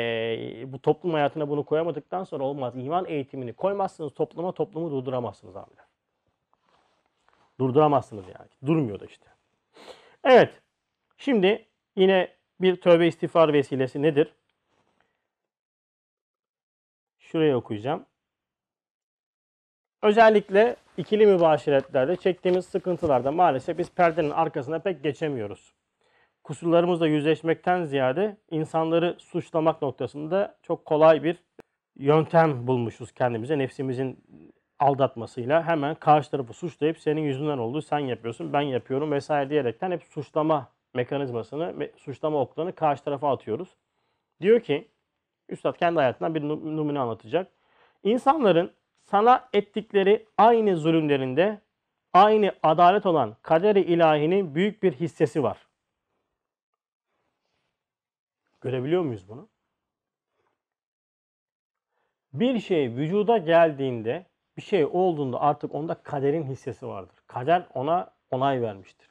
bu 0.67 0.81
toplum 0.81 1.13
hayatına 1.13 1.49
bunu 1.49 1.65
koyamadıktan 1.65 2.23
sonra 2.23 2.43
olmaz. 2.43 2.73
İman 2.77 3.05
eğitimini 3.05 3.53
koymazsınız 3.53 4.13
topluma, 4.13 4.51
toplumu 4.51 4.91
durduramazsınız 4.91 5.55
abiler. 5.55 5.85
Durduramazsınız 7.59 8.25
yani. 8.27 8.49
Durmuyor 8.65 8.99
da 8.99 9.05
işte. 9.05 9.25
Evet. 10.23 10.53
Şimdi 11.17 11.65
yine 11.95 12.35
bir 12.61 12.81
tövbe 12.81 13.07
istiğfar 13.07 13.53
vesilesi 13.53 14.01
nedir? 14.01 14.33
Şuraya 17.19 17.57
okuyacağım. 17.57 18.05
Özellikle 20.01 20.75
ikili 20.99 21.25
mübaşiretlerde 21.25 22.15
çektiğimiz 22.15 22.65
sıkıntılarda 22.65 23.31
maalesef 23.31 23.77
biz 23.77 23.91
perdenin 23.91 24.29
arkasına 24.29 24.79
pek 24.79 25.03
geçemiyoruz. 25.03 25.73
Kusurlarımızla 26.43 27.07
yüzleşmekten 27.07 27.85
ziyade 27.85 28.37
insanları 28.51 29.15
suçlamak 29.19 29.81
noktasında 29.81 30.55
çok 30.63 30.85
kolay 30.85 31.23
bir 31.23 31.43
yöntem 31.97 32.67
bulmuşuz 32.67 33.11
kendimize. 33.11 33.57
Nefsimizin 33.57 34.19
aldatmasıyla 34.79 35.63
hemen 35.63 35.95
karşı 35.95 36.31
tarafı 36.31 36.53
suçlayıp 36.53 36.99
senin 36.99 37.21
yüzünden 37.21 37.57
oldu, 37.57 37.81
sen 37.81 37.99
yapıyorsun, 37.99 38.53
ben 38.53 38.61
yapıyorum 38.61 39.11
vesaire 39.11 39.49
diyerekten 39.49 39.91
hep 39.91 40.03
suçlama 40.03 40.69
mekanizmasını, 40.93 41.89
suçlama 41.97 42.41
oklarını 42.41 42.75
karşı 42.75 43.03
tarafa 43.03 43.31
atıyoruz. 43.31 43.69
Diyor 44.41 44.59
ki, 44.59 44.87
Üstad 45.49 45.77
kendi 45.77 45.99
hayatından 45.99 46.35
bir 46.35 46.41
num- 46.41 46.77
numune 46.77 46.99
anlatacak. 46.99 47.51
İnsanların 48.03 48.71
sana 49.11 49.49
ettikleri 49.53 50.25
aynı 50.37 50.77
zulümlerinde 50.77 51.61
aynı 52.13 52.55
adalet 52.63 53.05
olan 53.05 53.35
kaderi 53.41 53.81
ilahinin 53.81 54.55
büyük 54.55 54.83
bir 54.83 54.93
hissesi 54.93 55.43
var. 55.43 55.67
Görebiliyor 58.61 59.01
muyuz 59.01 59.29
bunu? 59.29 59.49
Bir 62.33 62.59
şey 62.59 62.89
vücuda 62.89 63.37
geldiğinde, 63.37 64.25
bir 64.57 64.61
şey 64.61 64.85
olduğunda 64.85 65.41
artık 65.41 65.75
onda 65.75 65.93
kaderin 65.93 66.43
hissesi 66.43 66.87
vardır. 66.87 67.15
Kader 67.27 67.67
ona 67.73 68.13
onay 68.31 68.61
vermiştir. 68.61 69.09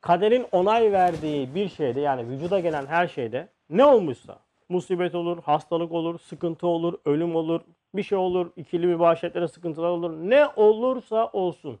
Kaderin 0.00 0.46
onay 0.52 0.92
verdiği 0.92 1.54
bir 1.54 1.68
şeyde 1.68 2.00
yani 2.00 2.28
vücuda 2.28 2.60
gelen 2.60 2.86
her 2.86 3.08
şeyde 3.08 3.48
ne 3.70 3.84
olmuşsa 3.84 4.38
musibet 4.68 5.14
olur, 5.14 5.42
hastalık 5.42 5.92
olur, 5.92 6.18
sıkıntı 6.18 6.66
olur, 6.66 6.98
ölüm 7.04 7.36
olur, 7.36 7.60
bir 7.96 8.02
şey 8.02 8.18
olur, 8.18 8.50
ikili 8.56 8.86
mübaşetlere 8.86 9.48
sıkıntılar 9.48 9.88
olur. 9.88 10.10
Ne 10.10 10.46
olursa 10.56 11.30
olsun. 11.32 11.80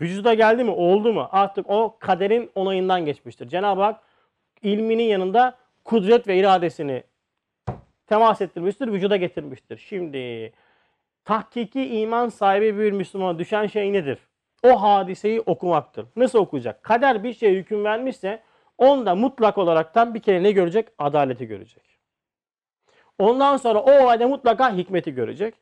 Vücuda 0.00 0.34
geldi 0.34 0.64
mi? 0.64 0.70
Oldu 0.70 1.12
mu? 1.12 1.28
Artık 1.32 1.70
o 1.70 1.96
kaderin 2.00 2.50
onayından 2.54 3.04
geçmiştir. 3.04 3.48
Cenab-ı 3.48 3.82
Hak 3.82 4.00
ilminin 4.62 5.04
yanında 5.04 5.58
kudret 5.84 6.28
ve 6.28 6.36
iradesini 6.36 7.02
temas 8.06 8.40
ettirmiştir, 8.40 8.88
vücuda 8.88 9.16
getirmiştir. 9.16 9.78
Şimdi 9.78 10.52
tahkiki 11.24 12.00
iman 12.00 12.28
sahibi 12.28 12.78
bir 12.78 12.92
Müslümana 12.92 13.38
düşen 13.38 13.66
şey 13.66 13.92
nedir? 13.92 14.18
O 14.62 14.82
hadiseyi 14.82 15.40
okumaktır. 15.40 16.06
Nasıl 16.16 16.38
okuyacak? 16.38 16.82
Kader 16.82 17.24
bir 17.24 17.34
şeye 17.34 17.54
hüküm 17.54 17.84
vermişse 17.84 18.42
onda 18.78 19.14
mutlak 19.14 19.58
olaraktan 19.58 20.14
bir 20.14 20.20
kere 20.20 20.42
ne 20.42 20.52
görecek? 20.52 20.88
Adaleti 20.98 21.46
görecek. 21.46 21.93
Ondan 23.18 23.56
sonra 23.56 23.78
o 23.78 24.04
olayda 24.04 24.28
mutlaka 24.28 24.76
hikmeti 24.76 25.14
görecek. 25.14 25.54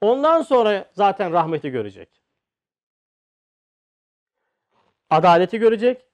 Ondan 0.00 0.42
sonra 0.42 0.90
zaten 0.92 1.32
rahmeti 1.32 1.70
görecek. 1.70 2.08
Adaleti 5.10 5.58
görecek, 5.58 6.06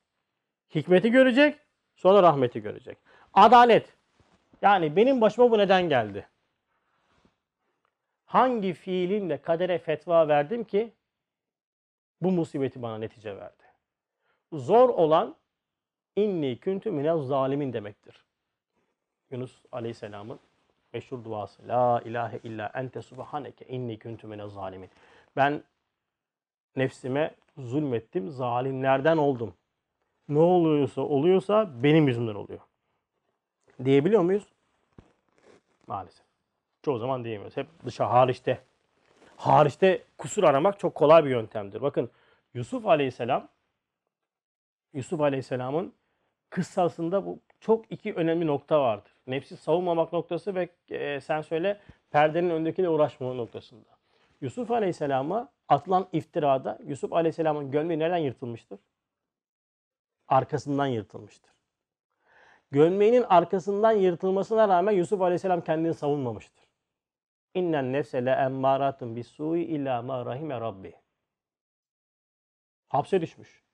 hikmeti 0.75 1.11
görecek, 1.11 1.61
sonra 1.97 2.23
rahmeti 2.23 2.63
görecek. 2.63 2.99
Adalet. 3.33 3.93
Yani 4.63 4.97
benim 4.97 5.21
başıma 5.21 5.51
bu 5.51 5.59
neden 5.59 5.89
geldi? 5.89 6.29
Hangi 8.25 8.73
fiilimle 8.73 9.43
kadere 9.43 9.79
fetva 9.79 10.29
verdim 10.29 10.65
ki 10.65 10.93
bu 12.21 12.31
musibeti 12.31 12.83
bana 12.83 12.99
netice 12.99 13.37
verdi? 13.37 13.63
Zor 14.53 14.89
olan 14.89 15.37
inni 16.17 16.59
küntü 16.59 16.91
minel 16.91 17.19
zalimin 17.19 17.73
demektir. 17.73 18.25
Yunus 19.31 19.63
Aleyhisselam'ın 19.73 20.41
meşhur 20.95 21.25
duası. 21.25 21.69
La 21.69 22.01
ilahe 22.05 22.39
illa 22.45 22.71
ente 22.75 23.03
subhaneke 23.03 23.65
inni 23.65 23.99
kuntu 23.99 24.29
minez 24.29 24.53
zalimin. 24.53 24.91
Ben 25.37 25.63
nefsime 26.77 27.35
zulmettim, 27.59 28.31
zalimlerden 28.31 29.17
oldum. 29.17 29.55
Ne 30.29 30.39
oluyorsa 30.39 31.03
oluyorsa 31.03 31.71
benim 31.83 32.09
yüzümden 32.09 32.35
oluyor. 32.35 32.61
Diyebiliyor 33.85 34.23
muyuz? 34.23 34.45
Maalesef. 35.87 36.25
Çoğu 36.83 36.99
zaman 36.99 37.25
diyemiyoruz. 37.25 37.57
Hep 37.57 37.67
dışa 37.85 38.11
hariçte. 38.11 38.61
Hariçte 39.37 40.03
kusur 40.19 40.45
aramak 40.45 40.79
çok 40.79 40.95
kolay 40.95 41.25
bir 41.25 41.31
yöntemdir. 41.31 41.83
Bakın 41.83 42.11
Yusuf 42.55 42.87
Aleyhisselam 42.87 43.49
Yusuf 44.93 45.21
Aleyhisselam'ın 45.21 45.93
kıssasında 46.51 47.27
bu 47.27 47.39
çok 47.61 47.93
iki 47.93 48.15
önemli 48.15 48.47
nokta 48.47 48.81
vardır. 48.81 49.14
Nefsi 49.27 49.57
savunmamak 49.57 50.13
noktası 50.13 50.55
ve 50.55 50.69
e, 50.89 51.21
sen 51.21 51.41
söyle 51.41 51.81
perdenin 52.11 52.51
önündekiyle 52.51 52.89
uğraşmama 52.89 53.35
noktasında. 53.35 53.89
Yusuf 54.41 54.71
Aleyhisselam'a 54.71 55.49
atılan 55.69 56.09
iftirada 56.13 56.79
Yusuf 56.85 57.13
Aleyhisselam'ın 57.13 57.71
gömleği 57.71 57.99
nereden 57.99 58.17
yırtılmıştır? 58.19 58.81
Arkasından 60.29 60.87
yırtılmıştır. 60.87 61.55
Gömleğinin 62.71 63.23
arkasından 63.23 63.93
yırtılmasına 63.93 64.69
rağmen 64.69 64.93
Yusuf 64.93 65.21
Aleyhisselam 65.21 65.65
kendini 65.65 65.95
savunmamıştır. 65.95 66.65
İnnen 67.55 67.93
nefse 67.93 68.25
le 68.25 68.31
emmâratun 68.31 69.17
bis 69.17 69.29
su'i 69.29 69.63
illa 69.63 70.03
ma 70.03 70.27
rahime 70.27 70.61
rabbi. 70.61 70.95
Hapse 72.89 73.21
düşmüş. 73.21 73.65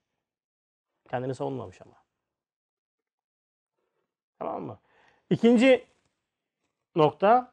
Kendini 1.11 1.35
savunmamış 1.35 1.83
ama. 1.83 1.97
Tamam 4.39 4.63
mı? 4.63 4.81
İkinci 5.31 5.87
nokta 6.97 7.53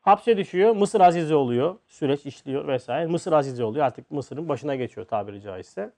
hapse 0.00 0.36
düşüyor. 0.36 0.76
Mısır 0.76 1.00
azizi 1.00 1.34
oluyor. 1.34 1.78
Süreç 1.86 2.26
işliyor 2.26 2.68
vesaire. 2.68 3.06
Mısır 3.06 3.32
azizi 3.32 3.64
oluyor. 3.64 3.86
Artık 3.86 4.10
Mısır'ın 4.10 4.48
başına 4.48 4.74
geçiyor 4.74 5.06
tabiri 5.06 5.40
caizse. 5.40 5.92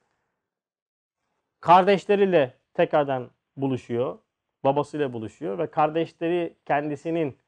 Kardeşleriyle 1.61 2.55
tekrardan 2.75 3.31
buluşuyor. 3.57 4.19
Babasıyla 4.65 5.13
buluşuyor 5.13 5.59
ve 5.59 5.71
kardeşleri 5.71 6.55
kendisinin 6.65 7.39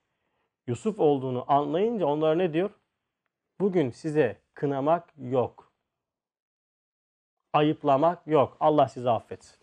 Yusuf 0.66 1.00
olduğunu 1.00 1.44
anlayınca 1.48 2.06
onlara 2.06 2.34
ne 2.34 2.52
diyor? 2.52 2.70
Bugün 3.60 3.90
size 3.90 4.36
kınamak 4.54 5.14
yok. 5.18 5.72
Ayıplamak 7.52 8.26
yok. 8.26 8.56
Allah 8.60 8.88
sizi 8.88 9.10
affetsin. 9.10 9.58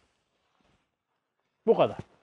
Bu 1.68 1.76
kadar. 1.76 2.15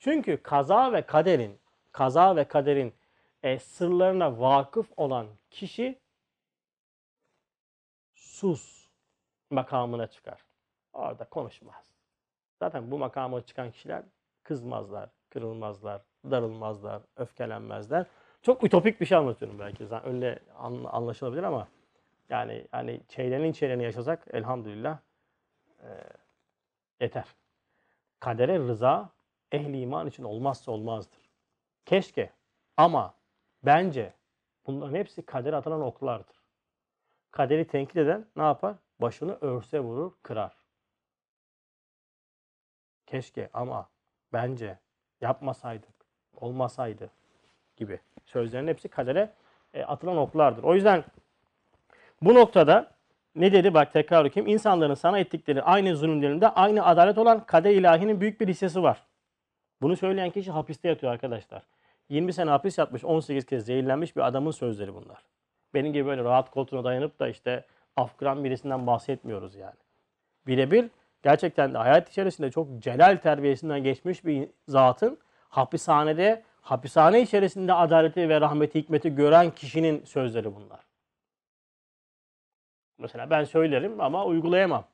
Çünkü 0.00 0.42
kaza 0.42 0.92
ve 0.92 1.02
kaderin, 1.02 1.58
kaza 1.92 2.36
ve 2.36 2.44
kaderin 2.44 2.94
e, 3.42 3.58
sırlarına 3.58 4.40
vakıf 4.40 4.90
olan 4.96 5.26
kişi 5.50 5.98
sus 8.14 8.88
makamına 9.50 10.06
çıkar. 10.06 10.44
Orada 10.92 11.24
konuşmaz. 11.24 11.84
Zaten 12.58 12.90
bu 12.90 12.98
makama 12.98 13.40
çıkan 13.40 13.70
kişiler 13.70 14.02
kızmazlar, 14.42 15.10
kırılmazlar, 15.30 16.02
darılmazlar, 16.30 17.02
öfkelenmezler. 17.16 18.06
Çok 18.42 18.64
ütopik 18.64 19.00
bir 19.00 19.06
şey 19.06 19.18
anlatıyorum 19.18 19.58
belki. 19.58 19.86
Zaten 19.86 20.14
öyle 20.14 20.38
an- 20.58 20.84
anlaşılabilir 20.84 21.42
ama 21.42 21.68
yani 22.28 22.66
hani 22.70 23.00
çeyrenin 23.08 23.52
çeyreni 23.52 23.82
yaşasak 23.82 24.26
elhamdülillah 24.32 24.98
e, 25.82 25.88
yeter. 27.00 27.24
Kadere 28.20 28.58
rıza 28.58 29.10
ehli 29.52 29.80
iman 29.80 30.06
için 30.06 30.24
olmazsa 30.24 30.72
olmazdır. 30.72 31.20
Keşke 31.86 32.30
ama 32.76 33.14
bence 33.62 34.12
bunların 34.66 34.94
hepsi 34.94 35.22
kadere 35.22 35.56
atılan 35.56 35.80
oklardır. 35.80 36.36
Kaderi 37.30 37.66
tenkit 37.66 37.96
eden 37.96 38.26
ne 38.36 38.42
yapar? 38.42 38.76
Başını 39.00 39.38
örse 39.40 39.80
vurur, 39.80 40.12
kırar. 40.22 40.56
Keşke 43.06 43.50
ama 43.52 43.88
bence 44.32 44.78
yapmasaydık, 45.20 45.94
olmasaydı 46.36 47.10
gibi 47.76 48.00
sözlerin 48.24 48.68
hepsi 48.68 48.88
kadere 48.88 49.32
e, 49.74 49.84
atılan 49.84 50.16
oklardır. 50.16 50.62
O 50.62 50.74
yüzden 50.74 51.04
bu 52.22 52.34
noktada 52.34 52.90
ne 53.34 53.52
dedi 53.52 53.74
bak 53.74 53.92
tekrar 53.92 54.24
okuyayım. 54.24 54.52
İnsanların 54.52 54.94
sana 54.94 55.18
ettikleri 55.18 55.62
aynı 55.62 55.96
zulümlerinde 55.96 56.48
aynı 56.48 56.86
adalet 56.86 57.18
olan 57.18 57.46
kader 57.46 57.70
ilahinin 57.70 58.20
büyük 58.20 58.40
bir 58.40 58.48
hissesi 58.48 58.82
var. 58.82 59.09
Bunu 59.82 59.96
söyleyen 59.96 60.30
kişi 60.30 60.50
hapiste 60.50 60.88
yatıyor 60.88 61.12
arkadaşlar. 61.12 61.62
20 62.08 62.32
sene 62.32 62.50
hapis 62.50 62.78
yatmış, 62.78 63.04
18 63.04 63.46
kez 63.46 63.66
zehirlenmiş 63.66 64.16
bir 64.16 64.26
adamın 64.26 64.50
sözleri 64.50 64.94
bunlar. 64.94 65.22
Benim 65.74 65.92
gibi 65.92 66.06
böyle 66.06 66.24
rahat 66.24 66.50
koltuğuna 66.50 66.84
dayanıp 66.84 67.20
da 67.20 67.28
işte 67.28 67.64
afkıran 67.96 68.44
birisinden 68.44 68.86
bahsetmiyoruz 68.86 69.54
yani. 69.54 69.78
Birebir 70.46 70.90
gerçekten 71.22 71.74
de 71.74 71.78
hayat 71.78 72.08
içerisinde 72.08 72.50
çok 72.50 72.78
celal 72.78 73.16
terbiyesinden 73.16 73.82
geçmiş 73.82 74.24
bir 74.24 74.48
zatın 74.68 75.18
hapishanede, 75.48 76.42
hapishane 76.60 77.22
içerisinde 77.22 77.72
adaleti 77.74 78.28
ve 78.28 78.40
rahmeti, 78.40 78.78
hikmeti 78.78 79.14
gören 79.14 79.50
kişinin 79.50 80.04
sözleri 80.04 80.54
bunlar. 80.54 80.80
Mesela 82.98 83.30
ben 83.30 83.44
söylerim 83.44 84.00
ama 84.00 84.24
uygulayamam. 84.24 84.84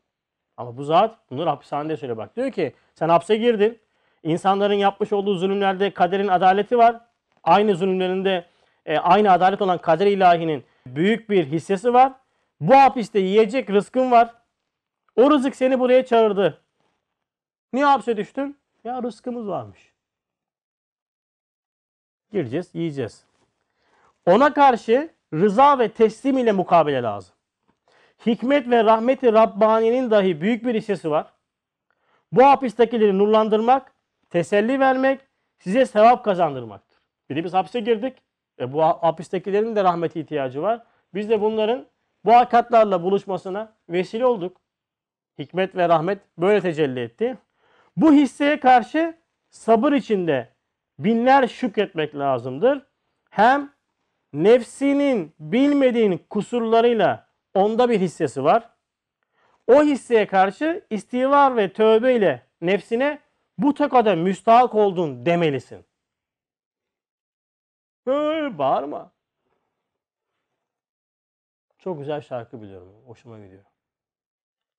Ama 0.57 0.77
bu 0.77 0.85
zat 0.85 1.19
bunları 1.31 1.49
hapishanede 1.49 1.97
söyle 1.97 2.17
bak. 2.17 2.37
Diyor 2.37 2.53
ki 2.53 2.75
sen 2.95 3.09
hapse 3.09 3.37
girdin. 3.37 3.79
İnsanların 4.27 4.75
yapmış 4.75 5.13
olduğu 5.13 5.35
zulümlerde 5.35 5.91
kaderin 5.91 6.29
adaleti 6.29 6.79
var. 6.79 7.01
Aynı 7.45 7.77
zulümlerinde 7.77 8.47
e, 8.87 8.99
aynı 8.99 9.33
adalet 9.33 9.63
olan 9.63 9.79
kader 9.79 10.07
ilahinin 10.07 10.65
büyük 10.87 11.31
bir 11.31 11.47
hissesi 11.47 11.95
var. 11.95 12.13
Bu 12.61 12.75
hapiste 12.77 13.19
yiyecek 13.19 13.71
rızkın 13.71 14.11
var. 14.11 14.35
O 15.17 15.31
rızık 15.31 15.57
seni 15.57 15.81
buraya 15.81 16.05
çağırdı. 16.05 16.61
Niye 17.73 17.85
hapse 17.85 18.17
düştün? 18.17 18.57
Ya 18.85 19.03
rızkımız 19.03 19.49
varmış. 19.49 19.93
Gireceğiz, 22.33 22.71
yiyeceğiz. 22.75 23.25
Ona 24.27 24.55
karşı 24.55 25.11
rıza 25.35 25.79
ve 25.79 25.89
teslim 25.89 26.39
ile 26.39 26.53
mukabele 26.53 27.03
lazım. 27.03 27.35
Hikmet 28.27 28.71
ve 28.71 28.85
rahmeti 28.85 29.33
Rabbani'nin 29.33 30.11
dahi 30.11 30.41
büyük 30.41 30.65
bir 30.65 30.75
hissesi 30.75 31.11
var. 31.11 31.33
Bu 32.33 32.45
hapistekileri 32.47 33.19
nurlandırmak, 33.19 33.96
teselli 34.31 34.81
vermek, 34.81 35.21
size 35.59 35.87
sevap 35.87 36.25
kazandırmaktır. 36.25 36.99
Bir 37.31 37.37
de 37.37 37.45
biz 37.45 37.55
hapse 37.55 37.81
girdik. 37.81 38.23
E 38.61 38.73
bu 38.73 38.83
hapistekilerin 38.83 39.77
de 39.77 39.85
rahmeti 39.85 40.21
ihtiyacı 40.21 40.63
var. 40.63 40.83
Biz 41.15 41.31
de 41.31 41.41
bunların 41.41 41.87
bu 42.25 42.33
hakikatlarla 42.33 43.03
buluşmasına 43.03 43.73
vesile 43.89 44.27
olduk. 44.27 44.61
Hikmet 45.39 45.77
ve 45.77 45.89
rahmet 45.89 46.19
böyle 46.39 46.61
tecelli 46.61 47.01
etti. 47.01 47.39
Bu 47.97 48.13
hisseye 48.13 48.61
karşı 48.61 49.15
sabır 49.51 49.93
içinde 49.93 50.49
binler 50.99 51.47
şükretmek 51.49 52.15
lazımdır. 52.15 52.83
Hem 53.31 53.73
nefsinin 54.33 55.35
bilmediğin 55.41 56.25
kusurlarıyla 56.31 57.29
onda 57.55 57.91
bir 57.91 58.01
hissesi 58.01 58.45
var. 58.45 58.71
O 59.67 59.83
hisseye 59.83 60.27
karşı 60.27 60.85
istiğfar 60.91 61.57
ve 61.57 61.73
tövbe 61.73 62.15
ile 62.15 62.43
nefsine 62.61 63.19
bu 63.59 63.75
takada 63.75 64.17
müstahak 64.17 64.75
oldun 64.75 65.27
demelisin. 65.27 65.85
Böyle 68.07 68.59
bağırma. 68.59 69.13
Çok 71.79 71.99
güzel 71.99 72.21
şarkı 72.21 72.63
biliyorum. 72.63 72.95
Hoşuma 73.07 73.39
gidiyor. 73.39 73.65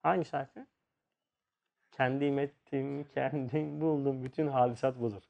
Hangi 0.03 0.25
şarkı? 0.25 0.67
Kendim 1.91 2.39
ettim, 2.39 3.07
kendim 3.13 3.81
buldum. 3.81 4.23
Bütün 4.23 4.47
hadisat 4.47 4.99
budur. 4.99 5.23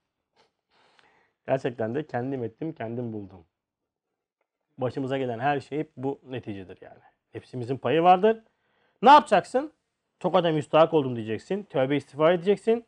Gerçekten 1.47 1.95
de 1.95 2.07
kendim 2.07 2.43
ettim, 2.43 2.73
kendim 2.73 3.13
buldum. 3.13 3.45
Başımıza 4.77 5.17
gelen 5.17 5.39
her 5.39 5.59
şey 5.59 5.79
hep 5.79 5.91
bu 5.97 6.19
neticedir 6.23 6.77
yani. 6.81 6.99
Hepsimizin 7.31 7.77
payı 7.77 8.01
vardır. 8.01 8.43
Ne 9.01 9.09
yapacaksın? 9.09 9.73
Tokada 10.19 10.51
müstahak 10.51 10.93
oldum 10.93 11.15
diyeceksin. 11.15 11.63
Tövbe 11.63 11.97
istiğfar 11.97 12.31
edeceksin. 12.31 12.85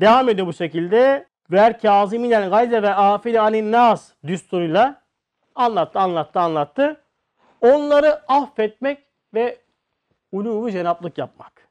Devam 0.00 0.28
ediyor 0.28 0.46
bu 0.46 0.52
şekilde. 0.52 1.26
Ver 1.50 1.80
kâziminen 1.80 2.50
gayze 2.50 2.82
ve 2.82 2.94
afil 2.94 3.42
anin 3.42 3.72
nas 3.72 4.12
düsturuyla 4.26 5.02
anlattı, 5.54 5.98
anlattı, 5.98 6.40
anlattı. 6.40 7.00
Onları 7.60 8.32
affetmek 8.32 8.98
ve 9.34 9.58
uluvu 10.32 10.70
cenaplık 10.70 11.18
yapmak. 11.18 11.68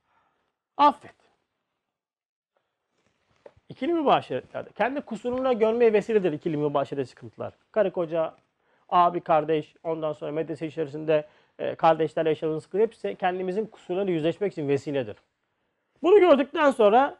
Affet. 0.77 1.15
İkili 3.69 3.93
mübaşiretlerde. 3.93 4.69
Kendi 4.71 5.01
kusuruna 5.01 5.53
görmeye 5.53 5.93
vesiledir 5.93 6.31
ikili 6.31 6.57
mübaşiret 6.57 7.09
sıkıntılar. 7.09 7.53
Karı 7.71 7.91
koca, 7.91 8.33
abi 8.89 9.19
kardeş, 9.19 9.75
ondan 9.83 10.13
sonra 10.13 10.31
medrese 10.31 10.67
içerisinde 10.67 11.27
e, 11.59 11.75
kardeşlerle 11.75 12.29
yaşadığımız 12.29 12.63
sıkıntı 12.63 12.83
hepsi 12.83 13.15
kendimizin 13.15 13.65
kusurlarıyla 13.65 14.13
yüzleşmek 14.13 14.51
için 14.51 14.67
vesiledir. 14.67 15.15
Bunu 16.03 16.19
gördükten 16.19 16.71
sonra 16.71 17.17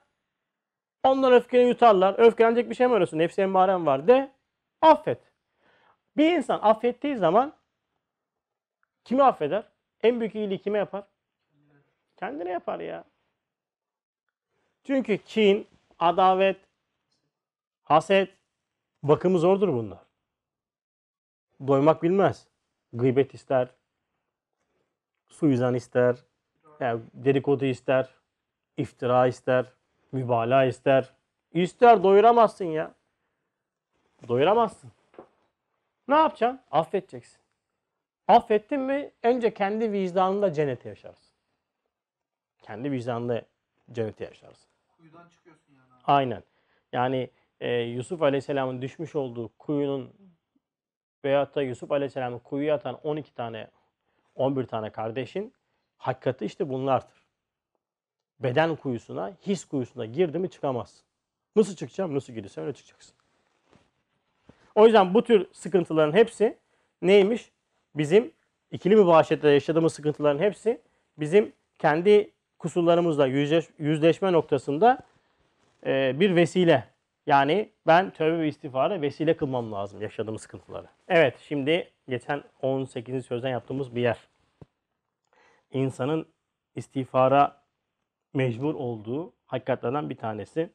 onlar 1.05 1.31
öfkeni 1.31 1.67
yutarlar. 1.67 2.15
Öfkelenecek 2.17 2.69
bir 2.69 2.75
şey 2.75 2.87
mi 2.87 2.93
arıyorsun? 2.93 3.17
Nefsi 3.17 3.41
emmarem 3.41 3.85
var 3.85 4.07
de 4.07 4.31
affet. 4.81 5.19
Bir 6.17 6.31
insan 6.31 6.59
affettiği 6.61 7.17
zaman 7.17 7.53
kimi 9.03 9.23
affeder? 9.23 9.63
En 10.03 10.19
büyük 10.19 10.35
iyiliği 10.35 10.61
kime 10.61 10.77
yapar? 10.77 11.03
Kendine 12.17 12.49
yapar 12.49 12.79
ya. 12.79 13.03
Çünkü 14.83 15.17
kin, 15.17 15.67
adavet, 15.99 16.57
haset, 17.83 18.33
bakımı 19.03 19.39
zordur 19.39 19.67
bunlar. 19.67 19.99
Doymak 21.67 22.03
bilmez. 22.03 22.47
Gıybet 22.93 23.33
ister, 23.33 23.69
suizan 25.27 25.75
ister, 25.75 26.15
yani 26.79 27.01
dedikodu 27.13 27.65
ister, 27.65 28.09
iftira 28.77 29.27
ister, 29.27 29.65
mübalağa 30.15 30.65
ister. 30.65 31.13
İster 31.53 32.03
doyuramazsın 32.03 32.65
ya. 32.65 32.91
Doyuramazsın. 34.27 34.91
Ne 36.07 36.15
yapacaksın? 36.15 36.61
Affedeceksin. 36.71 37.39
Affettin 38.27 38.79
mi 38.79 39.11
önce 39.23 39.53
kendi 39.53 39.91
vicdanında 39.91 40.53
cenneti 40.53 40.87
yaşarsın. 40.87 41.35
Kendi 42.61 42.91
vicdanında 42.91 43.41
cenneti 43.91 44.23
yaşarsın. 44.23 44.69
Kuyudan 44.97 45.29
çıkıyorsun 45.29 45.73
yani. 45.73 45.93
abi. 45.93 46.01
Aynen. 46.05 46.43
Yani 46.93 47.29
e, 47.59 47.71
Yusuf 47.71 48.21
Aleyhisselam'ın 48.21 48.81
düşmüş 48.81 49.15
olduğu 49.15 49.49
kuyunun 49.57 50.13
veyahut 51.25 51.55
da 51.55 51.61
Yusuf 51.61 51.91
Aleyhisselam'ın 51.91 52.39
kuyuya 52.39 52.75
atan 52.75 52.99
12 53.03 53.33
tane 53.33 53.67
11 54.35 54.63
tane 54.65 54.89
kardeşin 54.89 55.53
hakikati 55.97 56.45
işte 56.45 56.69
bunlardır. 56.69 57.24
Beden 58.39 58.75
kuyusuna, 58.75 59.33
his 59.47 59.65
kuyusuna 59.65 60.05
girdi 60.05 60.39
mi 60.39 60.49
çıkamazsın. 60.49 61.05
Nasıl 61.55 61.75
çıkacağım? 61.75 62.15
Nasıl 62.15 62.33
girirsen 62.33 62.63
öyle 62.63 62.73
çıkacaksın. 62.73 63.15
O 64.75 64.85
yüzden 64.85 65.13
bu 65.13 65.23
tür 65.23 65.47
sıkıntıların 65.51 66.13
hepsi 66.13 66.57
neymiş? 67.01 67.51
Bizim 67.95 68.31
ikili 68.71 68.95
mübaşirette 68.95 69.49
yaşadığımız 69.49 69.93
sıkıntıların 69.93 70.39
hepsi 70.39 70.81
bizim 71.17 71.53
kendi 71.79 72.31
kusurlarımızla 72.59 73.27
yüzleş- 73.27 73.69
yüzleşme 73.79 74.31
noktasında 74.31 74.99
e, 75.85 76.19
bir 76.19 76.35
vesile. 76.35 76.87
Yani 77.27 77.69
ben 77.87 78.09
tövbe 78.11 78.39
ve 78.39 78.47
istiğfara 78.47 79.01
vesile 79.01 79.37
kılmam 79.37 79.71
lazım 79.71 80.01
yaşadığım 80.01 80.39
sıkıntıları. 80.39 80.87
Evet 81.07 81.37
şimdi 81.47 81.91
geçen 82.09 82.43
18. 82.61 83.25
sözden 83.25 83.49
yaptığımız 83.49 83.95
bir 83.95 84.01
yer. 84.01 84.17
İnsanın 85.71 86.25
istiğfara 86.75 87.61
mecbur 88.35 88.75
olduğu 88.75 89.33
hakikatlerden 89.45 90.09
bir 90.09 90.17
tanesi. 90.17 90.69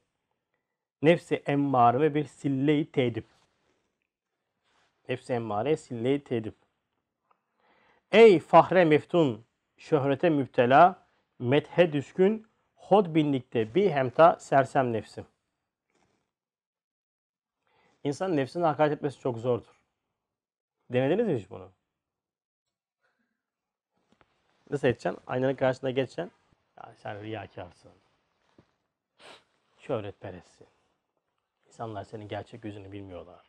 Nefsi 1.03 1.43
emmare 1.47 2.01
ve 2.01 2.15
bir 2.15 2.25
sille-i 2.25 2.93
tedip. 2.93 3.27
Nefsi 5.09 5.33
emmare, 5.33 5.77
sille-i 5.77 6.25
tedip. 6.25 6.55
Ey 8.13 8.39
fahre 8.39 8.85
meftun, 8.85 9.45
şöhrete 9.77 10.31
müptela, 10.31 11.07
methe 11.39 11.93
düşkün, 11.93 12.47
hod 12.75 13.15
binlikte 13.15 13.75
bir 13.75 13.91
hemta 13.91 14.37
sersem 14.41 14.93
nefsim. 14.93 15.27
İnsanın 18.05 18.37
nefsine 18.37 18.65
hakaret 18.65 18.93
etmesi 18.93 19.21
çok 19.21 19.39
zordur. 19.39 19.81
Denediniz 20.91 21.27
mi 21.27 21.39
hiç 21.39 21.51
bunu? 21.51 21.71
Nasıl 24.71 24.89
edeceksin? 24.89 25.19
Aynanın 25.27 25.55
karşısına 25.55 25.91
geçeceksin. 25.91 26.40
Ya 26.81 26.95
sen 26.97 27.23
riyakarsın. 27.23 27.93
şöhretperestsin. 29.79 30.67
İnsanlar 31.67 32.05
senin 32.05 32.29
gerçek 32.29 32.65
yüzünü 32.65 32.93
bilmiyorlar. 32.93 33.41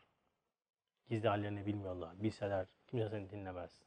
Gizli 1.10 1.28
hallerini 1.28 1.66
bilmiyorlar. 1.66 2.10
Bilseler 2.24 2.68
kimse 2.88 3.10
seni 3.10 3.30
dinlemez. 3.30 3.82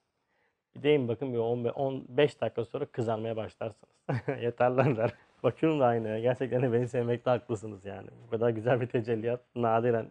Bir 0.77 0.83
deyin 0.83 1.09
bakın 1.09 1.33
bir 1.33 1.39
15, 1.39 1.73
15 1.77 2.41
dakika 2.41 2.65
sonra 2.65 2.87
kızarmaya 2.87 3.37
başlarsınız. 3.37 3.95
Yeter 4.43 4.71
lan 4.71 4.97
der. 4.97 5.15
Bakıyorum 5.43 5.81
da 5.81 5.87
aynaya. 5.87 6.19
Gerçekten 6.19 6.73
beni 6.73 6.89
sevmekte 6.89 7.31
haklısınız 7.31 7.85
yani. 7.85 8.09
Bu 8.27 8.31
kadar 8.31 8.51
güzel 8.51 8.81
bir 8.81 8.87
tecelliyat 8.87 9.41
nadiren. 9.55 10.11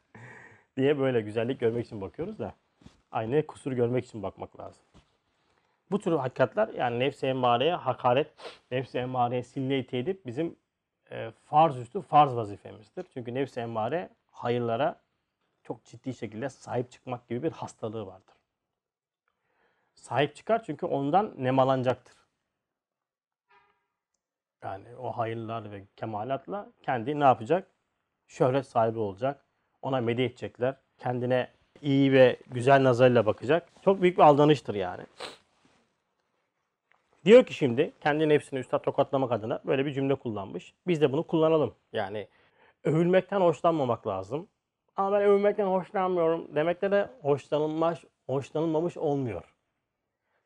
diye 0.76 0.98
böyle 0.98 1.20
güzellik 1.20 1.60
görmek 1.60 1.86
için 1.86 2.00
bakıyoruz 2.00 2.38
da 2.38 2.54
aynaya 3.10 3.46
kusur 3.46 3.72
görmek 3.72 4.04
için 4.04 4.22
bakmak 4.22 4.60
lazım. 4.60 4.84
Bu 5.94 5.98
tür 5.98 6.12
hakikatler 6.12 6.68
yani 6.68 6.98
nefs-i 6.98 7.70
hakaret, 7.70 8.34
nefs-i 8.70 8.98
emmareye 8.98 9.42
sille 9.42 9.78
edip 9.78 10.26
bizim 10.26 10.56
e, 11.10 11.30
farz 11.30 11.78
üstü 11.78 12.00
farz 12.00 12.36
vazifemizdir. 12.36 13.06
Çünkü 13.14 13.34
nefs-i 13.34 14.08
hayırlara 14.30 15.00
çok 15.62 15.84
ciddi 15.84 16.14
şekilde 16.14 16.48
sahip 16.48 16.90
çıkmak 16.90 17.28
gibi 17.28 17.42
bir 17.42 17.50
hastalığı 17.50 18.06
vardır. 18.06 18.34
Sahip 19.94 20.36
çıkar 20.36 20.62
çünkü 20.62 20.86
ondan 20.86 21.34
nemalanacaktır. 21.38 22.16
Yani 24.62 24.96
o 24.96 25.10
hayırlar 25.10 25.72
ve 25.72 25.84
kemalatla 25.96 26.66
kendi 26.82 27.20
ne 27.20 27.24
yapacak? 27.24 27.70
Şöhret 28.26 28.66
sahibi 28.66 28.98
olacak. 28.98 29.44
Ona 29.82 30.00
medih 30.00 30.26
edecekler. 30.26 30.76
Kendine 30.98 31.50
iyi 31.82 32.12
ve 32.12 32.36
güzel 32.46 32.84
nazarıyla 32.84 33.26
bakacak. 33.26 33.68
Çok 33.84 34.02
büyük 34.02 34.18
bir 34.18 34.22
aldanıştır 34.22 34.74
yani. 34.74 35.04
Diyor 37.24 37.46
ki 37.46 37.54
şimdi 37.54 37.92
kendi 38.00 38.28
nefsini 38.28 38.58
üstad 38.60 38.78
tokatlamak 38.78 39.32
adına 39.32 39.60
böyle 39.64 39.86
bir 39.86 39.92
cümle 39.92 40.14
kullanmış. 40.14 40.74
Biz 40.86 41.00
de 41.00 41.12
bunu 41.12 41.26
kullanalım. 41.26 41.74
Yani 41.92 42.28
övülmekten 42.84 43.40
hoşlanmamak 43.40 44.06
lazım. 44.06 44.48
Ama 44.96 45.12
ben 45.12 45.22
övülmekten 45.22 45.66
hoşlanmıyorum 45.66 46.54
demekte 46.54 46.90
de 46.90 47.10
hoşlanılmaz, 47.22 48.04
hoşlanılmamış 48.26 48.96
olmuyor. 48.96 49.54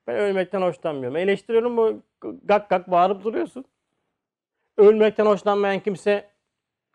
Ben 0.06 0.16
övülmekten 0.16 0.62
hoşlanmıyorum. 0.62 1.16
Eleştiriyorum 1.16 1.76
bu 1.76 2.02
gak 2.44 2.70
gak 2.70 2.90
bağırıp 2.90 3.24
duruyorsun. 3.24 3.64
Övülmekten 4.76 5.26
hoşlanmayan 5.26 5.80
kimse 5.80 6.30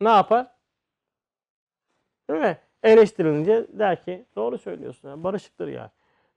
ne 0.01 0.09
yapar? 0.09 0.47
Değil 2.29 2.39
mi? 2.39 2.57
Eleştirilince 2.83 3.67
der 3.69 4.03
ki 4.03 4.25
doğru 4.35 4.57
söylüyorsun. 4.57 5.09
Yani 5.09 5.23
barışıktır 5.23 5.67
yani. 5.67 5.89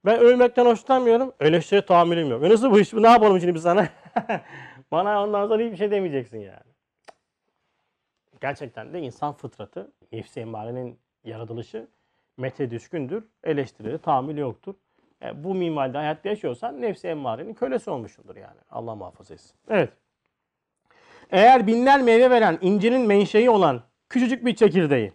Ben 0.07 0.19
ölmekten 0.19 0.67
hoşlanmıyorum. 0.67 1.33
Eleştiriye 1.41 1.87
tahammülüm 1.87 2.31
yok. 2.31 2.45
E 2.45 2.51
nasıl 2.51 2.71
bu 2.71 2.81
iş? 2.81 2.93
Ne 2.93 3.09
yapalım 3.09 3.41
şimdi 3.41 3.55
biz 3.55 3.63
sana? 3.63 3.89
Bana 4.91 5.25
ondan 5.25 5.49
sonra 5.49 5.63
hiçbir 5.63 5.77
şey 5.77 5.91
demeyeceksin 5.91 6.39
yani. 6.39 6.73
Gerçekten 8.41 8.93
de 8.93 9.01
insan 9.01 9.33
fıtratı, 9.33 9.93
nefsi 10.13 10.41
emmarenin 10.41 10.99
yaratılışı 11.25 11.89
mete 12.37 12.71
düşkündür. 12.71 13.25
Eleştiriye 13.45 13.99
tahammül 13.99 14.37
yoktur. 14.37 14.75
E, 15.23 15.45
bu 15.45 15.55
minvalde 15.55 15.99
hayatta 15.99 16.29
yaşıyorsan 16.29 16.83
nefsi 16.83 17.09
emmarenin 17.09 17.55
kölesi 17.55 17.91
olmuşsundur 17.91 18.37
yani. 18.37 18.61
Allah 18.71 18.95
muhafaza 18.95 19.35
etsin. 19.35 19.57
Evet. 19.69 19.93
Eğer 21.31 21.67
binler 21.67 22.03
meyve 22.03 22.31
veren 22.31 22.59
incirin 22.61 23.07
menşei 23.07 23.51
olan 23.51 23.83
küçücük 24.09 24.45
bir 24.45 24.57
çekirdeği 24.57 25.13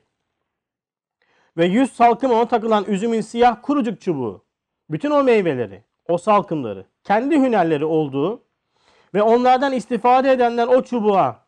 ve 1.57 1.65
yüz 1.65 1.91
salkım 1.93 2.31
ona 2.31 2.47
takılan 2.47 2.85
üzümün 2.85 3.21
siyah 3.21 3.57
kurucuk 3.61 4.01
çubuğu 4.01 4.50
bütün 4.91 5.11
o 5.11 5.23
meyveleri, 5.23 5.83
o 6.07 6.17
salkımları, 6.17 6.85
kendi 7.03 7.35
hünerleri 7.35 7.85
olduğu 7.85 8.43
ve 9.13 9.21
onlardan 9.21 9.73
istifade 9.73 10.31
edenler 10.31 10.67
o 10.67 10.83
çubuğa, 10.83 11.45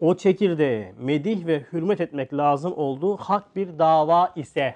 o 0.00 0.16
çekirdeğe 0.16 0.94
medih 0.98 1.46
ve 1.46 1.66
hürmet 1.72 2.00
etmek 2.00 2.34
lazım 2.34 2.72
olduğu 2.76 3.16
hak 3.16 3.56
bir 3.56 3.78
dava 3.78 4.32
ise 4.36 4.74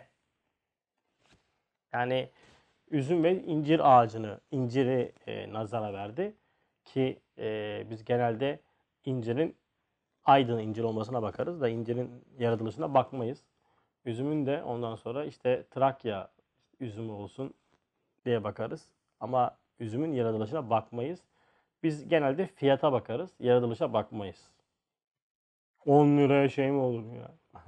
yani 1.92 2.28
üzüm 2.90 3.24
ve 3.24 3.42
incir 3.42 3.98
ağacını, 3.98 4.40
inciri 4.50 5.12
e, 5.26 5.52
nazara 5.52 5.92
verdi 5.92 6.34
ki 6.84 7.20
e, 7.38 7.86
biz 7.90 8.04
genelde 8.04 8.61
incirin 9.04 9.56
aydın 10.24 10.58
incir 10.58 10.82
olmasına 10.82 11.22
bakarız 11.22 11.61
da 11.61 11.68
incirin 11.68 12.24
yaratılışına 12.38 12.94
bakmayız. 12.94 13.44
Üzümün 14.04 14.46
de 14.46 14.62
ondan 14.62 14.96
sonra 14.96 15.24
işte 15.24 15.64
Trakya 15.70 16.30
üzümü 16.81 17.12
olsun 17.12 17.55
diye 18.24 18.45
bakarız. 18.45 18.87
Ama 19.20 19.57
üzümün 19.78 20.12
yaratılışına 20.12 20.70
bakmayız. 20.70 21.20
Biz 21.83 22.09
genelde 22.09 22.47
fiyata 22.47 22.93
bakarız. 22.93 23.31
Yaratılışa 23.41 23.93
bakmayız. 23.93 24.51
10 25.87 26.18
liraya 26.18 26.49
şey 26.49 26.70
mi 26.70 26.78
olur 26.78 27.05
ya? 27.12 27.31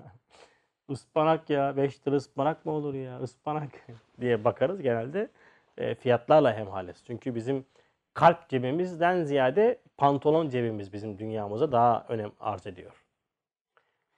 Ispanak 0.89 1.51
ya 1.51 1.77
5 1.77 2.07
lira 2.07 2.17
ıspanak 2.17 2.67
mı 2.67 2.73
olur 2.73 2.95
ya? 2.95 3.21
Ispanak 3.21 3.71
diye 4.21 4.45
bakarız 4.45 4.83
genelde. 4.83 5.31
E, 5.79 5.95
fiyatlarla 5.95 6.57
hemhaliz. 6.57 7.03
Çünkü 7.07 7.35
bizim 7.35 7.67
kalp 8.15 8.49
cebimizden 8.49 9.25
ziyade 9.25 9.79
pantolon 9.97 10.49
cebimiz 10.49 10.93
bizim 10.93 11.19
dünyamıza 11.19 11.73
daha 11.73 12.07
önem 12.09 12.33
arz 12.41 12.67
ediyor. 12.67 13.05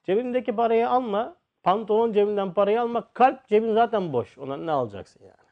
Cebindeki 0.04 0.56
parayı 0.56 0.88
alma, 0.88 1.36
pantolon 1.64 2.12
cebinden 2.12 2.54
parayı 2.54 2.80
alma, 2.80 3.12
kalp 3.12 3.48
cebin 3.48 3.74
zaten 3.74 4.12
boş. 4.12 4.38
Ondan 4.38 4.66
ne 4.66 4.70
alacaksın 4.70 5.24
yani? 5.24 5.44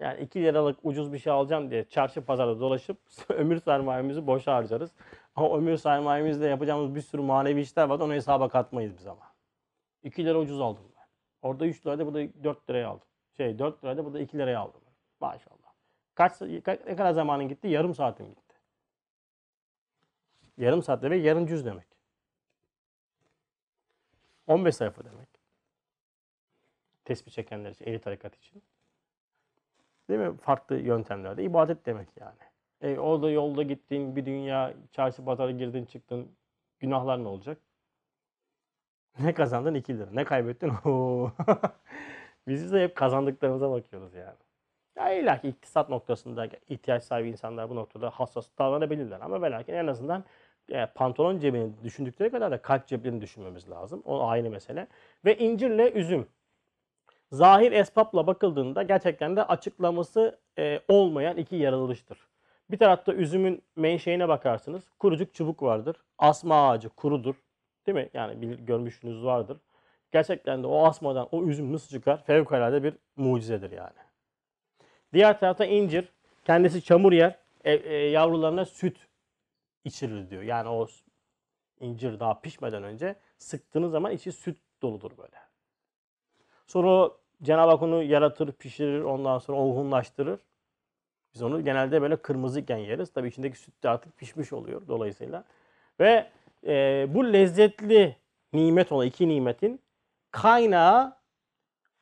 Yani 0.00 0.20
2 0.20 0.42
liralık 0.42 0.78
ucuz 0.82 1.12
bir 1.12 1.18
şey 1.18 1.32
alacağım 1.32 1.70
diye 1.70 1.88
çarşı 1.88 2.24
pazarda 2.24 2.60
dolaşıp 2.60 2.98
ömür 3.28 3.60
sermayemizi 3.60 4.26
boşa 4.26 4.54
harcarız. 4.54 4.92
Ama 5.36 5.56
ömür 5.56 5.76
sermayemizle 5.76 6.46
yapacağımız 6.46 6.94
bir 6.94 7.00
sürü 7.00 7.22
manevi 7.22 7.60
işler 7.60 7.88
var. 7.88 8.00
Onu 8.00 8.14
hesaba 8.14 8.48
katmayız 8.48 8.98
biz 8.98 9.06
ama. 9.06 9.32
2 10.02 10.24
lira 10.24 10.38
ucuz 10.38 10.60
aldım 10.60 10.84
ben. 10.96 11.06
Orada 11.48 11.66
3 11.66 11.86
liraydı 11.86 12.06
burada 12.06 12.44
4 12.44 12.70
liraya 12.70 12.88
aldım. 12.88 13.08
Şey 13.36 13.58
4 13.58 13.84
liraydı 13.84 14.04
burada 14.04 14.20
2 14.20 14.38
liraya 14.38 14.60
aldım. 14.60 14.80
Maşallah. 15.20 15.72
Kaç 16.14 16.40
ne 16.40 16.96
kadar 16.96 17.12
zamanın 17.12 17.48
gitti? 17.48 17.68
Yarım 17.68 17.94
saatim 17.94 18.26
gitti. 18.26 18.54
Yarım 20.56 20.82
saat 20.82 21.02
demek 21.02 21.24
yarım 21.24 21.46
cüz 21.46 21.66
demek. 21.66 21.97
15 24.48 24.76
sayfa 24.76 25.04
demek. 25.04 25.28
Tespih 27.04 27.32
çekenler 27.32 27.70
için, 27.70 27.84
ehli 27.84 28.00
tarikat 28.00 28.36
için. 28.36 28.62
Değil 30.10 30.20
mi? 30.20 30.36
Farklı 30.36 30.76
yöntemlerde. 30.76 31.42
ibadet 31.42 31.86
demek 31.86 32.08
yani. 32.16 32.38
E, 32.80 32.98
orada 32.98 33.30
yolda 33.30 33.62
gittin, 33.62 34.16
bir 34.16 34.26
dünya 34.26 34.74
çarşı 34.92 35.24
pazara 35.24 35.50
girdin 35.50 35.84
çıktın. 35.84 36.36
Günahlar 36.80 37.24
ne 37.24 37.28
olacak? 37.28 37.58
Ne 39.18 39.34
kazandın? 39.34 39.74
2 39.74 39.98
lira. 39.98 40.10
Ne 40.12 40.24
kaybettin? 40.24 40.72
Biz 42.48 42.72
de 42.72 42.82
hep 42.82 42.96
kazandıklarımıza 42.96 43.70
bakıyoruz 43.70 44.14
yani. 44.14 44.38
Ya 44.96 45.12
illa 45.12 45.36
iktisat 45.36 45.88
noktasında 45.88 46.48
ihtiyaç 46.68 47.04
sahibi 47.04 47.28
insanlar 47.28 47.70
bu 47.70 47.76
noktada 47.76 48.10
hassas 48.10 48.48
davranabilirler. 48.58 49.20
Ama 49.20 49.42
ve 49.42 49.50
lakin 49.50 49.72
en 49.72 49.86
azından 49.86 50.24
e, 50.70 50.86
pantolon 50.86 51.38
cebini 51.38 51.70
düşündükleri 51.84 52.30
kadar 52.30 52.50
da 52.50 52.62
kalp 52.62 52.86
cebini 52.86 53.20
düşünmemiz 53.20 53.70
lazım. 53.70 54.02
O 54.04 54.26
ayrı 54.26 54.50
mesele. 54.50 54.86
Ve 55.24 55.38
incirle 55.38 55.92
üzüm. 55.92 56.26
Zahir 57.32 57.72
esbabla 57.72 58.26
bakıldığında 58.26 58.82
gerçekten 58.82 59.36
de 59.36 59.44
açıklaması 59.44 60.38
e, 60.58 60.80
olmayan 60.88 61.36
iki 61.36 61.56
yaratılıştır. 61.56 62.28
Bir 62.70 62.78
tarafta 62.78 63.14
üzümün 63.14 63.62
menşeine 63.76 64.28
bakarsınız. 64.28 64.82
Kurucuk 64.98 65.34
çubuk 65.34 65.62
vardır. 65.62 65.96
Asma 66.18 66.68
ağacı 66.68 66.88
kurudur. 66.88 67.34
Değil 67.86 67.98
mi? 67.98 68.08
Yani 68.14 68.42
bir, 68.42 68.58
görmüşsünüz 68.58 69.24
vardır. 69.24 69.56
Gerçekten 70.12 70.62
de 70.62 70.66
o 70.66 70.86
asmadan 70.86 71.28
o 71.32 71.44
üzüm 71.44 71.72
nasıl 71.72 71.88
çıkar? 71.88 72.24
Fevkalade 72.24 72.82
bir 72.82 72.94
mucizedir 73.16 73.70
yani. 73.70 73.98
Diğer 75.12 75.40
tarafta 75.40 75.64
incir. 75.64 76.08
Kendisi 76.44 76.82
çamur 76.82 77.12
yer. 77.12 77.38
E, 77.64 77.72
e, 77.72 77.94
yavrularına 77.94 78.64
süt 78.64 79.07
içirir 79.84 80.30
diyor. 80.30 80.42
Yani 80.42 80.68
o 80.68 80.86
incir 81.80 82.20
daha 82.20 82.40
pişmeden 82.40 82.82
önce 82.82 83.16
sıktığınız 83.38 83.92
zaman 83.92 84.12
içi 84.12 84.32
süt 84.32 84.58
doludur 84.82 85.10
böyle. 85.18 85.36
Sonra 86.66 87.10
Cenab-ı 87.42 87.70
Hak 87.70 87.82
onu 87.82 88.02
yaratır, 88.02 88.52
pişirir, 88.52 89.00
ondan 89.00 89.38
sonra 89.38 89.58
olgunlaştırır. 89.58 90.40
Biz 91.34 91.42
onu 91.42 91.64
genelde 91.64 92.02
böyle 92.02 92.16
kırmızıyken 92.16 92.76
yeriz. 92.76 93.12
Tabii 93.12 93.28
içindeki 93.28 93.58
süt 93.58 93.82
de 93.82 93.88
artık 93.88 94.16
pişmiş 94.16 94.52
oluyor 94.52 94.88
dolayısıyla. 94.88 95.44
Ve 96.00 96.30
e, 96.66 97.06
bu 97.08 97.32
lezzetli 97.32 98.16
nimet 98.52 98.92
olan 98.92 99.06
iki 99.06 99.28
nimetin 99.28 99.80
kaynağı 100.30 101.16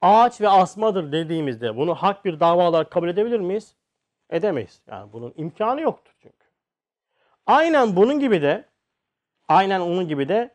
ağaç 0.01 0.41
ve 0.41 0.49
asmadır 0.49 1.12
dediğimizde 1.12 1.77
bunu 1.77 1.95
hak 1.95 2.24
bir 2.24 2.41
dava 2.41 2.68
olarak 2.68 2.91
kabul 2.91 3.09
edebilir 3.09 3.41
miyiz? 3.41 3.77
Edemeyiz. 4.31 4.83
Yani 4.87 5.12
bunun 5.12 5.35
imkanı 5.37 5.81
yoktur 5.81 6.14
çünkü. 6.18 6.36
Aynen 7.47 7.97
bunun 7.97 8.20
gibi 8.20 8.42
de 8.42 8.64
aynen 9.49 9.80
onun 9.80 10.09
gibi 10.09 10.28
de 10.28 10.51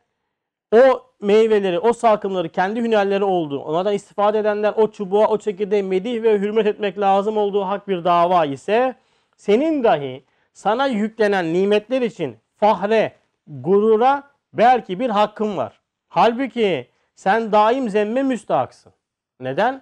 o 0.75 1.11
meyveleri, 1.21 1.79
o 1.79 1.93
salkımları 1.93 2.49
kendi 2.49 2.81
hünerleri 2.81 3.23
olduğu, 3.23 3.59
onlardan 3.59 3.93
istifade 3.93 4.39
edenler 4.39 4.73
o 4.77 4.91
çubuğa, 4.91 5.27
o 5.27 5.37
çekirdeğe 5.37 5.81
medih 5.81 6.23
ve 6.23 6.39
hürmet 6.39 6.67
etmek 6.67 6.99
lazım 6.99 7.37
olduğu 7.37 7.61
hak 7.61 7.87
bir 7.87 8.03
dava 8.03 8.45
ise 8.45 8.95
senin 9.37 9.83
dahi 9.83 10.23
sana 10.53 10.87
yüklenen 10.87 11.53
nimetler 11.53 12.01
için 12.01 12.37
fahre, 12.57 13.13
gurura 13.47 14.23
belki 14.53 14.99
bir 14.99 15.09
hakkın 15.09 15.57
var. 15.57 15.81
Halbuki 16.07 16.89
sen 17.15 17.51
daim 17.51 17.89
zemme 17.89 18.23
müstahaksın. 18.23 18.93
Neden? 19.39 19.81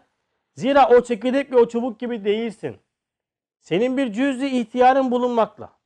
Zira 0.55 0.89
o 0.89 1.03
çekirdek 1.03 1.51
ve 1.51 1.57
o 1.57 1.67
çubuk 1.67 1.99
gibi 1.99 2.25
değilsin. 2.25 2.77
Senin 3.59 3.97
bir 3.97 4.13
cüz'i 4.13 4.59
ihtiyarın 4.59 5.11
bulunmakla. 5.11 5.78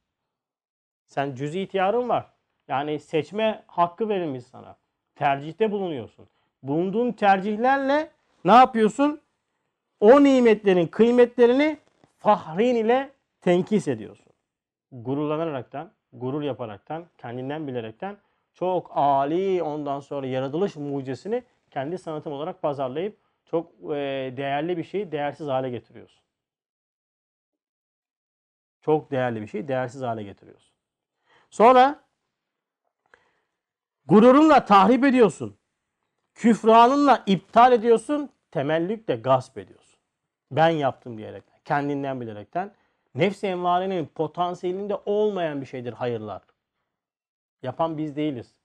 Sen 1.14 1.36
cüz'i 1.36 1.62
ihtiyarın 1.62 2.10
var. 2.10 2.26
Yani 2.68 3.00
seçme 3.00 3.64
hakkı 3.68 4.10
verilmiş 4.10 4.44
sana. 4.44 4.76
Tercihte 5.16 5.72
bulunuyorsun. 5.72 6.28
Bulunduğun 6.64 7.12
tercihlerle 7.12 8.10
ne 8.46 8.52
yapıyorsun? 8.52 9.22
O 10.00 10.24
nimetlerin 10.24 10.88
kıymetlerini 10.88 11.78
fahrin 12.18 12.76
ile 12.76 13.12
tenkis 13.42 13.88
ediyorsun. 13.88 14.26
Gururlanaraktan, 14.92 15.92
gurur 16.14 16.42
yaparaktan, 16.42 17.06
kendinden 17.18 17.68
bilerekten 17.68 18.18
çok 18.54 18.92
âli 18.94 19.64
ondan 19.64 20.00
sonra 20.00 20.28
yaratılış 20.28 20.76
mucizesini 20.76 21.44
kendi 21.72 21.98
sanatın 21.98 22.32
olarak 22.32 22.62
pazarlayıp 22.62 23.18
çok 23.46 23.72
e, 23.84 24.34
değerli 24.38 24.78
bir 24.78 24.84
şeyi 24.84 25.12
değersiz 25.12 25.48
hale 25.48 25.70
getiriyorsun. 25.70 26.24
Çok 28.82 29.12
değerli 29.12 29.42
bir 29.42 29.48
şeyi 29.48 29.68
değersiz 29.68 30.02
hale 30.02 30.24
getiriyorsun. 30.24 30.73
Sonra 31.54 32.04
gururunla 34.06 34.66
tahrip 34.66 35.06
ediyorsun. 35.06 35.58
Küfranınla 36.36 37.24
iptal 37.26 37.72
ediyorsun. 37.72 38.30
Temellükle 38.52 39.16
gasp 39.16 39.58
ediyorsun. 39.58 40.00
Ben 40.52 40.70
yaptım 40.70 41.18
diyerekten, 41.18 41.60
kendinden 41.66 42.22
bilerekten. 42.22 42.74
Nefs-i 43.16 43.48
emmarenin 43.48 44.06
potansiyelinde 44.06 44.96
olmayan 45.06 45.62
bir 45.62 45.66
şeydir 45.66 45.94
hayırlar. 45.94 46.42
Yapan 47.64 47.98
biz 47.98 48.16
değiliz. 48.16 48.56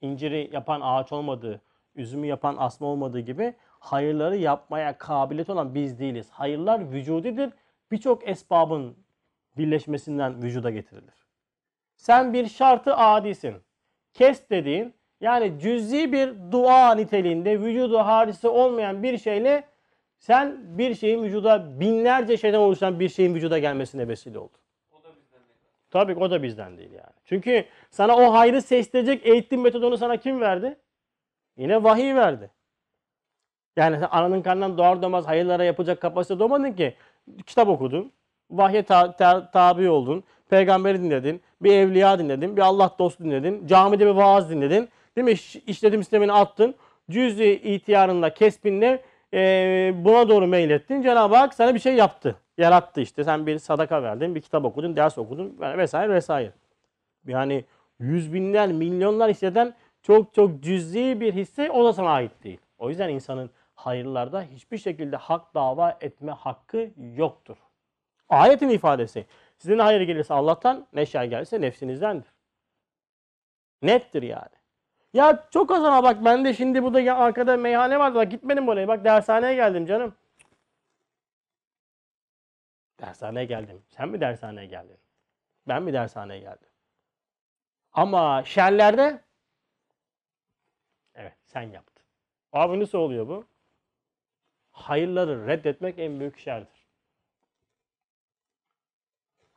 İnciri 0.00 0.50
yapan 0.52 0.80
ağaç 0.84 1.12
olmadığı, 1.12 1.60
üzümü 1.94 2.26
yapan 2.26 2.56
asma 2.58 2.86
olmadığı 2.86 3.20
gibi 3.20 3.54
hayırları 3.78 4.36
yapmaya 4.36 4.98
kabiliyet 4.98 5.50
olan 5.50 5.74
biz 5.74 5.98
değiliz. 5.98 6.30
Hayırlar 6.30 6.92
vücudidir. 6.92 7.52
Birçok 7.90 8.28
esbabın 8.28 8.96
birleşmesinden 9.56 10.42
vücuda 10.42 10.70
getirilir. 10.70 11.21
Sen 12.02 12.32
bir 12.32 12.48
şartı 12.48 12.96
adisin. 12.96 13.54
Kes 14.12 14.50
dediğin 14.50 14.94
yani 15.20 15.58
cüzi 15.60 16.12
bir 16.12 16.34
dua 16.52 16.94
niteliğinde 16.94 17.60
vücudu 17.60 17.98
harisi 17.98 18.48
olmayan 18.48 19.02
bir 19.02 19.18
şeyle 19.18 19.64
sen 20.18 20.78
bir 20.78 20.94
şeyin 20.94 21.22
vücuda 21.22 21.80
binlerce 21.80 22.36
şeyden 22.36 22.58
oluşan 22.58 23.00
bir 23.00 23.08
şeyin 23.08 23.34
vücuda 23.34 23.58
gelmesine 23.58 24.08
vesile 24.08 24.38
oldun. 24.38 24.60
O 24.92 25.04
da 25.04 25.08
bizden 25.16 25.40
değil. 25.40 25.58
Tabii 25.90 26.14
o 26.14 26.30
da 26.30 26.42
bizden 26.42 26.78
değil 26.78 26.92
yani. 26.92 27.14
Çünkü 27.24 27.64
sana 27.90 28.16
o 28.16 28.32
hayrı 28.32 28.62
seçtirecek 28.62 29.26
eğitim 29.26 29.60
metodunu 29.60 29.96
sana 29.96 30.16
kim 30.16 30.40
verdi? 30.40 30.78
Yine 31.56 31.84
vahiy 31.84 32.14
verdi. 32.14 32.50
Yani 33.76 33.98
sen 33.98 34.08
ananın 34.10 34.42
karnından 34.42 34.78
doğar 34.78 35.02
doğmaz 35.02 35.26
hayırlara 35.26 35.64
yapacak 35.64 36.00
kapasite 36.00 36.38
doğmadın 36.38 36.72
ki. 36.72 36.94
Kitap 37.46 37.68
okudun, 37.68 38.12
vahye 38.50 38.82
ta- 38.82 39.16
ta- 39.16 39.50
tabi 39.50 39.90
oldun, 39.90 40.24
peygamberi 40.52 41.02
dinledin, 41.02 41.40
bir 41.62 41.72
evliya 41.72 42.18
dinledin, 42.18 42.56
bir 42.56 42.62
Allah 42.62 42.90
dostu 42.98 43.24
dinledin, 43.24 43.66
camide 43.66 44.06
bir 44.06 44.10
vaaz 44.10 44.50
dinledin. 44.50 44.88
Değil 45.16 45.24
mi? 45.24 45.30
İş, 45.30 45.56
işletim 45.56 46.02
sistemini 46.02 46.32
attın. 46.32 46.74
Cüz-i 47.10 47.60
ihtiyarınla, 47.64 48.34
kesbinle 48.34 49.02
eee, 49.32 49.94
buna 49.96 50.28
doğru 50.28 50.46
meylettin. 50.46 51.02
Cenab-ı 51.02 51.36
Hak 51.36 51.54
sana 51.54 51.74
bir 51.74 51.78
şey 51.80 51.94
yaptı. 51.94 52.36
Yarattı 52.58 53.00
işte. 53.00 53.24
Sen 53.24 53.46
bir 53.46 53.58
sadaka 53.58 54.02
verdin, 54.02 54.34
bir 54.34 54.40
kitap 54.40 54.64
okudun, 54.64 54.96
ders 54.96 55.18
okudun 55.18 55.56
vesaire 55.60 56.12
vesaire. 56.12 56.52
Yani 57.26 57.64
yüz 58.00 58.32
binler, 58.32 58.68
milyonlar 58.72 59.30
hisseden 59.30 59.74
çok 60.02 60.34
çok 60.34 60.62
cüzi 60.62 61.20
bir 61.20 61.34
hisse 61.34 61.70
o 61.70 61.84
da 61.84 61.92
sana 61.92 62.10
ait 62.10 62.44
değil. 62.44 62.58
O 62.78 62.88
yüzden 62.88 63.08
insanın 63.08 63.50
hayırlarda 63.74 64.42
hiçbir 64.42 64.78
şekilde 64.78 65.16
hak 65.16 65.54
dava 65.54 65.98
etme 66.00 66.32
hakkı 66.32 66.90
yoktur. 67.16 67.56
Ayetin 68.28 68.68
ifadesi. 68.68 69.26
Sizin 69.62 69.78
hayır 69.78 70.00
gelirse 70.00 70.34
Allah'tan, 70.34 70.86
ne 70.92 71.06
şer 71.06 71.24
gelirse 71.24 71.60
nefsinizdendir. 71.60 72.32
Nettir 73.82 74.22
yani. 74.22 74.56
Ya 75.12 75.48
çok 75.50 75.70
az 75.70 75.84
ama 75.84 76.02
bak 76.02 76.24
ben 76.24 76.44
de 76.44 76.54
şimdi 76.54 76.82
burada 76.82 77.16
arkada 77.16 77.56
meyhane 77.56 77.98
vardı 77.98 78.14
bak 78.14 78.30
gitmedim 78.30 78.68
oraya 78.68 78.88
bak 78.88 79.04
dershaneye 79.04 79.54
geldim 79.54 79.86
canım. 79.86 80.14
Dershaneye 83.00 83.44
geldim. 83.46 83.82
Sen 83.88 84.08
mi 84.08 84.20
dershaneye 84.20 84.66
geldin? 84.66 84.98
Ben 85.68 85.82
mi 85.82 85.92
dershaneye 85.92 86.40
geldim? 86.40 86.68
Ama 87.92 88.44
şerlerde 88.44 89.20
evet 91.14 91.36
sen 91.44 91.62
yaptın. 91.62 92.04
Abi 92.52 92.80
nasıl 92.80 92.98
oluyor 92.98 93.28
bu? 93.28 93.46
Hayırları 94.70 95.46
reddetmek 95.46 95.98
en 95.98 96.20
büyük 96.20 96.38
şerdir. 96.38 96.81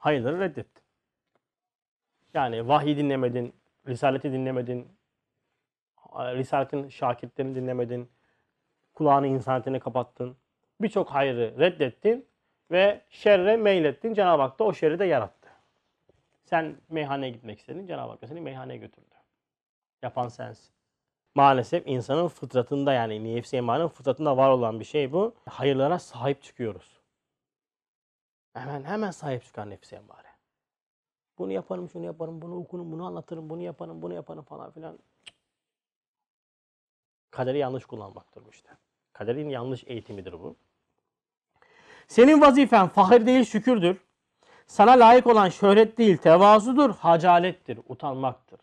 Hayırları 0.05 0.39
reddettin. 0.39 0.83
Yani 2.33 2.67
vahiy 2.67 2.97
dinlemedin, 2.97 3.53
risaleti 3.87 4.31
dinlemedin, 4.31 4.87
risaletin 6.15 6.89
şakirtlerini 6.89 7.55
dinlemedin, 7.55 8.11
kulağını 8.93 9.27
insaniyetine 9.27 9.79
kapattın. 9.79 10.37
Birçok 10.81 11.09
hayrı 11.09 11.59
reddettin 11.59 12.25
ve 12.71 13.01
şerre 13.09 13.57
meylettin. 13.57 14.13
Cenab-ı 14.13 14.41
Hak 14.41 14.59
da 14.59 14.63
o 14.63 14.73
şerri 14.73 14.99
de 14.99 15.05
yarattı. 15.05 15.49
Sen 16.43 16.75
meyhaneye 16.89 17.31
gitmek 17.31 17.59
istedin. 17.59 17.87
Cenab-ı 17.87 18.11
Hak 18.11 18.19
seni 18.27 18.41
meyhaneye 18.41 18.77
götürdü. 18.77 19.15
Yapan 20.03 20.27
sensin. 20.27 20.73
Maalesef 21.35 21.87
insanın 21.87 22.27
fıtratında 22.27 22.93
yani 22.93 23.35
nefsi 23.35 23.57
emanın 23.57 23.87
fıtratında 23.87 24.37
var 24.37 24.49
olan 24.49 24.79
bir 24.79 24.85
şey 24.85 25.11
bu. 25.11 25.33
Hayırlara 25.49 25.99
sahip 25.99 26.43
çıkıyoruz. 26.43 26.94
Hemen 28.55 28.83
hemen 28.83 29.11
sahip 29.11 29.43
çıkar 29.43 29.69
nefsi 29.69 29.95
emare. 29.95 30.27
Bunu 31.37 31.51
yaparım, 31.51 31.89
şunu 31.89 32.05
yaparım, 32.05 32.41
bunu 32.41 32.55
okurum, 32.55 32.91
bunu 32.91 33.05
anlatırım, 33.05 33.49
bunu 33.49 33.61
yaparım, 33.61 34.01
bunu 34.01 34.13
yaparım 34.13 34.43
falan 34.43 34.71
filan. 34.71 34.99
Kaderi 37.31 37.57
yanlış 37.57 37.85
kullanmaktır 37.85 38.45
bu 38.45 38.49
işte. 38.49 38.69
Kaderin 39.13 39.49
yanlış 39.49 39.83
eğitimidir 39.87 40.33
bu. 40.33 40.55
Senin 42.07 42.41
vazifen 42.41 42.87
fahir 42.87 43.25
değil 43.25 43.45
şükürdür. 43.45 43.97
Sana 44.67 44.91
layık 44.91 45.27
olan 45.27 45.49
şöhret 45.49 45.97
değil 45.97 46.17
tevazudur, 46.17 46.95
hacalettir, 46.95 47.79
utanmaktır. 47.87 48.59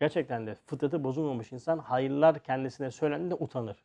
Gerçekten 0.00 0.46
de 0.46 0.54
fıtratı 0.54 1.04
bozulmamış 1.04 1.52
insan 1.52 1.78
hayırlar 1.78 2.38
kendisine 2.38 2.90
söylendiğinde 2.90 3.34
utanır. 3.34 3.84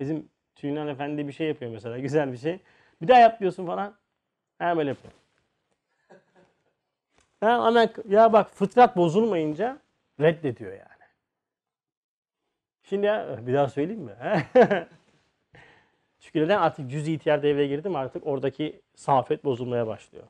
Bizim 0.00 0.33
Tüyünen 0.56 0.86
Efendi 0.86 1.28
bir 1.28 1.32
şey 1.32 1.48
yapıyor 1.48 1.70
mesela 1.70 1.98
güzel 1.98 2.32
bir 2.32 2.36
şey. 2.36 2.58
Bir 3.02 3.08
daha 3.08 3.18
yap 3.18 3.40
diyorsun 3.40 3.66
falan. 3.66 3.94
Hemen 4.58 4.76
böyle 4.76 4.88
yapıyor. 4.88 5.12
Ha, 7.40 7.66
hemen 7.66 7.90
ya 8.08 8.32
bak 8.32 8.50
fıtrat 8.50 8.96
bozulmayınca 8.96 9.78
reddediyor 10.20 10.72
yani. 10.72 11.04
Şimdi 12.82 13.06
ya, 13.06 13.46
bir 13.46 13.54
daha 13.54 13.68
söyleyeyim 13.68 14.02
mi? 14.02 14.12
Çünkü 16.20 16.40
neden 16.40 16.58
artık 16.58 16.90
cüz 16.90 17.08
ihtiyar 17.08 17.42
devreye 17.42 17.68
girdi 17.68 17.88
mi 17.88 17.98
artık 17.98 18.26
oradaki 18.26 18.80
safet 18.94 19.44
bozulmaya 19.44 19.86
başlıyor. 19.86 20.24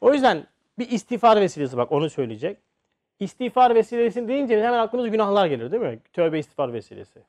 O 0.00 0.12
yüzden 0.12 0.46
bir 0.78 0.90
istiğfar 0.90 1.40
vesilesi 1.40 1.76
bak 1.76 1.92
onu 1.92 2.10
söyleyecek. 2.10 2.58
İstiğfar 3.20 3.74
vesilesi 3.74 4.28
deyince 4.28 4.62
hemen 4.62 4.78
aklımıza 4.78 5.08
günahlar 5.08 5.46
gelir 5.46 5.72
değil 5.72 5.82
mi? 5.82 5.98
Tövbe 6.12 6.38
istiğfar 6.38 6.72
vesilesi. 6.72 7.22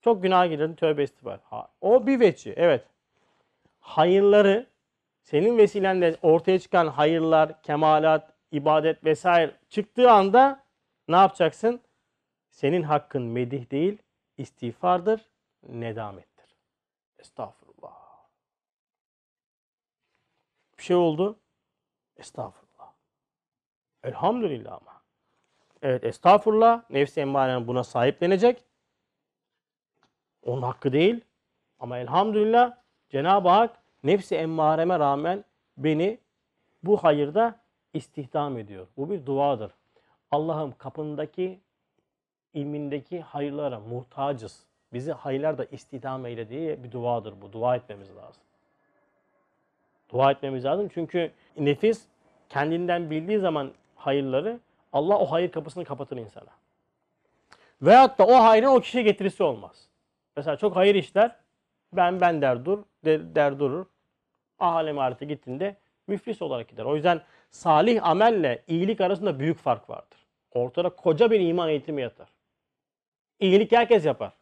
Çok 0.00 0.22
günah 0.22 0.48
gelir 0.48 0.76
tövbe 0.76 1.02
istiğfar. 1.02 1.40
Ha, 1.44 1.68
o 1.80 2.06
bir 2.06 2.20
veçi 2.20 2.54
evet. 2.56 2.84
Hayırları 3.80 4.66
senin 5.22 5.58
vesilenle 5.58 6.16
ortaya 6.22 6.58
çıkan 6.58 6.86
hayırlar, 6.86 7.62
kemalat, 7.62 8.32
ibadet 8.52 9.04
vesaire 9.04 9.56
çıktığı 9.68 10.10
anda 10.10 10.64
ne 11.08 11.16
yapacaksın? 11.16 11.80
Senin 12.50 12.82
hakkın 12.82 13.22
medih 13.22 13.70
değil, 13.70 13.98
istiğfardır, 14.36 15.28
nedamettir. 15.68 16.56
Estağfurullah. 17.18 17.94
Bir 20.78 20.82
şey 20.82 20.96
oldu. 20.96 21.38
Estağfurullah. 22.16 22.92
Elhamdülillah 24.02 24.72
ama. 24.72 25.02
Evet 25.82 26.04
estağfurullah. 26.04 26.90
Nefsi 26.90 27.20
emmaren 27.20 27.66
buna 27.66 27.84
sahiplenecek. 27.84 28.64
Onun 30.46 30.62
hakkı 30.62 30.92
değil. 30.92 31.20
Ama 31.80 31.98
elhamdülillah 31.98 32.72
Cenab-ı 33.10 33.48
Hak 33.48 33.76
nefsi 34.04 34.36
emmareme 34.36 34.98
rağmen 34.98 35.44
beni 35.76 36.18
bu 36.82 37.04
hayırda 37.04 37.60
istihdam 37.94 38.58
ediyor. 38.58 38.86
Bu 38.96 39.10
bir 39.10 39.26
duadır. 39.26 39.72
Allah'ım 40.30 40.74
kapındaki 40.78 41.60
ilmindeki 42.54 43.20
hayırlara 43.20 43.80
muhtacız. 43.80 44.64
Bizi 44.92 45.12
hayırlarda 45.12 45.64
istihdam 45.64 46.26
eyle 46.26 46.48
diye 46.48 46.84
bir 46.84 46.92
duadır 46.92 47.34
bu. 47.42 47.52
Dua 47.52 47.76
etmemiz 47.76 48.08
lazım. 48.16 48.42
Dua 50.12 50.30
etmemiz 50.30 50.64
lazım 50.64 50.88
çünkü 50.94 51.32
nefis 51.58 52.06
kendinden 52.48 53.10
bildiği 53.10 53.38
zaman 53.38 53.72
hayırları 53.96 54.60
Allah 54.92 55.18
o 55.18 55.30
hayır 55.30 55.52
kapısını 55.52 55.84
kapatır 55.84 56.16
insana. 56.16 56.50
Veyahut 57.82 58.18
da 58.18 58.26
o 58.26 58.34
hayrın 58.34 58.66
o 58.66 58.80
kişiye 58.80 59.04
getirisi 59.04 59.42
olmaz. 59.42 59.89
Mesela 60.36 60.56
çok 60.56 60.76
hayır 60.76 60.94
işler 60.94 61.36
ben 61.92 62.20
ben 62.20 62.42
der 62.42 62.64
dur 62.64 62.84
der, 63.04 63.34
der 63.34 63.58
durur. 63.58 63.86
Alem 64.58 64.98
ahirete 64.98 65.26
gittiğinde 65.26 65.76
müflis 66.06 66.42
olarak 66.42 66.68
gider. 66.68 66.84
O 66.84 66.96
yüzden 66.96 67.22
salih 67.50 68.06
amelle 68.06 68.64
iyilik 68.66 69.00
arasında 69.00 69.38
büyük 69.40 69.58
fark 69.58 69.90
vardır. 69.90 70.18
Ortada 70.50 70.90
koca 70.90 71.30
bir 71.30 71.40
iman 71.40 71.68
eğitimi 71.68 72.02
yatar. 72.02 72.28
İyilik 73.40 73.72
herkes 73.72 74.04
yapar. 74.04 74.32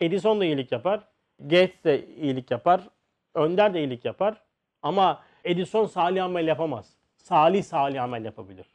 Edison 0.00 0.40
da 0.40 0.44
iyilik 0.44 0.72
yapar. 0.72 1.08
Gates 1.38 1.84
de 1.84 2.06
iyilik 2.06 2.50
yapar. 2.50 2.88
Önder 3.34 3.74
de 3.74 3.78
iyilik 3.80 4.04
yapar. 4.04 4.42
Ama 4.82 5.22
Edison 5.44 5.86
salih 5.86 6.24
amel 6.24 6.46
yapamaz. 6.46 6.96
Salih 7.16 7.64
salih 7.64 8.02
amel 8.02 8.24
yapabilir. 8.24 8.66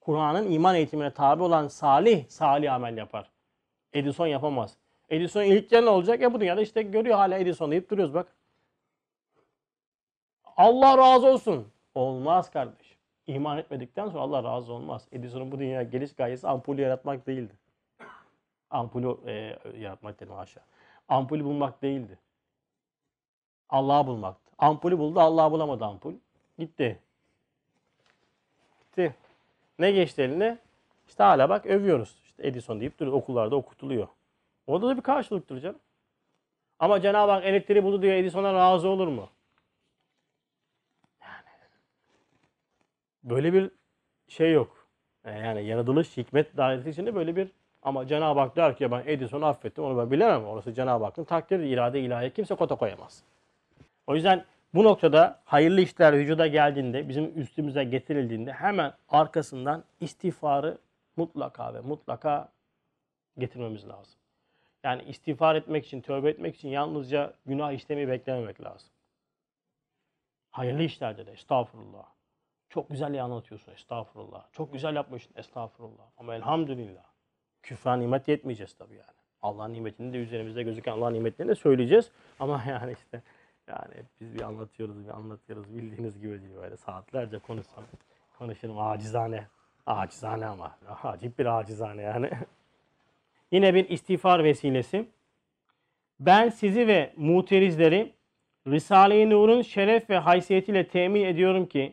Kur'an'ın 0.00 0.50
iman 0.50 0.74
eğitimine 0.74 1.10
tabi 1.10 1.42
olan 1.42 1.68
salih 1.68 2.28
salih 2.28 2.74
amel 2.74 2.96
yapar. 2.96 3.30
Edison 3.92 4.26
yapamaz. 4.26 4.76
Edison 5.08 5.42
iyilikler 5.42 5.84
ne 5.84 5.88
olacak? 5.88 6.20
Ya 6.20 6.34
bu 6.34 6.40
dünyada 6.40 6.60
işte 6.60 6.82
görüyor 6.82 7.16
hala 7.16 7.38
Edison 7.38 7.70
deyip 7.70 7.90
duruyoruz 7.90 8.14
bak. 8.14 8.32
Allah 10.56 10.98
razı 10.98 11.26
olsun. 11.26 11.68
Olmaz 11.94 12.50
kardeş. 12.50 12.96
İman 13.26 13.58
etmedikten 13.58 14.08
sonra 14.08 14.22
Allah 14.22 14.44
razı 14.44 14.72
olmaz. 14.72 15.08
Edison'un 15.12 15.52
bu 15.52 15.58
dünyaya 15.58 15.82
geliş 15.82 16.14
gayesi 16.14 16.48
ampulü 16.48 16.80
yaratmak 16.80 17.26
değildi. 17.26 17.52
Ampulü 18.70 19.16
e, 19.26 19.58
yaratmak 19.78 20.20
dedim 20.20 20.34
aşağı. 20.34 20.64
Ampulü 21.08 21.44
bulmak 21.44 21.82
değildi. 21.82 22.18
Allah'ı 23.68 24.06
bulmaktı. 24.06 24.50
Ampulü 24.58 24.98
buldu, 24.98 25.20
Allah'ı 25.20 25.50
bulamadı 25.50 25.84
ampul. 25.84 26.14
Gitti. 26.58 26.98
Gitti. 28.80 29.14
Ne 29.78 29.92
geçti 29.92 30.22
eline? 30.22 30.58
İşte 31.08 31.22
hala 31.22 31.48
bak 31.48 31.66
övüyoruz. 31.66 32.16
İşte 32.24 32.46
Edison 32.46 32.80
deyip 32.80 32.98
duruyor. 32.98 33.16
Okullarda 33.16 33.56
okutuluyor. 33.56 34.08
Orada 34.66 34.88
da 34.88 34.96
bir 34.96 35.02
karşılıktır 35.02 35.60
canım. 35.60 35.78
Ama 36.78 37.00
Cenab-ı 37.00 37.32
Hak 37.32 37.44
elektriği 37.44 37.84
buldu 37.84 38.02
diyor 38.02 38.14
Edison'a 38.14 38.54
razı 38.54 38.88
olur 38.88 39.08
mu? 39.08 39.28
Böyle 43.24 43.52
bir 43.52 43.70
şey 44.28 44.52
yok. 44.52 44.88
Yani 45.24 45.64
yaratılış 45.64 46.16
hikmet 46.16 46.56
dairesi 46.56 46.90
içinde 46.90 47.14
böyle 47.14 47.36
bir 47.36 47.48
ama 47.82 48.06
Cenab-ı 48.06 48.40
Hak 48.40 48.56
der 48.56 48.76
ki 48.76 48.90
ben 48.90 49.02
Edison'u 49.06 49.46
affettim 49.46 49.84
onu 49.84 49.98
ben 49.98 50.10
bilemem. 50.10 50.44
Orası 50.44 50.74
Cenab-ı 50.74 51.04
Hakk'ın 51.04 51.24
takdiri, 51.24 51.68
irade 51.68 52.00
ilahi 52.00 52.32
kimse 52.32 52.54
kota 52.54 52.74
koyamaz. 52.76 53.22
O 54.06 54.14
yüzden 54.14 54.44
bu 54.74 54.84
noktada 54.84 55.40
hayırlı 55.44 55.80
işler 55.80 56.18
vücuda 56.18 56.46
geldiğinde, 56.46 57.08
bizim 57.08 57.40
üstümüze 57.40 57.84
getirildiğinde 57.84 58.52
hemen 58.52 58.92
arkasından 59.08 59.84
istiğfarı 60.00 60.78
mutlaka 61.16 61.74
ve 61.74 61.80
mutlaka 61.80 62.48
getirmemiz 63.38 63.88
lazım. 63.88 64.14
Yani 64.86 65.02
istiğfar 65.02 65.54
etmek 65.54 65.86
için, 65.86 66.00
tövbe 66.00 66.30
etmek 66.30 66.56
için 66.56 66.68
yalnızca 66.68 67.34
günah 67.46 67.72
işlemeyi 67.72 68.08
beklememek 68.08 68.64
lazım. 68.64 68.88
Hayırlı 70.50 70.82
işlerde 70.82 71.26
de 71.26 71.32
estağfurullah. 71.32 72.06
Çok 72.68 72.90
güzel 72.90 73.10
iyi 73.10 73.22
anlatıyorsun 73.22 73.72
estağfurullah. 73.72 74.44
Çok 74.52 74.72
güzel 74.72 74.94
yapmışsın 74.94 75.34
estağfurullah. 75.36 76.04
Ama 76.18 76.34
elhamdülillah. 76.34 77.04
Küfra 77.62 77.96
nimet 77.96 78.28
yetmeyeceğiz 78.28 78.74
tabii 78.74 78.94
yani. 78.94 79.16
Allah'ın 79.42 79.72
nimetini 79.72 80.12
de 80.12 80.18
üzerimizde 80.18 80.62
gözüken 80.62 80.92
Allah'ın 80.92 81.14
nimetlerini 81.14 81.50
de 81.50 81.54
söyleyeceğiz. 81.54 82.10
Ama 82.40 82.62
yani 82.68 82.92
işte 82.92 83.22
yani 83.68 83.94
biz 84.20 84.34
bir 84.34 84.40
anlatıyoruz 84.40 85.04
bir 85.04 85.10
anlatıyoruz 85.10 85.74
bildiğiniz 85.74 86.20
gibi 86.20 86.40
değil 86.40 86.56
böyle 86.56 86.76
saatlerce 86.76 87.38
konuşsam 87.38 87.84
konuşurum 88.38 88.78
acizane. 88.78 89.46
Acizane 89.86 90.46
ama 90.46 90.78
acip 91.02 91.38
bir 91.38 91.58
acizane 91.58 92.02
yani. 92.02 92.30
Yine 93.52 93.74
bir 93.74 93.88
istiğfar 93.88 94.44
vesilesi. 94.44 95.06
Ben 96.20 96.48
sizi 96.48 96.86
ve 96.86 97.12
muterizleri 97.16 98.12
Risale-i 98.66 99.30
Nur'un 99.30 99.62
şeref 99.62 100.10
ve 100.10 100.18
haysiyetiyle 100.18 100.88
temin 100.88 101.24
ediyorum 101.24 101.66
ki 101.66 101.92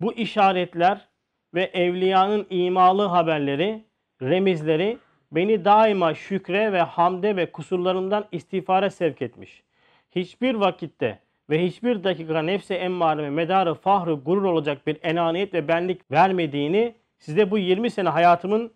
bu 0.00 0.12
işaretler 0.12 1.08
ve 1.54 1.62
evliyanın 1.62 2.46
imalı 2.50 3.02
haberleri, 3.02 3.84
remizleri 4.22 4.98
beni 5.32 5.64
daima 5.64 6.14
şükre 6.14 6.72
ve 6.72 6.80
hamde 6.80 7.36
ve 7.36 7.52
kusurlarımdan 7.52 8.26
istiğfara 8.32 8.90
sevk 8.90 9.22
etmiş. 9.22 9.62
Hiçbir 10.10 10.54
vakitte 10.54 11.18
ve 11.50 11.66
hiçbir 11.66 12.04
dakika 12.04 12.42
nefse 12.42 12.74
emmareme 12.74 13.30
medarı 13.30 13.74
fahrı 13.74 14.12
gurur 14.12 14.42
olacak 14.42 14.86
bir 14.86 14.98
enaniyet 15.02 15.54
ve 15.54 15.68
benlik 15.68 16.10
vermediğini 16.10 16.94
size 17.18 17.50
bu 17.50 17.58
20 17.58 17.90
sene 17.90 18.08
hayatımın 18.08 18.72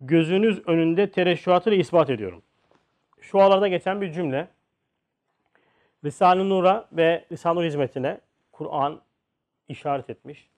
gözünüz 0.00 0.68
önünde 0.68 1.10
tereşşuatıyla 1.10 1.78
ispat 1.78 2.10
ediyorum. 2.10 2.42
Şu 3.20 3.40
aralarda 3.40 3.68
geçen 3.68 4.00
bir 4.00 4.12
cümle. 4.12 4.48
Risale-i 6.04 6.48
Nur'a 6.48 6.88
ve 6.92 7.24
Risale-i 7.32 7.56
Nur 7.56 7.64
hizmetine 7.64 8.20
Kur'an 8.52 9.00
işaret 9.68 10.10
etmiş. 10.10 10.50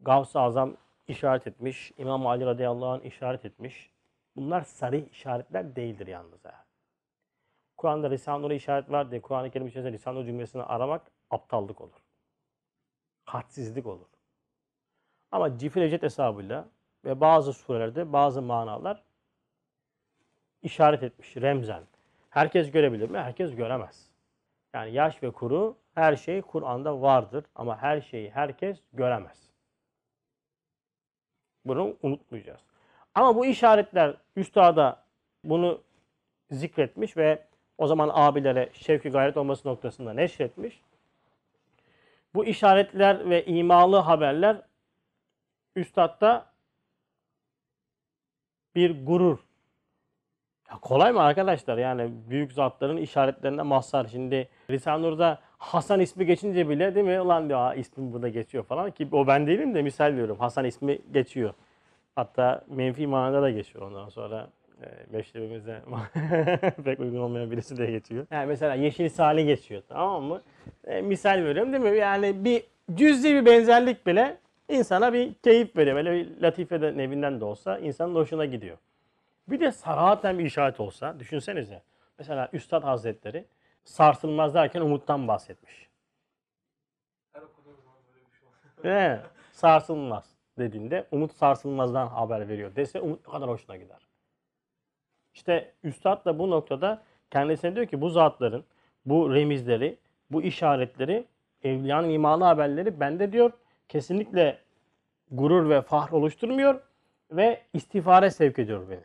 Gavs-ı 0.00 0.40
Azam 0.40 0.76
işaret 1.08 1.46
etmiş. 1.46 1.92
İmam 1.98 2.26
Ali 2.26 2.46
radıyallahu 2.46 2.88
anh 2.88 3.04
işaret 3.04 3.44
etmiş. 3.44 3.90
Bunlar 4.36 4.62
sarı 4.62 4.96
işaretler 4.96 5.76
değildir 5.76 6.06
yalnız. 6.06 6.44
ha. 6.44 6.64
Kur'an'da 7.76 8.10
Risale-i 8.10 8.42
Nur'a 8.42 8.54
işaret 8.54 8.90
var 8.90 9.10
diye 9.10 9.20
Kur'an-ı 9.20 9.50
Kerim 9.50 9.66
içerisinde 9.66 9.92
Risale-i 9.92 10.20
Nur 10.20 10.26
cümlesini 10.26 10.62
aramak 10.62 11.02
aptallık 11.30 11.80
olur. 11.80 12.02
Hadsizlik 13.24 13.86
olur. 13.86 14.06
Ama 15.32 15.58
cifir 15.58 15.82
ecet 15.82 16.02
hesabıyla 16.02 16.68
ve 17.04 17.20
bazı 17.20 17.52
surelerde 17.52 18.12
bazı 18.12 18.42
manalar 18.42 19.02
işaret 20.62 21.02
etmiş 21.02 21.36
remzen. 21.36 21.82
Herkes 22.30 22.70
görebilir 22.70 23.10
mi? 23.10 23.18
Herkes 23.18 23.54
göremez. 23.54 24.10
Yani 24.74 24.92
yaş 24.92 25.22
ve 25.22 25.30
kuru 25.30 25.76
her 25.94 26.16
şey 26.16 26.42
Kur'an'da 26.42 27.00
vardır 27.00 27.44
ama 27.54 27.82
her 27.82 28.00
şeyi 28.00 28.30
herkes 28.30 28.78
göremez. 28.92 29.50
Bunu 31.64 31.96
unutmayacağız. 32.02 32.60
Ama 33.14 33.36
bu 33.36 33.46
işaretler 33.46 34.16
üstada 34.36 35.04
bunu 35.44 35.80
zikretmiş 36.50 37.16
ve 37.16 37.46
o 37.78 37.86
zaman 37.86 38.10
abilere 38.12 38.70
şevki 38.72 39.08
gayret 39.08 39.36
olması 39.36 39.68
noktasında 39.68 40.12
neşretmiş. 40.12 40.82
Bu 42.34 42.44
işaretler 42.44 43.30
ve 43.30 43.44
imalı 43.44 43.96
haberler 43.96 44.62
üstadda 45.76 46.53
bir 48.76 49.04
gurur. 49.06 49.38
Ya 50.70 50.78
kolay 50.82 51.12
mı 51.12 51.20
arkadaşlar? 51.22 51.78
Yani 51.78 52.10
büyük 52.30 52.52
zatların 52.52 52.96
işaretlerine 52.96 53.62
mazhar. 53.62 54.06
Şimdi 54.10 54.48
Risale-i 54.70 55.02
Nur'da 55.02 55.38
Hasan 55.58 56.00
ismi 56.00 56.26
geçince 56.26 56.68
bile 56.68 56.94
değil 56.94 57.06
mi? 57.06 57.20
Ulan 57.20 57.48
diyor 57.48 57.60
"Aa, 57.60 57.74
ismim 57.74 58.12
burada 58.12 58.28
geçiyor 58.28 58.64
falan 58.64 58.90
ki 58.90 59.08
o 59.12 59.26
ben 59.26 59.46
değilim 59.46 59.74
de 59.74 59.82
misal 59.82 60.04
veriyorum. 60.12 60.36
Hasan 60.38 60.64
ismi 60.64 60.98
geçiyor. 61.12 61.54
Hatta 62.16 62.64
menfi 62.68 63.06
manada 63.06 63.42
da 63.42 63.50
geçiyor 63.50 63.86
ondan 63.86 64.08
sonra. 64.08 64.48
E, 64.82 64.86
meşrebimize 65.16 65.82
pek 66.84 67.00
uygun 67.00 67.18
olmayan 67.18 67.50
birisi 67.50 67.76
de 67.76 67.86
geçiyor. 67.86 68.26
Yani 68.30 68.46
mesela 68.46 68.74
Yeşil 68.74 69.08
Salih 69.08 69.46
geçiyor 69.46 69.82
tamam 69.88 70.22
mı? 70.22 70.42
E, 70.84 71.00
misal 71.02 71.44
veriyorum 71.44 71.72
değil 71.72 71.84
mi? 71.84 71.98
Yani 71.98 72.44
bir 72.44 72.62
cüzi 72.94 73.34
bir 73.34 73.46
benzerlik 73.46 74.06
bile 74.06 74.38
insana 74.68 75.12
bir 75.12 75.34
keyif 75.34 75.76
veriyor. 75.76 75.96
Böyle 75.96 76.12
bir 76.12 76.42
latife 76.42 76.82
de 76.82 76.96
nevinden 76.96 77.40
de 77.40 77.44
olsa 77.44 77.78
insanın 77.78 78.14
hoşuna 78.14 78.44
gidiyor. 78.44 78.78
Bir 79.48 79.60
de 79.60 79.72
sarahaten 79.72 80.38
bir 80.38 80.44
işaret 80.44 80.80
olsa 80.80 81.20
düşünsenize. 81.20 81.82
Mesela 82.18 82.48
Üstad 82.52 82.84
Hazretleri 82.84 83.44
sarsılmaz 83.84 84.54
derken 84.54 84.80
umuttan 84.80 85.28
bahsetmiş. 85.28 85.88
Her 87.32 87.42
okuduğum 87.42 87.76
zaman 87.84 87.98
böyle 88.08 88.26
bir 88.26 88.36
şey 88.38 88.48
oluyor. 88.92 89.18
Sarsılmaz 89.52 90.34
dediğinde 90.58 91.06
umut 91.10 91.32
sarsılmazdan 91.32 92.06
haber 92.06 92.48
veriyor 92.48 92.76
dese 92.76 93.00
umut 93.00 93.26
ne 93.26 93.32
kadar 93.32 93.48
hoşuna 93.48 93.76
gider. 93.76 94.08
İşte 95.34 95.72
Üstad 95.82 96.24
da 96.24 96.38
bu 96.38 96.50
noktada 96.50 97.02
kendisine 97.30 97.74
diyor 97.74 97.86
ki 97.86 98.00
bu 98.00 98.10
zatların, 98.10 98.64
bu 99.06 99.34
remizleri, 99.34 99.98
bu 100.30 100.42
işaretleri, 100.42 101.24
evliyanın 101.62 102.08
imanı 102.08 102.44
haberleri 102.44 103.00
bende 103.00 103.32
diyor 103.32 103.52
kesinlikle 103.88 104.58
gurur 105.30 105.70
ve 105.70 105.82
fahr 105.82 106.12
oluşturmuyor 106.12 106.80
ve 107.30 107.62
istifare 107.72 108.30
sevk 108.30 108.58
ediyor 108.58 108.90
beni. 108.90 109.04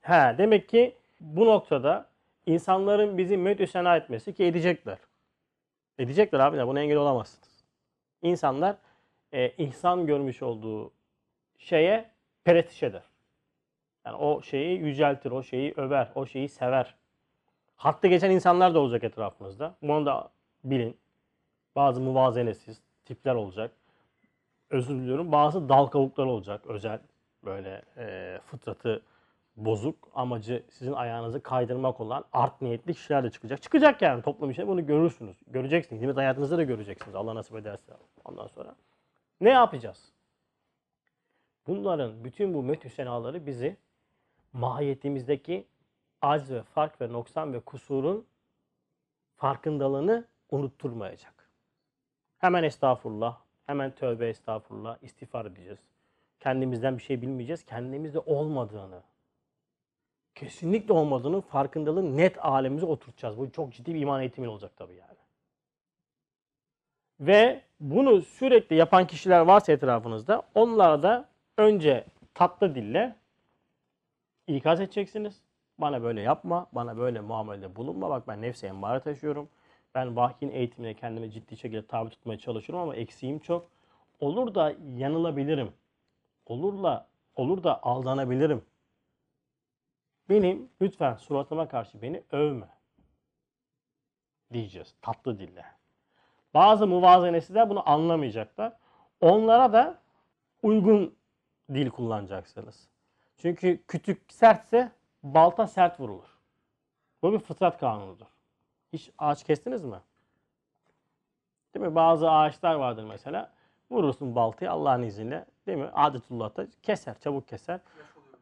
He, 0.00 0.38
demek 0.38 0.68
ki 0.68 0.96
bu 1.20 1.46
noktada 1.46 2.06
insanların 2.46 3.18
bizi 3.18 3.36
medü 3.36 3.66
sena 3.66 3.96
etmesi 3.96 4.34
ki 4.34 4.44
edecekler. 4.44 4.98
Edecekler 5.98 6.40
abi 6.40 6.66
buna 6.66 6.80
engel 6.80 6.96
olamazsınız. 6.96 7.64
İnsanlar 8.22 8.76
e, 9.32 9.50
ihsan 9.50 10.06
görmüş 10.06 10.42
olduğu 10.42 10.92
şeye 11.58 12.10
peretiş 12.44 12.82
eder. 12.82 13.02
Yani 14.06 14.16
o 14.16 14.42
şeyi 14.42 14.78
yüceltir, 14.78 15.30
o 15.30 15.42
şeyi 15.42 15.74
över, 15.76 16.12
o 16.14 16.26
şeyi 16.26 16.48
sever. 16.48 16.94
Hatta 17.76 18.08
geçen 18.08 18.30
insanlar 18.30 18.74
da 18.74 18.78
olacak 18.78 19.04
etrafınızda. 19.04 19.74
Bunu 19.82 20.06
da 20.06 20.30
bilin. 20.64 20.96
Bazı 21.76 22.00
muvazenesiz 22.00 22.82
tipler 23.04 23.34
olacak. 23.34 23.72
Özür 24.70 24.94
diliyorum. 24.94 25.32
Bazı 25.32 25.68
dal 25.68 25.86
kavuklar 25.86 26.26
olacak. 26.26 26.66
Özel 26.66 27.00
böyle 27.44 27.82
e, 27.96 28.38
fıtratı 28.46 29.02
bozuk 29.56 30.08
amacı 30.14 30.62
sizin 30.70 30.92
ayağınızı 30.92 31.42
kaydırmak 31.42 32.00
olan 32.00 32.24
art 32.32 32.62
niyetli 32.62 32.94
kişiler 32.94 33.24
de 33.24 33.30
çıkacak. 33.30 33.62
Çıkacak 33.62 34.02
yani 34.02 34.22
toplum 34.22 34.50
içinde 34.50 34.68
bunu 34.68 34.86
görürsünüz. 34.86 35.36
Göreceksiniz. 35.46 36.02
Hizmet 36.02 36.16
hayatınızda 36.16 36.58
da 36.58 36.62
göreceksiniz. 36.62 37.14
Allah 37.14 37.34
nasip 37.34 37.56
ederse. 37.56 37.92
Ondan 38.24 38.46
sonra 38.46 38.74
ne 39.40 39.50
yapacağız? 39.50 40.12
Bunların 41.66 42.24
bütün 42.24 42.54
bu 42.54 42.62
metüsenaları 42.62 43.46
bizi 43.46 43.76
mahiyetimizdeki 44.52 45.66
acz 46.22 46.50
ve 46.50 46.62
fark 46.62 47.00
ve 47.00 47.12
noksan 47.12 47.52
ve 47.52 47.60
kusurun 47.60 48.26
farkındalığını 49.36 50.24
unutturmayacak. 50.50 51.41
Hemen 52.42 52.62
estağfurullah, 52.62 53.38
hemen 53.66 53.90
tövbe 53.90 54.28
estağfurullah, 54.28 54.96
istiğfar 55.02 55.46
edeceğiz. 55.46 55.78
Kendimizden 56.40 56.98
bir 56.98 57.02
şey 57.02 57.22
bilmeyeceğiz. 57.22 57.66
Kendimizde 57.66 58.18
olmadığını, 58.18 59.02
kesinlikle 60.34 60.92
olmadığını 60.92 61.40
farkındalığını 61.40 62.16
net 62.16 62.44
alemize 62.44 62.86
oturtacağız. 62.86 63.38
Bu 63.38 63.50
çok 63.50 63.72
ciddi 63.72 63.94
bir 63.94 64.00
iman 64.00 64.20
eğitimi 64.20 64.48
olacak 64.48 64.72
tabii 64.76 64.94
yani. 64.94 65.18
Ve 67.20 67.62
bunu 67.80 68.22
sürekli 68.22 68.76
yapan 68.76 69.06
kişiler 69.06 69.40
varsa 69.40 69.72
etrafınızda 69.72 70.42
onlara 70.54 71.02
da 71.02 71.28
önce 71.58 72.04
tatlı 72.34 72.74
dille 72.74 73.16
ikaz 74.46 74.80
edeceksiniz. 74.80 75.40
Bana 75.78 76.02
böyle 76.02 76.20
yapma, 76.20 76.66
bana 76.72 76.96
böyle 76.96 77.20
muamelede 77.20 77.76
bulunma. 77.76 78.10
Bak 78.10 78.28
ben 78.28 78.42
nefse 78.42 78.66
emmare 78.66 79.00
taşıyorum. 79.00 79.48
Ben 79.94 80.16
vahyin 80.16 80.50
eğitimine 80.50 80.94
kendimi 80.94 81.30
ciddi 81.30 81.56
şekilde 81.56 81.86
tabi 81.86 82.10
tutmaya 82.10 82.38
çalışıyorum 82.38 82.82
ama 82.82 82.96
eksiğim 82.96 83.38
çok. 83.38 83.70
Olur 84.20 84.54
da 84.54 84.74
yanılabilirim. 84.96 85.72
Olurla 86.46 87.08
olur 87.34 87.62
da 87.62 87.82
aldanabilirim. 87.82 88.64
Benim 90.28 90.70
lütfen 90.80 91.16
suratıma 91.16 91.68
karşı 91.68 92.02
beni 92.02 92.22
övme. 92.30 92.68
Diyeceğiz 94.52 94.94
tatlı 95.02 95.38
dille. 95.38 95.64
Bazı 96.54 96.86
muvazenesi 96.86 97.54
de 97.54 97.68
bunu 97.68 97.88
anlamayacaklar. 97.88 98.72
Onlara 99.20 99.72
da 99.72 99.98
uygun 100.62 101.14
dil 101.74 101.90
kullanacaksınız. 101.90 102.88
Çünkü 103.36 103.84
kütük 103.88 104.32
sertse 104.32 104.92
balta 105.22 105.66
sert 105.66 106.00
vurulur. 106.00 106.38
Bu 107.22 107.32
bir 107.32 107.38
fıtrat 107.38 107.78
kanunudur. 107.78 108.31
Hiç 108.92 109.10
ağaç 109.18 109.44
kestiniz 109.44 109.84
mi? 109.84 110.00
Değil 111.74 111.86
mi? 111.86 111.94
Bazı 111.94 112.30
ağaçlar 112.30 112.74
vardır 112.74 113.04
mesela. 113.04 113.52
Vurursun 113.90 114.34
baltayı 114.34 114.70
Allah'ın 114.70 115.02
izniyle. 115.02 115.46
Değil 115.66 115.78
mi? 115.78 115.90
Adetullah'ta 115.92 116.66
keser, 116.82 117.20
çabuk 117.20 117.48
keser. 117.48 117.80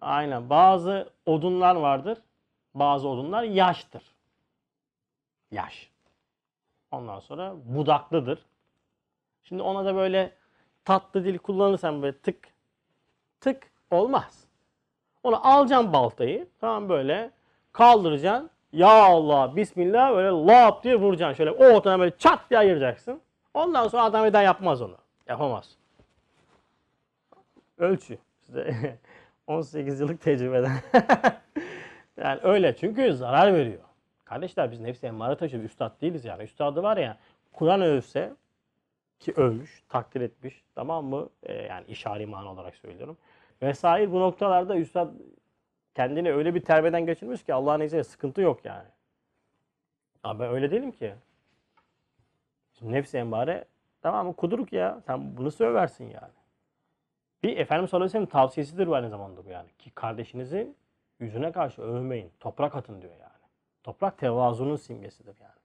Aynen. 0.00 0.50
Bazı 0.50 1.10
odunlar 1.26 1.76
vardır. 1.76 2.18
Bazı 2.74 3.08
odunlar 3.08 3.42
yaştır. 3.42 4.02
Yaş. 5.50 5.90
Ondan 6.90 7.20
sonra 7.20 7.54
budaklıdır. 7.64 8.46
Şimdi 9.42 9.62
ona 9.62 9.84
da 9.84 9.94
böyle 9.94 10.32
tatlı 10.84 11.24
dil 11.24 11.38
kullanırsan 11.38 12.02
böyle 12.02 12.18
tık 12.18 12.48
tık 13.40 13.70
olmaz. 13.90 14.44
Onu 15.22 15.48
alacaksın 15.48 15.92
baltayı. 15.92 16.48
Tamam 16.60 16.88
böyle 16.88 17.30
kaldıracaksın. 17.72 18.50
Ya 18.72 18.88
Allah 18.88 19.56
Bismillah 19.56 20.12
böyle 20.12 20.28
lap 20.28 20.84
diye 20.84 20.96
vuracaksın. 20.96 21.36
Şöyle 21.36 21.50
o 21.50 21.76
ortadan 21.76 22.00
böyle 22.00 22.16
çat 22.18 22.50
diye 22.50 22.60
ayıracaksın. 22.60 23.20
Ondan 23.54 23.88
sonra 23.88 24.02
adam 24.02 24.26
bir 24.26 24.32
daha 24.32 24.42
yapmaz 24.42 24.82
onu. 24.82 24.96
Yapamaz. 25.28 25.76
Ölçü. 27.78 28.18
İşte 28.42 28.98
18 29.46 30.00
yıllık 30.00 30.20
tecrübeden. 30.20 30.72
yani 32.16 32.40
öyle 32.42 32.76
çünkü 32.76 33.12
zarar 33.12 33.54
veriyor. 33.54 33.80
Kardeşler 34.24 34.70
biz 34.70 34.80
nefsi 34.80 35.06
emmare 35.06 35.36
taşıyoruz. 35.36 35.70
Üstad 35.70 36.00
değiliz 36.00 36.24
yani. 36.24 36.42
Üstadı 36.42 36.82
var 36.82 36.96
ya 36.96 37.16
Kur'an 37.52 37.82
övse 37.82 38.32
ki 39.20 39.32
övmüş, 39.36 39.82
takdir 39.88 40.20
etmiş. 40.20 40.62
Tamam 40.74 41.04
mı? 41.04 41.28
Ee, 41.42 41.52
yani 41.52 41.84
işari 41.88 42.26
mana 42.26 42.52
olarak 42.52 42.76
söylüyorum. 42.76 43.16
Vesaire 43.62 44.12
bu 44.12 44.20
noktalarda 44.20 44.76
Üstad 44.76 45.08
kendini 45.94 46.32
öyle 46.32 46.54
bir 46.54 46.60
terbiyeden 46.60 47.06
geçirmiş 47.06 47.44
ki 47.44 47.54
Allah'ın 47.54 47.80
izniyle 47.80 48.04
sıkıntı 48.04 48.40
yok 48.40 48.64
yani. 48.64 48.88
Ama 50.22 50.40
ben 50.40 50.50
öyle 50.50 50.70
değilim 50.70 50.92
ki. 50.92 51.14
Şimdi 52.78 52.92
nefsi 52.92 53.18
emmare 53.18 53.64
tamam 54.02 54.26
mı? 54.26 54.34
Kuduruk 54.36 54.72
ya. 54.72 55.00
Sen 55.06 55.36
bunu 55.36 55.50
söversin 55.50 56.04
yani. 56.04 56.32
Bir 57.42 57.56
Efendimiz 57.56 57.90
sallallahu 57.90 58.26
tavsiyesidir 58.26 58.86
bu 58.86 58.94
aynı 58.94 59.10
zamanda 59.10 59.44
bu 59.44 59.48
yani. 59.48 59.68
Ki 59.78 59.90
kardeşinizin 59.90 60.76
yüzüne 61.18 61.52
karşı 61.52 61.82
övmeyin. 61.82 62.32
Toprak 62.40 62.76
atın 62.76 63.02
diyor 63.02 63.12
yani. 63.12 63.30
Toprak 63.82 64.18
tevazunun 64.18 64.76
simgesidir 64.76 65.36
yani. 65.40 65.60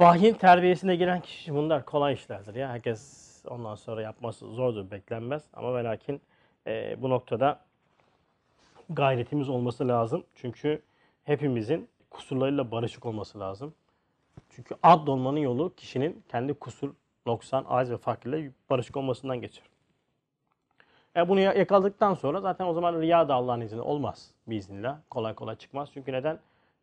Vahyin 0.00 0.34
terbiyesine 0.34 0.96
giren 0.96 1.20
kişi 1.20 1.54
bunlar 1.54 1.84
kolay 1.84 2.14
işlerdir 2.14 2.54
ya. 2.54 2.68
Herkes 2.68 3.26
ondan 3.48 3.74
sonra 3.74 4.02
yapması 4.02 4.46
zordur, 4.46 4.90
beklenmez. 4.90 5.44
Ama 5.52 5.74
ve 5.74 5.84
lakin 5.84 6.22
e, 6.66 7.02
bu 7.02 7.10
noktada 7.10 7.65
gayretimiz 8.90 9.48
olması 9.48 9.88
lazım. 9.88 10.24
Çünkü 10.34 10.82
hepimizin 11.24 11.88
kusurlarıyla 12.10 12.70
barışık 12.70 13.06
olması 13.06 13.40
lazım. 13.40 13.74
Çünkü 14.50 14.74
ad 14.82 15.06
olmanın 15.06 15.38
yolu 15.38 15.74
kişinin 15.74 16.22
kendi 16.28 16.54
kusur, 16.54 16.94
noksan, 17.26 17.64
aiz 17.68 17.90
ve 17.90 17.96
farkıyla 17.96 18.50
barışık 18.70 18.96
olmasından 18.96 19.40
geçer. 19.40 19.64
E 21.16 21.28
bunu 21.28 21.40
ya- 21.40 21.52
yakaladıktan 21.52 22.14
sonra 22.14 22.40
zaten 22.40 22.66
o 22.66 22.72
zaman 22.72 23.00
riya 23.00 23.28
da 23.28 23.34
Allah'ın 23.34 23.60
izniyle 23.60 23.82
olmaz 23.82 24.30
biiznillah. 24.46 24.98
Kolay 25.10 25.34
kolay 25.34 25.56
çıkmaz. 25.56 25.88
Çünkü 25.94 26.12
neden? 26.12 26.38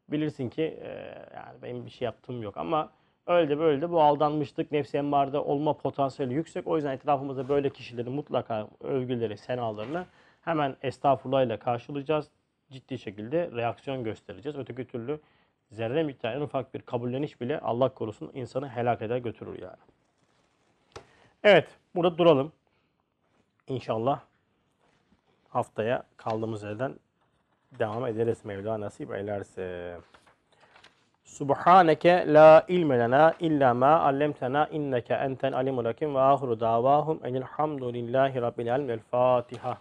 Bilirsin 0.10 0.50
ki 0.50 0.62
e, 0.62 0.88
yani 1.36 1.62
benim 1.62 1.86
bir 1.86 1.92
şey 1.92 2.06
yaptığım 2.06 2.42
yok 2.44 2.58
ama 2.58 2.90
öyle 3.28 3.50
de 3.50 3.60
böyle 3.60 3.82
de 3.82 3.92
bu 3.92 4.02
aldanmışlık 4.02 4.72
nefsi 4.72 4.98
emmarda 4.98 5.44
olma 5.44 5.74
potansiyeli 5.74 6.34
yüksek. 6.34 6.68
O 6.68 6.76
yüzden 6.76 6.92
etrafımızda 6.92 7.50
böyle 7.50 7.70
kişilerin 7.70 8.12
mutlaka 8.12 8.68
övgüleri, 8.84 9.38
senalarını 9.38 10.06
hemen 10.46 10.76
estağfurullah 10.82 11.44
ile 11.44 11.60
karşılayacağız. 11.60 12.28
Ciddi 12.72 13.00
şekilde 13.00 13.52
reaksiyon 13.52 14.04
göstereceğiz. 14.04 14.58
Öteki 14.58 14.88
türlü 14.88 15.20
zerre 15.72 16.04
miktarı 16.04 16.38
en 16.38 16.42
ufak 16.42 16.74
bir 16.74 16.82
kabulleniş 16.82 17.42
bile 17.42 17.60
Allah 17.60 17.90
korusun 17.90 18.32
insanı 18.34 18.70
helak 18.70 19.02
eder 19.02 19.18
götürür 19.18 19.62
yani. 19.62 19.78
Evet 21.44 21.68
burada 21.96 22.18
duralım. 22.18 22.52
İnşallah 23.68 24.20
haftaya 25.50 26.04
kaldığımız 26.18 26.64
yerden 26.64 26.96
devam 27.80 28.08
ederiz 28.08 28.46
Mevla 28.46 28.80
nasip 28.80 29.12
eylerse. 29.12 29.98
Subhaneke 31.24 32.34
la 32.34 32.66
ilme 32.68 33.00
lena 33.00 33.34
illa 33.40 33.74
ma 33.74 34.00
allamtena 34.00 34.68
inneke 34.68 35.14
entel 35.14 35.56
alimul 35.56 35.86
hakim 35.86 36.16
ve 36.16 36.20
ahiru 36.20 36.60
davahum 36.60 37.20
enilhamdülillahi 37.26 38.42
rabbil 38.42 38.76
alamin. 38.76 38.90
El 38.90 39.00
Fatiha. 39.00 39.78